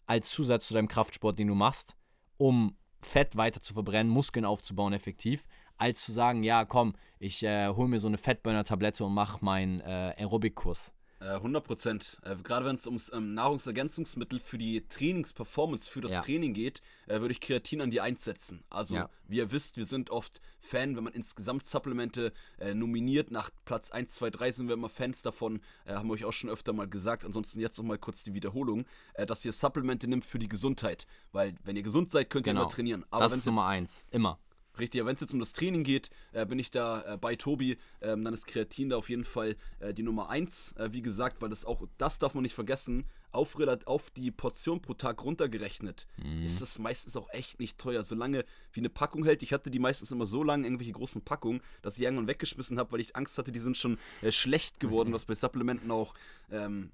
als 0.07 0.31
Zusatz 0.31 0.68
zu 0.68 0.74
deinem 0.74 0.88
Kraftsport, 0.88 1.38
den 1.38 1.48
du 1.48 1.55
machst, 1.55 1.96
um 2.37 2.76
Fett 3.00 3.37
weiter 3.37 3.61
zu 3.61 3.74
verbrennen, 3.74 4.12
Muskeln 4.12 4.44
aufzubauen 4.44 4.92
effektiv, 4.92 5.44
als 5.76 6.05
zu 6.05 6.12
sagen, 6.12 6.44
ja, 6.44 6.64
komm, 6.64 6.94
ich 7.18 7.42
äh, 7.42 7.68
hole 7.68 7.88
mir 7.88 8.00
so 8.00 8.07
eine 8.07 8.18
Fettburner-Tablette 8.18 9.05
und 9.05 9.14
mache 9.14 9.44
meinen 9.44 9.81
äh, 9.81 10.14
Aerobic-Kurs. 10.18 10.94
100 11.22 11.62
äh, 11.62 11.66
Prozent. 11.66 12.18
Äh, 12.22 12.37
gerade 12.37 12.66
wenn 12.66 12.74
es 12.74 12.87
ums 12.87 13.12
ähm, 13.12 13.35
Nahrungsergänzungsmittel 13.35 14.40
für 14.40 14.58
die 14.58 14.87
Trainingsperformance, 14.88 15.90
für 15.90 16.00
das 16.00 16.12
ja. 16.12 16.20
Training 16.20 16.54
geht, 16.54 16.82
äh, 17.06 17.20
würde 17.20 17.32
ich 17.32 17.40
Kreatin 17.40 17.80
an 17.80 17.90
die 17.90 18.00
1 18.00 18.24
setzen. 18.24 18.64
Also, 18.70 18.96
ja. 18.96 19.11
wie 19.28 19.37
ihr 19.37 19.52
wisst, 19.52 19.76
wir 19.76 19.85
sind 19.85 20.11
oft 20.11 20.40
Fan, 20.61 20.96
wenn 20.96 21.04
man 21.04 21.12
insgesamt 21.12 21.66
Supplemente 21.66 22.32
nominiert. 22.74 23.32
Nach 23.32 23.50
Platz 23.64 23.90
1, 23.90 24.14
2, 24.14 24.30
3 24.30 24.52
sind 24.52 24.68
wir 24.68 24.74
immer 24.74 24.88
Fans 24.88 25.20
davon. 25.20 25.61
Haben 25.87 26.08
wir 26.08 26.14
euch 26.14 26.24
auch 26.24 26.32
schon 26.32 26.50
öfter 26.50 26.72
mal 26.72 26.87
gesagt. 26.87 27.24
Ansonsten 27.24 27.58
jetzt 27.58 27.78
noch 27.78 27.85
mal 27.85 27.98
kurz 27.98 28.22
die 28.22 28.32
Wiederholung, 28.32 28.87
dass 29.26 29.44
ihr 29.44 29.50
Supplemente 29.50 30.06
nimmt 30.06 30.24
für 30.24 30.38
die 30.38 30.48
Gesundheit. 30.48 31.08
Weil, 31.32 31.56
wenn 31.64 31.74
ihr 31.74 31.82
gesund 31.82 32.12
seid, 32.12 32.30
könnt 32.30 32.46
ihr 32.46 32.52
genau. 32.52 32.62
immer 32.62 32.70
trainieren. 32.70 33.04
Aber 33.11 33.24
das 33.24 33.38
ist 33.38 33.46
Nummer 33.46 33.66
1. 33.66 34.04
Immer 34.12 34.38
Richtig, 34.78 35.04
wenn 35.04 35.14
es 35.14 35.20
jetzt 35.20 35.32
um 35.32 35.38
das 35.38 35.52
Training 35.52 35.85
geht, 35.85 36.11
äh, 36.32 36.46
bin 36.46 36.58
ich 36.58 36.70
da 36.70 37.14
äh, 37.14 37.16
bei 37.18 37.37
Tobi. 37.37 37.78
Ähm, 38.00 38.24
dann 38.24 38.32
ist 38.32 38.46
Kreatin 38.46 38.88
da 38.88 38.96
auf 38.96 39.08
jeden 39.08 39.24
Fall 39.24 39.56
äh, 39.80 39.92
die 39.92 40.02
Nummer 40.02 40.30
1. 40.30 40.72
Äh, 40.78 40.92
wie 40.92 41.02
gesagt, 41.02 41.42
weil 41.42 41.50
das 41.50 41.64
auch, 41.64 41.82
das 41.98 42.18
darf 42.18 42.35
man 42.35 42.42
nicht 42.42 42.54
vergessen, 42.54 43.04
auf, 43.32 43.56
auf 43.87 44.11
die 44.11 44.30
Portion 44.30 44.80
pro 44.80 44.94
Tag 44.94 45.24
runtergerechnet, 45.24 46.06
mhm. 46.22 46.44
ist 46.44 46.61
das 46.61 46.78
meistens 46.78 47.16
auch 47.16 47.28
echt 47.30 47.61
nicht 47.61 47.78
teuer. 47.78 48.02
Solange 48.02 48.44
wie 48.72 48.80
eine 48.80 48.90
Packung 48.90 49.24
hält, 49.24 49.42
ich 49.42 49.52
hatte 49.52 49.70
die 49.70 49.78
meistens 49.78 50.11
immer 50.12 50.26
so 50.26 50.42
lange, 50.44 50.66
irgendwelche 50.66 50.92
großen 50.92 51.22
Packungen, 51.22 51.62
dass 51.80 51.96
ich 51.96 52.02
irgendwann 52.02 52.28
weggeschmissen 52.28 52.78
habe, 52.78 52.92
weil 52.92 53.00
ich 53.00 53.16
Angst 53.16 53.38
hatte, 53.38 53.50
die 53.50 53.58
sind 53.58 53.76
schon 53.76 53.98
äh, 54.20 54.30
schlecht 54.30 54.80
geworden, 54.80 55.11
mhm. 55.11 55.14
was 55.14 55.24
bei 55.24 55.35
Supplementen 55.35 55.90
auch 55.90 56.14
ähm, 56.50 56.92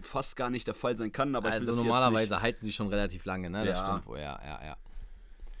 fast 0.00 0.36
gar 0.36 0.50
nicht 0.50 0.66
der 0.66 0.74
Fall 0.74 0.96
sein 0.96 1.12
kann. 1.12 1.36
Aber 1.36 1.50
also 1.50 1.72
normalerweise 1.72 2.40
halten 2.40 2.64
sie 2.64 2.72
schon 2.72 2.88
relativ 2.88 3.24
lange, 3.24 3.50
ne? 3.50 3.64
Das 3.64 3.78
ja. 3.78 3.86
stimmt 3.86 4.06
wohl, 4.06 4.18
ja, 4.18 4.40
ja, 4.42 4.64
ja. 4.64 4.76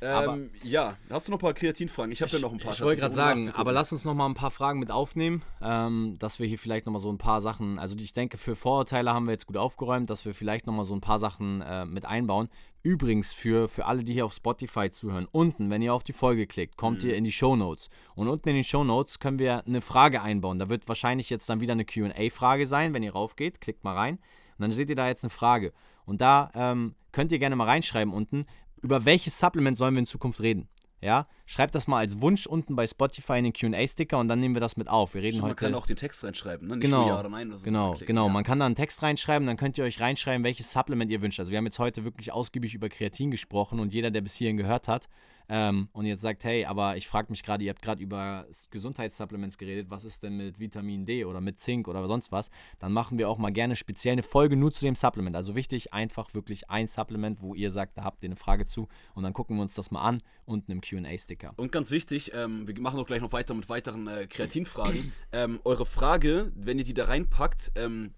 Ähm, 0.04 0.50
ja, 0.62 0.96
hast 1.10 1.28
du 1.28 1.32
noch 1.32 1.38
ein 1.38 1.40
paar 1.40 1.54
Kreatinfragen? 1.54 2.12
Ich 2.12 2.20
habe 2.20 2.30
ja 2.30 2.38
noch 2.38 2.52
ein 2.52 2.58
paar. 2.58 2.72
Ich 2.72 2.80
wollte 2.80 3.00
gerade 3.00 3.14
sagen, 3.14 3.50
aber 3.50 3.72
lass 3.72 3.92
uns 3.92 4.04
noch 4.04 4.14
mal 4.14 4.26
ein 4.26 4.34
paar 4.34 4.50
Fragen 4.50 4.78
mit 4.78 4.90
aufnehmen, 4.90 5.42
ähm, 5.62 6.16
dass 6.18 6.38
wir 6.38 6.46
hier 6.46 6.58
vielleicht 6.58 6.86
noch 6.86 6.92
mal 6.92 6.98
so 6.98 7.10
ein 7.10 7.18
paar 7.18 7.40
Sachen, 7.40 7.78
also 7.78 7.96
ich 7.96 8.12
denke, 8.12 8.38
für 8.38 8.56
Vorurteile 8.56 9.12
haben 9.12 9.26
wir 9.26 9.32
jetzt 9.32 9.46
gut 9.46 9.56
aufgeräumt, 9.56 10.10
dass 10.10 10.24
wir 10.24 10.34
vielleicht 10.34 10.66
noch 10.66 10.74
mal 10.74 10.84
so 10.84 10.94
ein 10.94 11.00
paar 11.00 11.18
Sachen 11.18 11.62
äh, 11.62 11.84
mit 11.84 12.04
einbauen. 12.04 12.48
Übrigens, 12.82 13.32
für, 13.32 13.68
für 13.68 13.86
alle, 13.86 14.04
die 14.04 14.12
hier 14.12 14.26
auf 14.26 14.34
Spotify 14.34 14.90
zuhören, 14.90 15.26
unten, 15.32 15.70
wenn 15.70 15.80
ihr 15.80 15.94
auf 15.94 16.02
die 16.02 16.12
Folge 16.12 16.46
klickt, 16.46 16.76
kommt 16.76 17.02
mhm. 17.02 17.08
ihr 17.08 17.16
in 17.16 17.24
die 17.24 17.32
Show 17.32 17.56
Notes. 17.56 17.88
Und 18.14 18.28
unten 18.28 18.50
in 18.50 18.56
den 18.56 18.64
Show 18.64 18.84
Notes 18.84 19.20
können 19.20 19.38
wir 19.38 19.66
eine 19.66 19.80
Frage 19.80 20.20
einbauen. 20.20 20.58
Da 20.58 20.68
wird 20.68 20.86
wahrscheinlich 20.86 21.30
jetzt 21.30 21.48
dann 21.48 21.60
wieder 21.60 21.72
eine 21.72 21.86
QA-Frage 21.86 22.66
sein, 22.66 22.92
wenn 22.92 23.02
ihr 23.02 23.12
raufgeht. 23.12 23.62
Klickt 23.62 23.84
mal 23.84 23.94
rein. 23.94 24.16
Und 24.58 24.62
dann 24.62 24.72
seht 24.72 24.90
ihr 24.90 24.96
da 24.96 25.08
jetzt 25.08 25.24
eine 25.24 25.30
Frage. 25.30 25.72
Und 26.04 26.20
da 26.20 26.50
ähm, 26.54 26.94
könnt 27.12 27.32
ihr 27.32 27.38
gerne 27.38 27.56
mal 27.56 27.64
reinschreiben 27.64 28.12
unten, 28.12 28.44
über 28.84 29.04
welches 29.04 29.38
Supplement 29.38 29.76
sollen 29.76 29.94
wir 29.94 30.00
in 30.00 30.06
Zukunft 30.06 30.40
reden? 30.40 30.68
Ja, 31.00 31.26
schreibt 31.44 31.74
das 31.74 31.86
mal 31.86 31.98
als 31.98 32.22
Wunsch 32.22 32.46
unten 32.46 32.76
bei 32.76 32.86
Spotify 32.86 33.38
in 33.38 33.44
den 33.44 33.52
QA-Sticker 33.52 34.18
und 34.18 34.28
dann 34.28 34.40
nehmen 34.40 34.54
wir 34.54 34.60
das 34.60 34.78
mit 34.78 34.88
auf. 34.88 35.12
Wir 35.12 35.20
reden 35.20 35.36
Stimmt, 35.36 35.50
heute. 35.50 35.64
Man 35.64 35.72
kann 35.72 35.80
auch 35.82 35.86
den 35.86 35.96
Text 35.96 36.24
reinschreiben, 36.24 36.66
ne? 36.66 36.76
Nicht 36.76 36.84
genau, 36.84 37.08
ja 37.08 37.20
oder 37.20 37.28
nein. 37.28 37.50
Das 37.50 37.62
genau, 37.62 37.94
genau. 38.06 38.26
Ja. 38.26 38.32
Man 38.32 38.42
kann 38.42 38.58
da 38.58 38.64
einen 38.64 38.74
Text 38.74 39.02
reinschreiben, 39.02 39.46
dann 39.46 39.58
könnt 39.58 39.76
ihr 39.76 39.84
euch 39.84 40.00
reinschreiben, 40.00 40.44
welches 40.44 40.72
Supplement 40.72 41.10
ihr 41.10 41.20
wünscht. 41.20 41.38
Also, 41.40 41.50
wir 41.50 41.58
haben 41.58 41.66
jetzt 41.66 41.78
heute 41.78 42.04
wirklich 42.04 42.32
ausgiebig 42.32 42.72
über 42.74 42.88
Kreatin 42.88 43.30
gesprochen 43.30 43.80
und 43.80 43.92
jeder, 43.92 44.10
der 44.10 44.22
bis 44.22 44.34
hierhin 44.34 44.56
gehört 44.56 44.88
hat, 44.88 45.10
ähm, 45.48 45.88
und 45.92 46.06
jetzt 46.06 46.22
sagt, 46.22 46.44
hey, 46.44 46.64
aber 46.64 46.96
ich 46.96 47.06
frage 47.06 47.30
mich 47.30 47.42
gerade, 47.42 47.64
ihr 47.64 47.70
habt 47.70 47.82
gerade 47.82 48.02
über 48.02 48.46
Gesundheitssupplements 48.70 49.58
geredet, 49.58 49.90
was 49.90 50.04
ist 50.04 50.22
denn 50.22 50.36
mit 50.36 50.58
Vitamin 50.58 51.04
D 51.04 51.24
oder 51.24 51.40
mit 51.40 51.58
Zink 51.58 51.88
oder 51.88 52.06
sonst 52.06 52.32
was, 52.32 52.50
dann 52.78 52.92
machen 52.92 53.18
wir 53.18 53.28
auch 53.28 53.38
mal 53.38 53.50
gerne 53.50 53.76
speziell 53.76 54.12
eine 54.12 54.22
Folge 54.22 54.56
nur 54.56 54.72
zu 54.72 54.84
dem 54.84 54.94
Supplement. 54.94 55.36
Also 55.36 55.54
wichtig, 55.54 55.92
einfach 55.92 56.34
wirklich 56.34 56.70
ein 56.70 56.86
Supplement, 56.86 57.42
wo 57.42 57.54
ihr 57.54 57.70
sagt, 57.70 57.98
da 57.98 58.04
habt 58.04 58.22
ihr 58.22 58.28
eine 58.28 58.36
Frage 58.36 58.64
zu 58.64 58.88
und 59.14 59.22
dann 59.22 59.32
gucken 59.32 59.56
wir 59.56 59.62
uns 59.62 59.74
das 59.74 59.90
mal 59.90 60.02
an 60.02 60.22
unten 60.46 60.72
im 60.72 60.80
QA-Sticker. 60.80 61.52
Und 61.56 61.72
ganz 61.72 61.90
wichtig, 61.90 62.32
ähm, 62.34 62.66
wir 62.66 62.80
machen 62.80 62.98
auch 63.00 63.06
gleich 63.06 63.20
noch 63.20 63.32
weiter 63.32 63.54
mit 63.54 63.68
weiteren 63.68 64.06
äh, 64.06 64.26
Kreatinfragen. 64.26 65.12
ähm, 65.32 65.60
eure 65.64 65.86
Frage, 65.86 66.52
wenn 66.54 66.78
ihr 66.78 66.84
die 66.84 66.94
da 66.94 67.04
reinpackt, 67.04 67.72
ähm, 67.76 68.12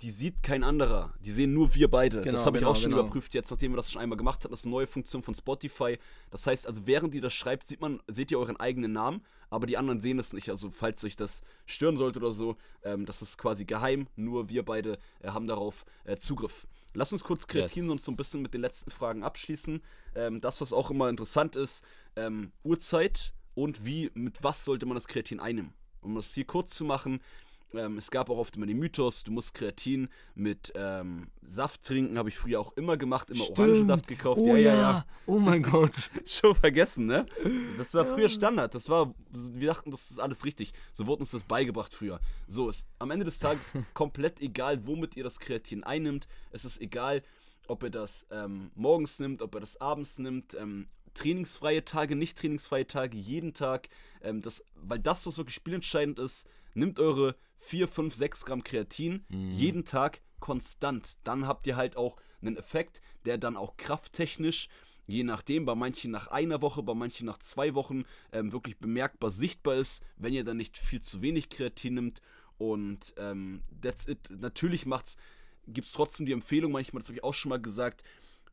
die 0.00 0.10
sieht 0.10 0.42
kein 0.42 0.64
anderer. 0.64 1.12
Die 1.20 1.32
sehen 1.32 1.52
nur 1.52 1.74
wir 1.74 1.90
beide. 1.90 2.22
Genau, 2.22 2.32
das 2.32 2.46
habe 2.46 2.56
ich 2.56 2.62
genau, 2.62 2.72
auch 2.72 2.76
schon 2.76 2.90
genau. 2.90 3.02
überprüft, 3.02 3.34
jetzt 3.34 3.50
nachdem 3.50 3.72
wir 3.72 3.76
das 3.76 3.90
schon 3.90 4.00
einmal 4.00 4.16
gemacht 4.16 4.42
haben. 4.42 4.50
Das 4.50 4.60
ist 4.60 4.66
eine 4.66 4.74
neue 4.74 4.86
Funktion 4.86 5.22
von 5.22 5.34
Spotify. 5.34 5.98
Das 6.30 6.46
heißt, 6.46 6.66
also 6.66 6.86
während 6.86 7.14
ihr 7.14 7.20
das 7.20 7.34
schreibt, 7.34 7.66
sieht 7.66 7.80
man, 7.80 8.00
seht 8.08 8.30
ihr 8.30 8.38
euren 8.38 8.56
eigenen 8.56 8.92
Namen, 8.92 9.22
aber 9.50 9.66
die 9.66 9.76
anderen 9.76 10.00
sehen 10.00 10.18
es 10.18 10.32
nicht. 10.32 10.48
Also 10.48 10.70
falls 10.70 11.04
euch 11.04 11.14
das 11.14 11.42
stören 11.66 11.98
sollte 11.98 12.18
oder 12.18 12.32
so, 12.32 12.56
ähm, 12.82 13.04
das 13.04 13.20
ist 13.20 13.36
quasi 13.36 13.64
geheim. 13.64 14.08
Nur 14.16 14.48
wir 14.48 14.64
beide 14.64 14.98
äh, 15.20 15.28
haben 15.28 15.46
darauf 15.46 15.84
äh, 16.04 16.16
Zugriff. 16.16 16.66
Lass 16.94 17.12
uns 17.12 17.24
kurz 17.24 17.46
kreativ 17.46 17.84
yes. 17.84 17.90
und 17.90 18.00
so 18.00 18.12
ein 18.12 18.16
bisschen 18.16 18.42
mit 18.42 18.54
den 18.54 18.60
letzten 18.60 18.90
Fragen 18.90 19.22
abschließen. 19.22 19.82
Ähm, 20.14 20.40
das, 20.40 20.60
was 20.60 20.72
auch 20.72 20.90
immer 20.90 21.08
interessant 21.08 21.56
ist, 21.56 21.84
ähm, 22.16 22.52
Uhrzeit 22.64 23.34
und 23.54 23.84
wie, 23.84 24.10
mit 24.14 24.42
was 24.42 24.64
sollte 24.64 24.86
man 24.86 24.94
das 24.94 25.06
Kreatin 25.06 25.40
einnehmen? 25.40 25.74
Um 26.00 26.14
das 26.14 26.34
hier 26.34 26.46
kurz 26.46 26.74
zu 26.74 26.84
machen, 26.84 27.20
ähm, 27.74 27.98
es 27.98 28.10
gab 28.10 28.30
auch 28.30 28.38
oft 28.38 28.56
immer 28.56 28.66
den 28.66 28.78
Mythos, 28.78 29.24
du 29.24 29.32
musst 29.32 29.54
Kreatin 29.54 30.08
mit 30.34 30.72
ähm, 30.74 31.28
Saft 31.48 31.82
trinken, 31.82 32.18
habe 32.18 32.28
ich 32.28 32.38
früher 32.38 32.60
auch 32.60 32.72
immer 32.76 32.96
gemacht, 32.96 33.30
immer 33.30 33.44
Stimmt. 33.44 33.58
Orangensaft 33.58 34.06
gekauft. 34.06 34.40
Oh 34.40 34.56
ja, 34.56 34.56
ja, 34.56 34.74
ja. 34.74 35.06
Oh 35.26 35.38
mein 35.38 35.62
Gott. 35.70 35.92
Schon 36.24 36.54
vergessen, 36.54 37.06
ne? 37.06 37.26
Das 37.78 37.94
war 37.94 38.06
früher 38.06 38.28
Standard. 38.28 38.74
Das 38.74 38.88
war, 38.88 39.14
wir 39.30 39.68
dachten, 39.68 39.90
das 39.90 40.10
ist 40.10 40.18
alles 40.18 40.44
richtig. 40.44 40.72
So 40.92 41.06
wurde 41.06 41.20
uns 41.20 41.30
das 41.30 41.42
beigebracht 41.42 41.94
früher. 41.94 42.20
So 42.48 42.68
ist 42.68 42.86
am 42.98 43.10
Ende 43.10 43.24
des 43.24 43.38
Tages 43.38 43.72
komplett 43.94 44.40
egal, 44.40 44.86
womit 44.86 45.16
ihr 45.16 45.24
das 45.24 45.38
Kreatin 45.38 45.84
einnimmt. 45.84 46.28
Es 46.50 46.64
ist 46.64 46.80
egal, 46.80 47.22
ob 47.68 47.82
ihr 47.82 47.90
das 47.90 48.26
ähm, 48.30 48.70
morgens 48.74 49.18
nimmt, 49.18 49.42
ob 49.42 49.54
ihr 49.54 49.60
das 49.60 49.80
abends 49.80 50.18
nimmt. 50.18 50.54
Ähm, 50.54 50.86
trainingsfreie 51.14 51.84
Tage, 51.84 52.16
nicht 52.16 52.38
trainingsfreie 52.38 52.86
Tage, 52.86 53.16
jeden 53.16 53.54
Tag. 53.54 53.88
Ähm, 54.22 54.42
das, 54.42 54.64
weil 54.74 54.98
das, 54.98 55.26
was 55.26 55.38
wirklich 55.38 55.54
spielentscheidend 55.54 56.18
ist, 56.18 56.46
nimmt 56.74 56.98
eure 57.00 57.36
4, 57.58 57.88
5, 57.88 58.14
6 58.14 58.44
Gramm 58.44 58.64
Kreatin 58.64 59.24
mhm. 59.28 59.50
jeden 59.50 59.84
Tag 59.84 60.20
konstant. 60.40 61.18
Dann 61.24 61.46
habt 61.46 61.66
ihr 61.66 61.76
halt 61.76 61.96
auch 61.96 62.16
einen 62.40 62.56
Effekt, 62.56 63.00
der 63.24 63.38
dann 63.38 63.56
auch 63.56 63.76
krafttechnisch, 63.76 64.68
je 65.06 65.22
nachdem, 65.22 65.64
bei 65.64 65.74
manchen 65.74 66.10
nach 66.10 66.28
einer 66.28 66.60
Woche, 66.62 66.82
bei 66.82 66.94
manchen 66.94 67.26
nach 67.26 67.38
zwei 67.38 67.74
Wochen, 67.74 68.04
ähm, 68.32 68.52
wirklich 68.52 68.78
bemerkbar 68.78 69.30
sichtbar 69.30 69.76
ist, 69.76 70.02
wenn 70.16 70.32
ihr 70.32 70.44
dann 70.44 70.56
nicht 70.56 70.78
viel 70.78 71.00
zu 71.00 71.22
wenig 71.22 71.48
Kreatin 71.48 71.94
nimmt. 71.94 72.20
Und 72.58 73.14
ähm, 73.16 73.62
that's 73.80 74.08
it. 74.08 74.28
Natürlich 74.30 74.86
macht's, 74.86 75.16
gibt 75.66 75.86
es 75.86 75.92
trotzdem 75.92 76.26
die 76.26 76.32
Empfehlung, 76.32 76.72
manchmal, 76.72 77.00
das 77.00 77.08
habe 77.08 77.18
ich 77.18 77.24
auch 77.24 77.34
schon 77.34 77.50
mal 77.50 77.60
gesagt, 77.60 78.02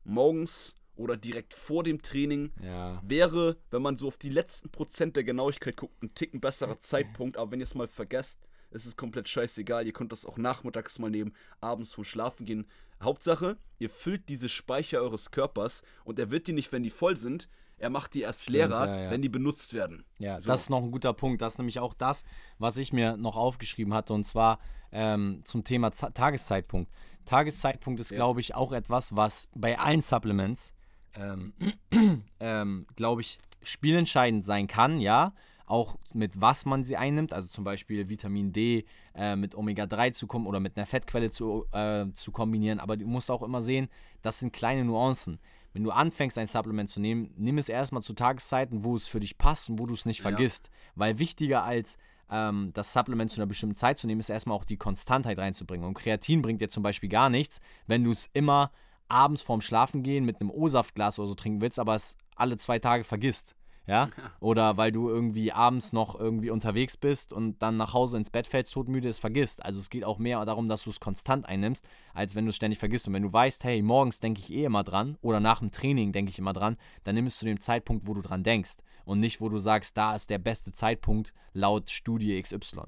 morgens 0.03 0.75
oder 0.99 1.15
direkt 1.15 1.53
vor 1.53 1.83
dem 1.83 2.01
Training 2.01 2.51
ja. 2.61 3.01
wäre, 3.03 3.57
wenn 3.71 3.81
man 3.81 3.95
so 3.95 4.07
auf 4.07 4.17
die 4.17 4.29
letzten 4.29 4.69
Prozent 4.69 5.15
der 5.15 5.23
Genauigkeit 5.23 5.77
guckt, 5.77 6.03
ein 6.03 6.13
Ticken 6.13 6.41
besserer 6.41 6.79
Zeitpunkt. 6.81 7.37
Aber 7.37 7.51
wenn 7.51 7.61
ihr 7.61 7.63
es 7.63 7.73
mal 7.73 7.87
vergesst, 7.87 8.37
ist 8.71 8.85
es 8.85 8.97
komplett 8.97 9.29
scheißegal. 9.29 9.87
Ihr 9.87 9.93
könnt 9.93 10.11
das 10.11 10.25
auch 10.25 10.37
nachmittags 10.37 10.99
mal 10.99 11.09
nehmen, 11.09 11.33
abends 11.61 11.93
vom 11.93 12.03
Schlafen 12.03 12.45
gehen. 12.45 12.67
Hauptsache, 13.01 13.57
ihr 13.79 13.89
füllt 13.89 14.27
diese 14.27 14.49
Speicher 14.49 15.01
eures 15.01 15.31
Körpers 15.31 15.83
und 16.03 16.19
er 16.19 16.31
wird 16.31 16.47
die 16.47 16.53
nicht, 16.53 16.71
wenn 16.73 16.83
die 16.83 16.89
voll 16.89 17.15
sind. 17.15 17.47
Er 17.77 17.89
macht 17.89 18.13
die 18.13 18.21
erst 18.21 18.49
leerer, 18.49 18.87
ja, 18.87 19.03
ja. 19.03 19.11
wenn 19.11 19.21
die 19.21 19.29
benutzt 19.29 19.73
werden. 19.73 20.03
Ja, 20.17 20.41
so. 20.41 20.51
das 20.51 20.63
ist 20.63 20.69
noch 20.69 20.83
ein 20.83 20.91
guter 20.91 21.13
Punkt. 21.13 21.41
Das 21.41 21.53
ist 21.53 21.59
nämlich 21.59 21.79
auch 21.79 21.93
das, 21.93 22.25
was 22.57 22.75
ich 22.75 22.91
mir 22.91 23.15
noch 23.15 23.37
aufgeschrieben 23.37 23.93
hatte, 23.93 24.11
und 24.11 24.25
zwar 24.25 24.59
ähm, 24.91 25.43
zum 25.45 25.63
Thema 25.63 25.93
Z 25.93 26.13
Tageszeitpunkt. 26.13 26.91
Tageszeitpunkt 27.25 28.01
ist, 28.01 28.11
glaube 28.11 28.41
ich, 28.41 28.53
auch 28.53 28.73
etwas, 28.73 29.15
was 29.15 29.47
bei 29.55 29.79
allen 29.79 30.01
Supplements, 30.01 30.75
ähm, 31.15 31.53
ähm, 32.39 32.85
glaube 32.95 33.21
ich, 33.21 33.39
spielentscheidend 33.63 34.45
sein 34.45 34.67
kann, 34.67 34.99
ja 34.99 35.33
auch 35.69 35.97
mit 36.13 36.41
was 36.41 36.65
man 36.65 36.83
sie 36.83 36.97
einnimmt, 36.97 37.31
also 37.31 37.47
zum 37.47 37.63
Beispiel 37.63 38.09
Vitamin 38.09 38.51
D 38.51 38.85
äh, 39.13 39.35
mit 39.35 39.53
Omega-3 39.53 40.13
zu 40.13 40.25
kommen 40.25 40.47
oder 40.47 40.59
mit 40.59 40.75
einer 40.75 40.87
Fettquelle 40.87 41.29
zu, 41.29 41.65
äh, 41.71 42.07
zu 42.15 42.31
kombinieren. 42.31 42.79
Aber 42.79 42.97
du 42.97 43.05
musst 43.05 43.29
auch 43.29 43.43
immer 43.43 43.61
sehen, 43.61 43.87
das 44.23 44.39
sind 44.39 44.51
kleine 44.51 44.83
Nuancen. 44.83 45.39
Wenn 45.73 45.83
du 45.83 45.91
anfängst, 45.91 46.39
ein 46.39 46.47
Supplement 46.47 46.89
zu 46.89 46.99
nehmen, 46.99 47.31
nimm 47.37 47.59
es 47.59 47.69
erstmal 47.69 48.01
zu 48.01 48.13
Tageszeiten, 48.13 48.83
wo 48.83 48.95
es 48.95 49.07
für 49.07 49.19
dich 49.19 49.37
passt 49.37 49.69
und 49.69 49.77
wo 49.79 49.85
du 49.85 49.93
es 49.93 50.07
nicht 50.07 50.21
vergisst. 50.21 50.65
Ja. 50.65 50.71
Weil 50.95 51.19
wichtiger 51.19 51.63
als 51.63 51.99
ähm, 52.31 52.71
das 52.73 52.91
Supplement 52.91 53.29
zu 53.29 53.39
einer 53.39 53.45
bestimmten 53.45 53.75
Zeit 53.75 53.99
zu 53.99 54.07
nehmen, 54.07 54.19
ist 54.19 54.29
erstmal 54.29 54.57
auch 54.57 54.65
die 54.65 54.77
Konstantheit 54.77 55.37
reinzubringen. 55.37 55.87
Und 55.87 55.93
Kreatin 55.93 56.41
bringt 56.41 56.61
dir 56.61 56.69
zum 56.69 56.81
Beispiel 56.81 57.09
gar 57.09 57.29
nichts, 57.29 57.59
wenn 57.85 58.03
du 58.03 58.11
es 58.11 58.27
immer 58.33 58.71
abends 59.09 59.41
vorm 59.41 59.61
Schlafengehen 59.61 60.25
mit 60.25 60.39
einem 60.39 60.51
O-Saftglas 60.51 61.19
oder 61.19 61.27
so 61.27 61.35
trinken 61.35 61.61
willst, 61.61 61.79
aber 61.79 61.95
es 61.95 62.15
alle 62.35 62.57
zwei 62.57 62.79
Tage 62.79 63.03
vergisst 63.03 63.55
ja? 63.89 64.09
Oder 64.39 64.77
weil 64.77 64.91
du 64.91 65.09
irgendwie 65.09 65.51
abends 65.51 65.93
noch 65.93 66.17
irgendwie 66.17 66.51
unterwegs 66.51 66.95
bist 66.95 67.33
und 67.33 67.59
dann 67.61 67.75
nach 67.75 67.93
Hause 67.93 68.17
ins 68.17 68.29
Bett 68.29 68.45
fällst, 68.45 68.73
todmüde 68.73 69.09
es 69.09 69.17
vergisst. 69.17 69.65
Also 69.65 69.79
es 69.79 69.89
geht 69.89 70.05
auch 70.05 70.19
mehr 70.19 70.45
darum, 70.45 70.69
dass 70.69 70.83
du 70.83 70.91
es 70.91 70.99
konstant 70.99 71.47
einnimmst, 71.47 71.83
als 72.13 72.35
wenn 72.35 72.45
du 72.45 72.51
es 72.51 72.55
ständig 72.55 72.77
vergisst. 72.77 73.07
Und 73.07 73.15
wenn 73.15 73.23
du 73.23 73.33
weißt, 73.33 73.63
hey, 73.63 73.81
morgens 73.81 74.19
denke 74.19 74.41
ich 74.41 74.53
eh 74.53 74.63
immer 74.63 74.83
dran 74.83 75.17
oder 75.21 75.39
nach 75.39 75.59
dem 75.59 75.71
Training 75.71 76.13
denke 76.13 76.29
ich 76.29 76.37
immer 76.37 76.53
dran, 76.53 76.77
dann 77.03 77.15
nimm 77.15 77.25
es 77.25 77.39
zu 77.39 77.45
dem 77.45 77.59
Zeitpunkt, 77.59 78.07
wo 78.07 78.13
du 78.13 78.21
dran 78.21 78.43
denkst 78.43 78.75
und 79.05 79.19
nicht, 79.19 79.41
wo 79.41 79.49
du 79.49 79.57
sagst, 79.57 79.97
da 79.97 80.13
ist 80.13 80.29
der 80.29 80.37
beste 80.37 80.71
Zeitpunkt 80.71 81.33
laut 81.53 81.89
Studie 81.89 82.39
XY. 82.39 82.81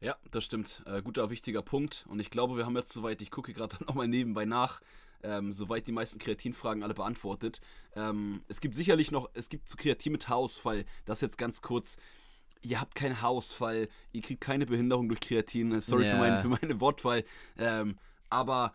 Ja, 0.00 0.16
das 0.30 0.44
stimmt. 0.44 0.82
Äh, 0.86 1.02
guter, 1.02 1.30
wichtiger 1.30 1.62
Punkt. 1.62 2.06
Und 2.08 2.20
ich 2.20 2.30
glaube, 2.30 2.56
wir 2.56 2.64
haben 2.64 2.76
jetzt 2.76 2.92
soweit, 2.92 3.20
ich 3.20 3.30
gucke 3.30 3.52
gerade 3.52 3.76
nochmal 3.84 4.08
nebenbei 4.08 4.46
nach, 4.46 4.80
ähm, 5.22 5.52
soweit 5.52 5.86
die 5.86 5.92
meisten 5.92 6.18
Kreatinfragen 6.18 6.82
alle 6.82 6.94
beantwortet. 6.94 7.60
Ähm, 7.94 8.42
es 8.48 8.60
gibt 8.60 8.76
sicherlich 8.76 9.10
noch, 9.10 9.28
es 9.34 9.50
gibt 9.50 9.68
zu 9.68 9.76
Kreatin 9.76 10.12
mit 10.12 10.28
Haarausfall, 10.28 10.86
das 11.04 11.20
jetzt 11.20 11.36
ganz 11.36 11.60
kurz. 11.60 11.98
Ihr 12.62 12.80
habt 12.80 12.94
keinen 12.94 13.20
Haarausfall, 13.20 13.88
ihr 14.12 14.22
kriegt 14.22 14.40
keine 14.40 14.66
Behinderung 14.66 15.08
durch 15.08 15.20
Kreatin. 15.20 15.72
Äh, 15.72 15.80
sorry 15.80 16.04
yeah. 16.04 16.12
für, 16.12 16.18
mein, 16.18 16.38
für 16.38 16.48
meine 16.48 16.80
Wortwahl. 16.80 17.24
Ähm, 17.58 17.98
aber 18.30 18.72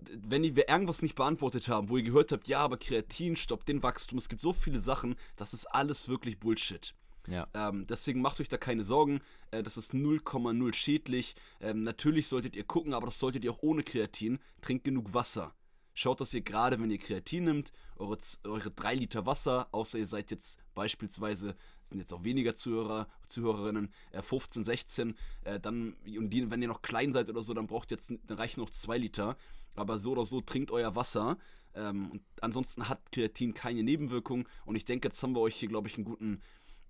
wenn 0.00 0.42
wir 0.42 0.68
irgendwas 0.68 1.02
nicht 1.02 1.16
beantwortet 1.16 1.66
haben, 1.66 1.88
wo 1.88 1.96
ihr 1.96 2.04
gehört 2.04 2.30
habt, 2.30 2.46
ja, 2.46 2.60
aber 2.60 2.76
Kreatin 2.76 3.34
stoppt 3.34 3.68
den 3.68 3.82
Wachstum, 3.82 4.18
es 4.18 4.28
gibt 4.28 4.42
so 4.42 4.52
viele 4.52 4.78
Sachen, 4.78 5.16
das 5.34 5.54
ist 5.54 5.66
alles 5.66 6.08
wirklich 6.08 6.38
Bullshit. 6.38 6.94
Ja. 7.26 7.46
Ähm, 7.54 7.86
deswegen 7.86 8.20
macht 8.20 8.40
euch 8.40 8.48
da 8.48 8.56
keine 8.56 8.84
Sorgen. 8.84 9.20
Äh, 9.50 9.62
das 9.62 9.76
ist 9.76 9.92
0,0 9.92 10.74
schädlich. 10.74 11.34
Ähm, 11.60 11.82
natürlich 11.82 12.28
solltet 12.28 12.56
ihr 12.56 12.64
gucken, 12.64 12.94
aber 12.94 13.06
das 13.06 13.18
solltet 13.18 13.44
ihr 13.44 13.52
auch 13.52 13.62
ohne 13.62 13.82
Kreatin. 13.82 14.38
Trinkt 14.62 14.84
genug 14.84 15.12
Wasser. 15.14 15.54
schaut, 15.94 16.20
dass 16.20 16.32
ihr 16.32 16.42
gerade, 16.42 16.80
wenn 16.80 16.90
ihr 16.90 16.98
Kreatin 16.98 17.44
nimmt, 17.44 17.72
eure, 17.96 18.18
eure 18.44 18.70
3 18.70 18.94
Liter 18.94 19.26
Wasser, 19.26 19.68
außer 19.72 19.98
ihr 19.98 20.06
seid 20.06 20.30
jetzt 20.30 20.60
beispielsweise, 20.74 21.56
sind 21.84 21.98
jetzt 21.98 22.12
auch 22.12 22.22
weniger 22.22 22.54
Zuhörer, 22.54 23.08
Zuhörerinnen, 23.28 23.92
äh, 24.12 24.22
15, 24.22 24.64
16, 24.64 25.14
äh, 25.44 25.58
dann, 25.58 25.96
und 26.06 26.30
die, 26.30 26.50
wenn 26.50 26.62
ihr 26.62 26.68
noch 26.68 26.82
klein 26.82 27.12
seid 27.12 27.28
oder 27.28 27.42
so, 27.42 27.52
dann 27.52 27.66
braucht 27.66 27.90
jetzt, 27.90 28.12
dann 28.26 28.38
reichen 28.38 28.60
noch 28.60 28.70
2 28.70 28.96
Liter. 28.98 29.36
Aber 29.74 29.98
so 29.98 30.12
oder 30.12 30.24
so 30.26 30.40
trinkt 30.40 30.70
euer 30.70 30.94
Wasser. 30.96 31.36
Ähm, 31.74 32.10
und 32.10 32.22
ansonsten 32.40 32.88
hat 32.88 33.12
Kreatin 33.12 33.54
keine 33.54 33.82
Nebenwirkungen. 33.82 34.46
Und 34.64 34.76
ich 34.76 34.84
denke, 34.84 35.08
jetzt 35.08 35.22
haben 35.22 35.34
wir 35.34 35.40
euch 35.40 35.56
hier, 35.56 35.68
glaube 35.68 35.88
ich, 35.88 35.96
einen 35.96 36.04
guten 36.04 36.40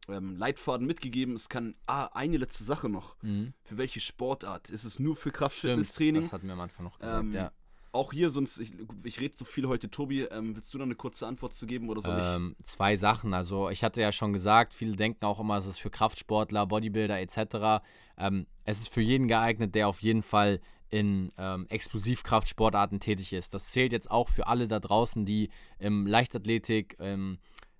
ähm, 0.09 0.37
Leitfaden 0.37 0.87
mitgegeben. 0.87 1.35
Es 1.35 1.49
kann, 1.49 1.75
ah, 1.87 2.07
eine 2.15 2.37
letzte 2.37 2.65
Sache 2.65 2.89
noch. 2.89 3.17
Mhm. 3.23 3.53
Für 3.65 3.79
welche 3.79 4.01
Sportart? 4.01 4.71
Ist 4.71 4.85
es 4.85 4.99
nur 4.99 5.17
für 5.17 5.31
Kraftfitnesstraining? 5.31 6.23
Das 6.23 6.33
hatten 6.33 6.47
wir 6.47 6.55
am 6.55 6.61
Anfang 6.61 6.85
noch 6.85 6.99
gesagt, 6.99 7.25
Ähm, 7.25 7.33
ja. 7.33 7.53
Auch 7.91 8.13
hier, 8.13 8.31
sonst, 8.31 8.59
ich, 8.59 8.73
ich 9.03 9.19
rede 9.19 9.35
so 9.37 9.47
viel 9.47 9.67
heute, 9.67 9.91
Tobi, 9.91 10.23
ähm, 10.25 10.55
willst 10.55 10.75
du 10.75 10.79
da 10.79 10.85
eine 10.85 10.95
kurze 10.95 11.27
Antwort 11.27 11.55
zu 11.55 11.67
geben 11.67 11.89
oder 11.89 12.03
soll 12.03 12.21
Ähm, 12.23 12.55
zwei 12.63 12.97
Sachen. 12.97 13.33
Also 13.33 13.71
ich 13.71 13.83
hatte 13.83 14.03
ja 14.03 14.13
schon 14.13 14.35
gesagt, 14.35 14.75
viele 14.75 14.95
denken 14.95 15.25
auch 15.25 15.41
immer, 15.41 15.57
es 15.57 15.65
ist 15.65 15.79
für 15.79 15.89
Kraftsportler, 15.89 16.67
Bodybuilder 16.67 17.19
etc. 17.19 17.83
Ähm, 18.19 18.47
es 18.65 18.81
ist 18.81 18.93
für 18.93 19.01
jeden 19.01 19.27
geeignet, 19.27 19.75
der 19.75 19.89
auf 19.89 20.03
jeden 20.03 20.23
Fall 20.23 20.61
in 20.91 21.33
ähm, 21.39 21.67
Explosivkraftsportarten 21.71 23.01
tätig 23.01 23.33
ist. 23.33 23.55
Das 23.55 23.71
zählt 23.71 23.93
jetzt 23.93 24.11
auch 24.11 24.29
für 24.29 24.47
alle 24.47 24.69
da 24.69 24.81
draußen, 24.81 25.25
die 25.25 25.51
im 25.79 26.07
Leichtathletik 26.07 26.97
im 26.99 27.39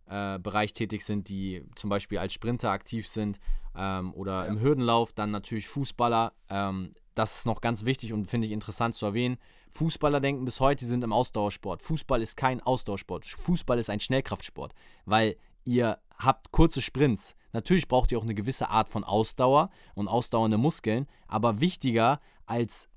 äh, 0.09 0.39
Bereich 0.39 0.73
tätig 0.73 1.05
sind, 1.05 1.29
die 1.29 1.65
zum 1.77 1.91
Beispiel 1.91 2.19
als 2.19 2.33
Sprinter 2.33 2.71
aktiv 2.71 3.09
sind 3.09 3.39
ähm, 3.77 4.13
oder 4.15 4.45
Ja. 4.45 4.47
im 4.47 4.61
Hürdenlauf, 4.61 5.13
dann 5.13 5.31
natürlich 5.31 5.69
Fußballer. 5.69 6.33
Ähm, 6.49 6.95
das 7.15 7.39
ist 7.39 7.47
noch 7.47 7.61
ganz 7.61 7.85
wichtig 7.85 8.13
und 8.13 8.27
finde 8.27 8.47
ich 8.47 8.53
interessant 8.53 8.95
zu 8.95 9.07
erwähnen. 9.07 9.39
Fußballer 9.73 10.21
denken 10.21 10.45
bis 10.45 10.61
heute, 10.61 10.85
sie 10.85 10.89
sind 10.91 11.05
im 11.05 11.13
Ausdauersport. 11.13 11.83
Fußball 11.83 12.23
ist 12.23 12.37
kein 12.37 12.61
Ausdauersport. 12.61 13.27
Fußball 13.27 13.79
ist 13.79 13.91
ein 13.91 14.01
Schnellkraftsport, 14.01 14.73
weil 15.05 15.37
ihr 15.65 15.99
habt 16.17 16.53
kurze 16.53 16.81
Sprints. 16.81 17.35
Natürlich 17.53 17.89
braucht 17.89 18.13
ihr 18.13 18.19
auch 18.19 18.23
eine 18.23 18.35
gewisse 18.35 18.69
Art 18.71 18.89
von 18.89 19.05
Ausdauer 19.05 19.71
und 19.95 20.09
ausdauernde 20.09 20.59
Muskeln, 20.59 21.07
aber 21.27 21.61
wichtiger 21.61 22.21
als 22.47 22.89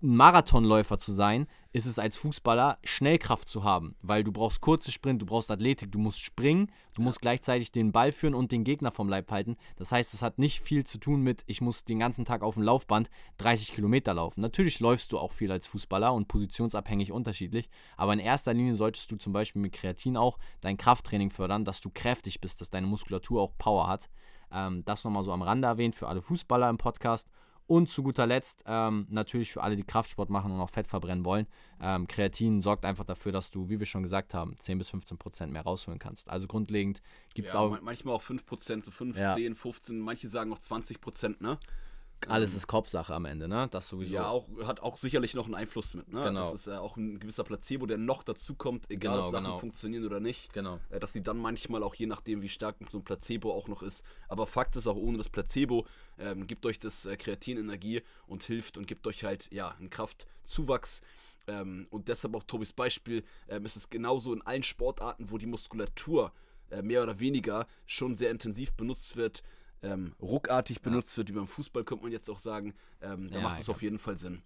Marathonläufer 0.00 0.98
zu 0.98 1.12
sein, 1.12 1.46
ist 1.72 1.86
es 1.86 1.98
als 1.98 2.16
Fußballer 2.16 2.78
Schnellkraft 2.82 3.48
zu 3.48 3.62
haben, 3.62 3.94
weil 4.02 4.24
du 4.24 4.32
brauchst 4.32 4.60
kurze 4.60 4.90
Sprint, 4.90 5.22
du 5.22 5.26
brauchst 5.26 5.50
Athletik, 5.50 5.92
du 5.92 5.98
musst 5.98 6.20
springen, 6.20 6.72
du 6.94 7.02
musst 7.02 7.20
gleichzeitig 7.20 7.70
den 7.70 7.92
Ball 7.92 8.10
führen 8.10 8.34
und 8.34 8.50
den 8.50 8.64
Gegner 8.64 8.90
vom 8.90 9.08
Leib 9.08 9.30
halten. 9.30 9.56
Das 9.76 9.92
heißt, 9.92 10.12
es 10.14 10.22
hat 10.22 10.38
nicht 10.38 10.60
viel 10.60 10.84
zu 10.84 10.98
tun 10.98 11.22
mit, 11.22 11.42
ich 11.46 11.60
muss 11.60 11.84
den 11.84 12.00
ganzen 12.00 12.24
Tag 12.24 12.42
auf 12.42 12.54
dem 12.54 12.64
Laufband 12.64 13.10
30 13.38 13.72
Kilometer 13.72 14.14
laufen. 14.14 14.40
Natürlich 14.40 14.80
läufst 14.80 15.12
du 15.12 15.18
auch 15.18 15.32
viel 15.32 15.52
als 15.52 15.66
Fußballer 15.68 16.12
und 16.12 16.26
positionsabhängig 16.26 17.12
unterschiedlich, 17.12 17.68
aber 17.96 18.12
in 18.12 18.18
erster 18.18 18.52
Linie 18.52 18.74
solltest 18.74 19.10
du 19.12 19.16
zum 19.16 19.32
Beispiel 19.32 19.62
mit 19.62 19.72
Kreatin 19.72 20.16
auch 20.16 20.38
dein 20.60 20.76
Krafttraining 20.76 21.30
fördern, 21.30 21.64
dass 21.64 21.80
du 21.80 21.90
kräftig 21.90 22.40
bist, 22.40 22.60
dass 22.60 22.70
deine 22.70 22.88
Muskulatur 22.88 23.42
auch 23.42 23.52
Power 23.58 23.86
hat. 23.86 24.10
Ähm, 24.52 24.84
das 24.84 25.04
nochmal 25.04 25.22
so 25.22 25.32
am 25.32 25.42
Rande 25.42 25.68
erwähnt 25.68 25.94
für 25.94 26.08
alle 26.08 26.22
Fußballer 26.22 26.68
im 26.68 26.78
Podcast. 26.78 27.30
Und 27.70 27.88
zu 27.88 28.02
guter 28.02 28.26
Letzt 28.26 28.64
ähm, 28.66 29.06
natürlich 29.10 29.52
für 29.52 29.62
alle, 29.62 29.76
die 29.76 29.84
Kraftsport 29.84 30.28
machen 30.28 30.50
und 30.50 30.58
auch 30.60 30.70
Fett 30.70 30.88
verbrennen 30.88 31.24
wollen. 31.24 31.46
Ähm, 31.80 32.08
Kreatin 32.08 32.62
sorgt 32.62 32.84
einfach 32.84 33.04
dafür, 33.04 33.30
dass 33.30 33.52
du, 33.52 33.68
wie 33.68 33.78
wir 33.78 33.86
schon 33.86 34.02
gesagt 34.02 34.34
haben, 34.34 34.56
10 34.58 34.76
bis 34.78 34.90
15 34.90 35.18
Prozent 35.18 35.52
mehr 35.52 35.62
rausholen 35.62 36.00
kannst. 36.00 36.30
Also 36.30 36.48
grundlegend 36.48 37.00
gibt 37.32 37.46
es 37.46 37.54
ja, 37.54 37.60
auch, 37.60 37.70
man- 37.70 37.84
manchmal 37.84 38.16
auch 38.16 38.22
5%, 38.22 38.84
so 38.84 38.90
5, 38.90 39.16
Ja. 39.16 39.34
10, 39.36 39.54
15, 39.54 40.00
manche 40.00 40.26
sagen 40.28 40.52
auch 40.52 40.58
20%, 40.58 41.40
ne? 41.40 41.58
Alles 42.26 42.54
ist 42.54 42.66
Kopfsache 42.66 43.14
am 43.14 43.24
Ende, 43.24 43.48
ne? 43.48 43.68
Das 43.70 43.88
sowieso. 43.88 44.14
Ja, 44.14 44.28
auch, 44.28 44.46
hat 44.64 44.80
auch 44.80 44.96
sicherlich 44.96 45.34
noch 45.34 45.46
einen 45.46 45.54
Einfluss 45.54 45.94
mit, 45.94 46.12
ne? 46.12 46.24
Genau. 46.24 46.40
Das 46.40 46.54
ist 46.54 46.66
äh, 46.66 46.76
auch 46.76 46.96
ein 46.96 47.18
gewisser 47.18 47.44
Placebo, 47.44 47.86
der 47.86 47.98
noch 47.98 48.22
dazu 48.22 48.54
kommt, 48.54 48.90
egal 48.90 49.14
Genau, 49.14 49.26
ob 49.26 49.30
Sachen 49.32 49.44
genau. 49.44 49.58
funktionieren 49.58 50.04
oder 50.04 50.20
nicht. 50.20 50.52
Genau. 50.52 50.78
Äh, 50.90 51.00
dass 51.00 51.12
die 51.12 51.22
dann 51.22 51.38
manchmal 51.38 51.82
auch 51.82 51.94
je 51.94 52.06
nachdem, 52.06 52.42
wie 52.42 52.48
stark 52.48 52.76
so 52.90 52.98
ein 52.98 53.04
Placebo 53.04 53.52
auch 53.52 53.68
noch 53.68 53.82
ist. 53.82 54.04
Aber 54.28 54.46
Fakt 54.46 54.76
ist 54.76 54.86
auch, 54.86 54.96
ohne 54.96 55.18
das 55.18 55.28
Placebo 55.28 55.86
ähm, 56.18 56.46
gibt 56.46 56.66
euch 56.66 56.78
das 56.78 57.06
äh, 57.06 57.16
Kreatin 57.16 57.58
Energie 57.58 58.02
und 58.26 58.42
hilft 58.42 58.76
und 58.76 58.86
gibt 58.86 59.06
euch 59.06 59.24
halt, 59.24 59.50
ja, 59.52 59.74
einen 59.78 59.90
Kraftzuwachs. 59.90 61.02
Ähm, 61.46 61.86
und 61.90 62.08
deshalb 62.08 62.34
auch 62.34 62.42
Tobis 62.44 62.72
Beispiel, 62.72 63.24
ähm, 63.48 63.64
ist 63.64 63.76
es 63.76 63.88
genauso 63.88 64.32
in 64.32 64.42
allen 64.42 64.62
Sportarten, 64.62 65.30
wo 65.30 65.38
die 65.38 65.46
Muskulatur 65.46 66.32
äh, 66.70 66.82
mehr 66.82 67.02
oder 67.02 67.18
weniger 67.18 67.66
schon 67.86 68.16
sehr 68.16 68.30
intensiv 68.30 68.74
benutzt 68.74 69.16
wird, 69.16 69.42
ähm, 69.82 70.14
ruckartig 70.20 70.82
benutzt 70.82 71.16
wird, 71.16 71.28
wie 71.28 71.32
beim 71.32 71.46
Fußball 71.48 71.84
könnte 71.84 72.04
man 72.04 72.12
jetzt 72.12 72.28
auch 72.30 72.38
sagen, 72.38 72.74
ähm, 73.02 73.28
da 73.30 73.36
Ja, 73.38 73.42
macht 73.42 73.60
es 73.60 73.68
auf 73.68 73.82
jeden 73.82 73.98
Fall 73.98 74.16
Sinn. 74.18 74.42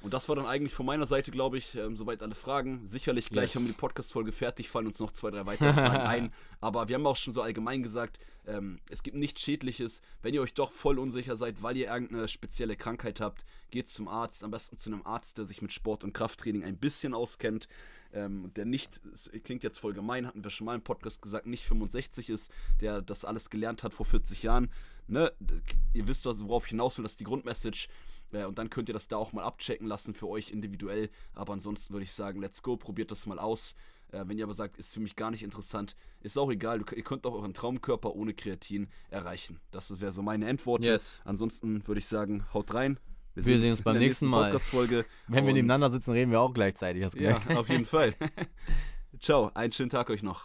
Und 0.00 0.14
das 0.14 0.28
war 0.28 0.36
dann 0.36 0.46
eigentlich 0.46 0.72
von 0.72 0.86
meiner 0.86 1.08
Seite, 1.08 1.32
glaube 1.32 1.58
ich, 1.58 1.74
ähm, 1.74 1.96
soweit 1.96 2.22
alle 2.22 2.36
Fragen. 2.36 2.86
Sicherlich 2.86 3.30
gleich 3.30 3.50
Yes. 3.50 3.56
haben 3.56 3.64
wir 3.66 3.72
die 3.72 3.78
Podcast-Folge 3.80 4.30
fertig, 4.30 4.68
fallen 4.70 4.86
uns 4.86 5.00
noch 5.00 5.10
zwei, 5.10 5.32
drei 5.32 5.44
weitere 5.44 5.72
Fragen 5.72 5.96
ein. 6.06 6.32
Aber 6.60 6.86
wir 6.86 6.94
haben 6.94 7.06
auch 7.06 7.16
schon 7.16 7.32
so 7.34 7.42
allgemein 7.42 7.82
gesagt, 7.82 8.20
ähm, 8.46 8.78
es 8.90 9.02
gibt 9.02 9.16
nichts 9.16 9.40
Schädliches. 9.40 10.00
Wenn 10.22 10.34
ihr 10.34 10.40
euch 10.42 10.54
doch 10.54 10.70
voll 10.70 11.00
unsicher 11.00 11.34
seid, 11.34 11.64
weil 11.64 11.76
ihr 11.76 11.88
irgendeine 11.88 12.28
spezielle 12.28 12.76
Krankheit 12.76 13.18
habt, 13.20 13.44
geht 13.72 13.88
zum 13.88 14.06
Arzt. 14.06 14.44
Am 14.44 14.52
besten 14.52 14.76
zu 14.76 14.88
einem 14.88 15.04
Arzt, 15.04 15.36
der 15.36 15.46
sich 15.46 15.62
mit 15.62 15.72
Sport 15.72 16.04
und 16.04 16.12
Krafttraining 16.12 16.62
ein 16.62 16.76
bisschen 16.78 17.12
auskennt. 17.12 17.66
Ähm, 18.12 18.52
der 18.54 18.64
nicht, 18.64 19.00
es 19.12 19.30
klingt 19.44 19.62
jetzt 19.64 19.78
voll 19.78 19.92
gemein, 19.92 20.26
hatten 20.26 20.42
wir 20.42 20.50
schon 20.50 20.64
mal 20.64 20.74
im 20.74 20.82
Podcast 20.82 21.20
gesagt, 21.20 21.46
nicht 21.46 21.64
65 21.64 22.30
ist, 22.30 22.50
der 22.80 23.02
das 23.02 23.24
alles 23.24 23.50
gelernt 23.50 23.82
hat 23.82 23.92
vor 23.92 24.06
40 24.06 24.42
Jahren. 24.42 24.70
Ne? 25.06 25.32
Ihr 25.92 26.08
wisst, 26.08 26.24
was, 26.26 26.42
worauf 26.46 26.64
ich 26.64 26.70
hinaus 26.70 26.96
will, 26.96 27.02
das 27.02 27.12
ist 27.12 27.20
die 27.20 27.24
Grundmessage. 27.24 27.88
Äh, 28.32 28.44
und 28.44 28.58
dann 28.58 28.70
könnt 28.70 28.88
ihr 28.88 28.92
das 28.92 29.08
da 29.08 29.16
auch 29.16 29.32
mal 29.32 29.44
abchecken 29.44 29.86
lassen 29.86 30.14
für 30.14 30.28
euch 30.28 30.50
individuell. 30.50 31.10
Aber 31.34 31.52
ansonsten 31.52 31.92
würde 31.92 32.04
ich 32.04 32.12
sagen, 32.12 32.40
let's 32.40 32.62
go, 32.62 32.76
probiert 32.76 33.10
das 33.10 33.26
mal 33.26 33.38
aus. 33.38 33.74
Äh, 34.10 34.24
wenn 34.26 34.38
ihr 34.38 34.44
aber 34.44 34.54
sagt, 34.54 34.78
ist 34.78 34.94
für 34.94 35.00
mich 35.00 35.16
gar 35.16 35.30
nicht 35.30 35.42
interessant, 35.42 35.96
ist 36.20 36.38
auch 36.38 36.50
egal. 36.50 36.78
Du, 36.78 36.94
ihr 36.94 37.02
könnt 37.02 37.26
auch 37.26 37.34
euren 37.34 37.54
Traumkörper 37.54 38.14
ohne 38.14 38.34
Kreatin 38.34 38.88
erreichen. 39.10 39.60
Das 39.70 40.00
wäre 40.00 40.12
so 40.12 40.22
meine 40.22 40.48
Endworte. 40.48 40.90
Yes. 40.90 41.20
Ansonsten 41.24 41.86
würde 41.86 41.98
ich 41.98 42.06
sagen, 42.06 42.46
haut 42.52 42.72
rein. 42.74 42.98
Wir 43.46 43.58
sehen 43.58 43.70
uns 43.70 43.82
beim 43.82 43.98
nächsten 43.98 44.26
Mal. 44.26 44.52
Wenn 45.28 45.46
wir 45.46 45.52
nebeneinander 45.52 45.90
sitzen, 45.90 46.12
reden 46.12 46.30
wir 46.30 46.40
auch 46.40 46.52
gleichzeitig. 46.52 47.04
Hast 47.04 47.16
du 47.16 47.22
Ja, 47.22 47.38
auf 47.54 47.68
jeden 47.68 47.84
Fall. 47.84 48.14
Ciao, 49.20 49.50
einen 49.54 49.72
schönen 49.72 49.90
Tag 49.90 50.10
euch 50.10 50.22
noch. 50.22 50.36